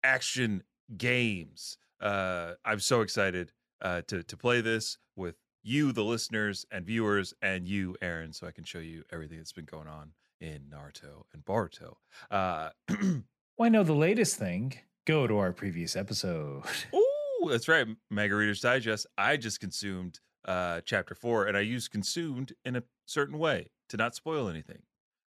action 0.04 0.62
games. 0.96 1.78
Uh, 2.00 2.52
I'm 2.64 2.78
so 2.78 3.00
excited 3.00 3.50
uh, 3.82 4.02
to 4.06 4.22
to 4.22 4.36
play 4.36 4.60
this 4.60 4.98
with 5.16 5.34
you, 5.64 5.90
the 5.90 6.04
listeners 6.04 6.64
and 6.70 6.86
viewers, 6.86 7.34
and 7.42 7.66
you, 7.66 7.96
Aaron, 8.00 8.32
so 8.32 8.46
I 8.46 8.52
can 8.52 8.62
show 8.62 8.78
you 8.78 9.02
everything 9.10 9.38
that's 9.38 9.52
been 9.52 9.64
going 9.64 9.88
on 9.88 10.12
in 10.40 10.70
Naruto 10.72 11.24
and 11.32 11.44
Boruto. 11.44 11.94
Uh, 12.30 12.70
Well, 13.58 13.66
I 13.66 13.70
know 13.70 13.84
the 13.84 13.94
latest 13.94 14.36
thing. 14.36 14.74
Go 15.06 15.26
to 15.26 15.38
our 15.38 15.50
previous 15.50 15.96
episode. 15.96 16.62
Ooh, 16.94 17.48
that's 17.48 17.68
right. 17.68 17.86
Mega 18.10 18.34
Reader's 18.34 18.60
Digest. 18.60 19.06
I 19.16 19.38
just 19.38 19.60
consumed 19.60 20.20
uh 20.46 20.82
chapter 20.84 21.14
four, 21.14 21.46
and 21.46 21.56
I 21.56 21.60
used 21.60 21.90
consumed 21.90 22.52
in 22.66 22.76
a 22.76 22.82
certain 23.06 23.38
way 23.38 23.70
to 23.88 23.96
not 23.96 24.14
spoil 24.14 24.48
anything. 24.48 24.82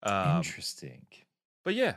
Um, 0.05 0.37
Interesting. 0.37 1.05
but 1.65 1.75
yeah, 1.75 1.97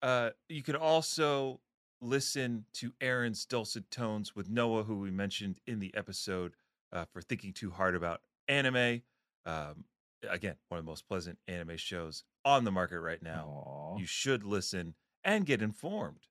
uh, 0.00 0.30
you 0.48 0.62
can 0.62 0.76
also 0.76 1.60
listen 2.00 2.66
to 2.74 2.92
Aaron's 3.00 3.44
dulcet 3.44 3.90
tones 3.90 4.36
with 4.36 4.48
Noah, 4.48 4.84
who 4.84 5.00
we 5.00 5.10
mentioned 5.10 5.58
in 5.66 5.80
the 5.80 5.92
episode 5.96 6.54
uh, 6.92 7.04
for 7.12 7.20
thinking 7.20 7.52
too 7.52 7.70
hard 7.70 7.96
about 7.96 8.20
anime. 8.46 9.02
Um, 9.44 9.84
again, 10.30 10.56
one 10.68 10.78
of 10.78 10.84
the 10.84 10.90
most 10.90 11.06
pleasant 11.08 11.38
anime 11.48 11.76
shows 11.76 12.24
on 12.44 12.64
the 12.64 12.72
market 12.72 13.00
right 13.00 13.22
now. 13.22 13.46
Aw. 13.48 13.98
You 13.98 14.06
should 14.06 14.44
listen 14.44 14.94
and 15.24 15.46
get 15.46 15.62
informed. 15.62 16.26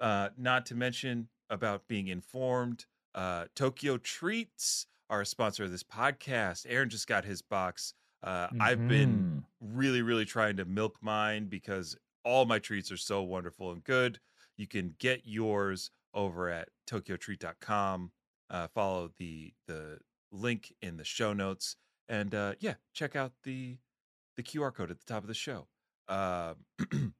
Uh, 0.00 0.28
not 0.36 0.66
to 0.66 0.74
mention 0.74 1.28
about 1.48 1.88
being 1.88 2.08
informed. 2.08 2.86
Uh, 3.14 3.46
Tokyo 3.54 3.96
Treats 3.96 4.86
are 5.08 5.22
a 5.22 5.26
sponsor 5.26 5.64
of 5.64 5.70
this 5.70 5.82
podcast. 5.82 6.66
Aaron 6.68 6.90
just 6.90 7.06
got 7.06 7.24
his 7.24 7.40
box. 7.40 7.94
Uh, 8.22 8.48
I've 8.60 8.88
been 8.88 9.44
really, 9.60 10.02
really 10.02 10.24
trying 10.24 10.56
to 10.56 10.64
milk 10.64 10.96
mine 11.00 11.46
because 11.46 11.96
all 12.24 12.44
my 12.44 12.58
treats 12.58 12.90
are 12.90 12.96
so 12.96 13.22
wonderful 13.22 13.70
and 13.70 13.84
good. 13.84 14.18
You 14.56 14.66
can 14.66 14.94
get 14.98 15.22
yours 15.24 15.90
over 16.12 16.48
at 16.48 16.68
tokyotreat.com. 16.90 18.10
Uh, 18.50 18.66
follow 18.68 19.10
the 19.18 19.52
the 19.66 19.98
link 20.32 20.72
in 20.82 20.96
the 20.96 21.04
show 21.04 21.32
notes, 21.32 21.76
and 22.08 22.34
uh, 22.34 22.54
yeah, 22.60 22.74
check 22.92 23.16
out 23.16 23.32
the 23.44 23.78
the 24.36 24.42
QR 24.42 24.72
code 24.74 24.90
at 24.90 24.98
the 24.98 25.04
top 25.06 25.22
of 25.22 25.28
the 25.28 25.34
show. 25.34 25.66
Um, 26.08 26.56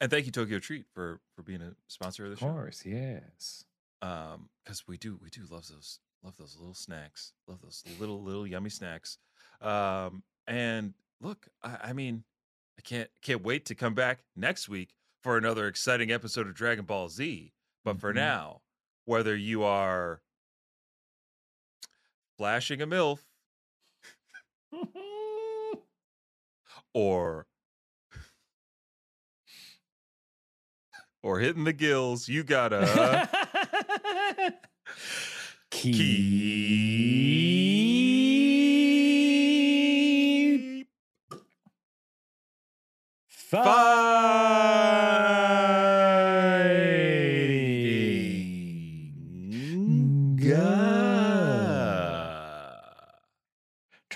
and 0.00 0.10
thank 0.10 0.26
you 0.26 0.32
Tokyo 0.32 0.58
Treat 0.58 0.86
for 0.92 1.20
for 1.36 1.42
being 1.42 1.62
a 1.62 1.74
sponsor 1.88 2.24
of 2.24 2.30
the 2.30 2.36
show. 2.36 2.46
Of 2.48 2.54
course, 2.54 2.84
yes. 2.84 3.64
um 4.02 4.48
because 4.64 4.86
we 4.86 4.96
do 4.96 5.18
we 5.22 5.28
do 5.30 5.42
love 5.50 5.68
those 5.68 6.00
love 6.22 6.36
those 6.38 6.56
little 6.58 6.74
snacks 6.74 7.32
love 7.48 7.60
those 7.62 7.82
little 7.98 8.22
little 8.22 8.46
yummy 8.46 8.70
snacks 8.70 9.18
um 9.62 10.22
and 10.46 10.94
look 11.20 11.48
i, 11.62 11.76
I 11.84 11.92
mean 11.94 12.24
i 12.78 12.82
can't 12.82 13.08
can't 13.22 13.42
wait 13.42 13.64
to 13.66 13.74
come 13.74 13.94
back 13.94 14.20
next 14.36 14.68
week 14.68 14.94
for 15.22 15.36
another 15.38 15.66
exciting 15.66 16.10
episode 16.10 16.46
of 16.46 16.54
dragon 16.54 16.84
ball 16.84 17.08
z 17.08 17.52
but 17.84 17.98
for 18.00 18.12
Mhm. 18.12 18.16
now 18.16 18.60
whether 19.06 19.34
you 19.36 19.62
are 19.62 20.20
flashing 22.36 22.80
a 22.82 22.86
milf 22.86 23.20
or 26.94 27.46
or 31.22 31.38
hitting 31.38 31.64
the 31.64 31.72
gills 31.72 32.28
you 32.28 32.42
gotta 32.42 33.28
Keep 35.70 36.00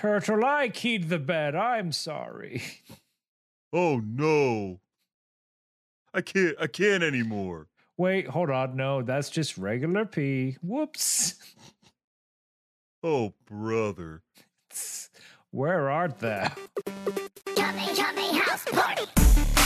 Turtle, 0.05 0.45
I 0.45 0.69
keyed 0.69 1.09
the 1.09 1.17
bed. 1.17 1.55
I'm 1.55 1.91
sorry. 1.91 2.61
Oh 3.73 3.99
no. 3.99 4.79
I 6.13 6.21
can't 6.21 6.55
I 6.61 6.67
can't 6.67 7.03
anymore. 7.03 7.67
Wait, 7.97 8.25
hold 8.25 8.49
on. 8.49 8.77
No, 8.77 9.01
that's 9.01 9.29
just 9.29 9.57
regular 9.57 10.05
pee. 10.05 10.55
Whoops. 10.61 11.35
Oh 13.03 13.33
brother. 13.45 14.21
Where 15.51 15.89
art 15.89 16.19
thou? 16.19 16.53
Yummy, 17.57 17.93
yummy 17.95 18.37
house 18.37 18.63
party. 18.71 19.64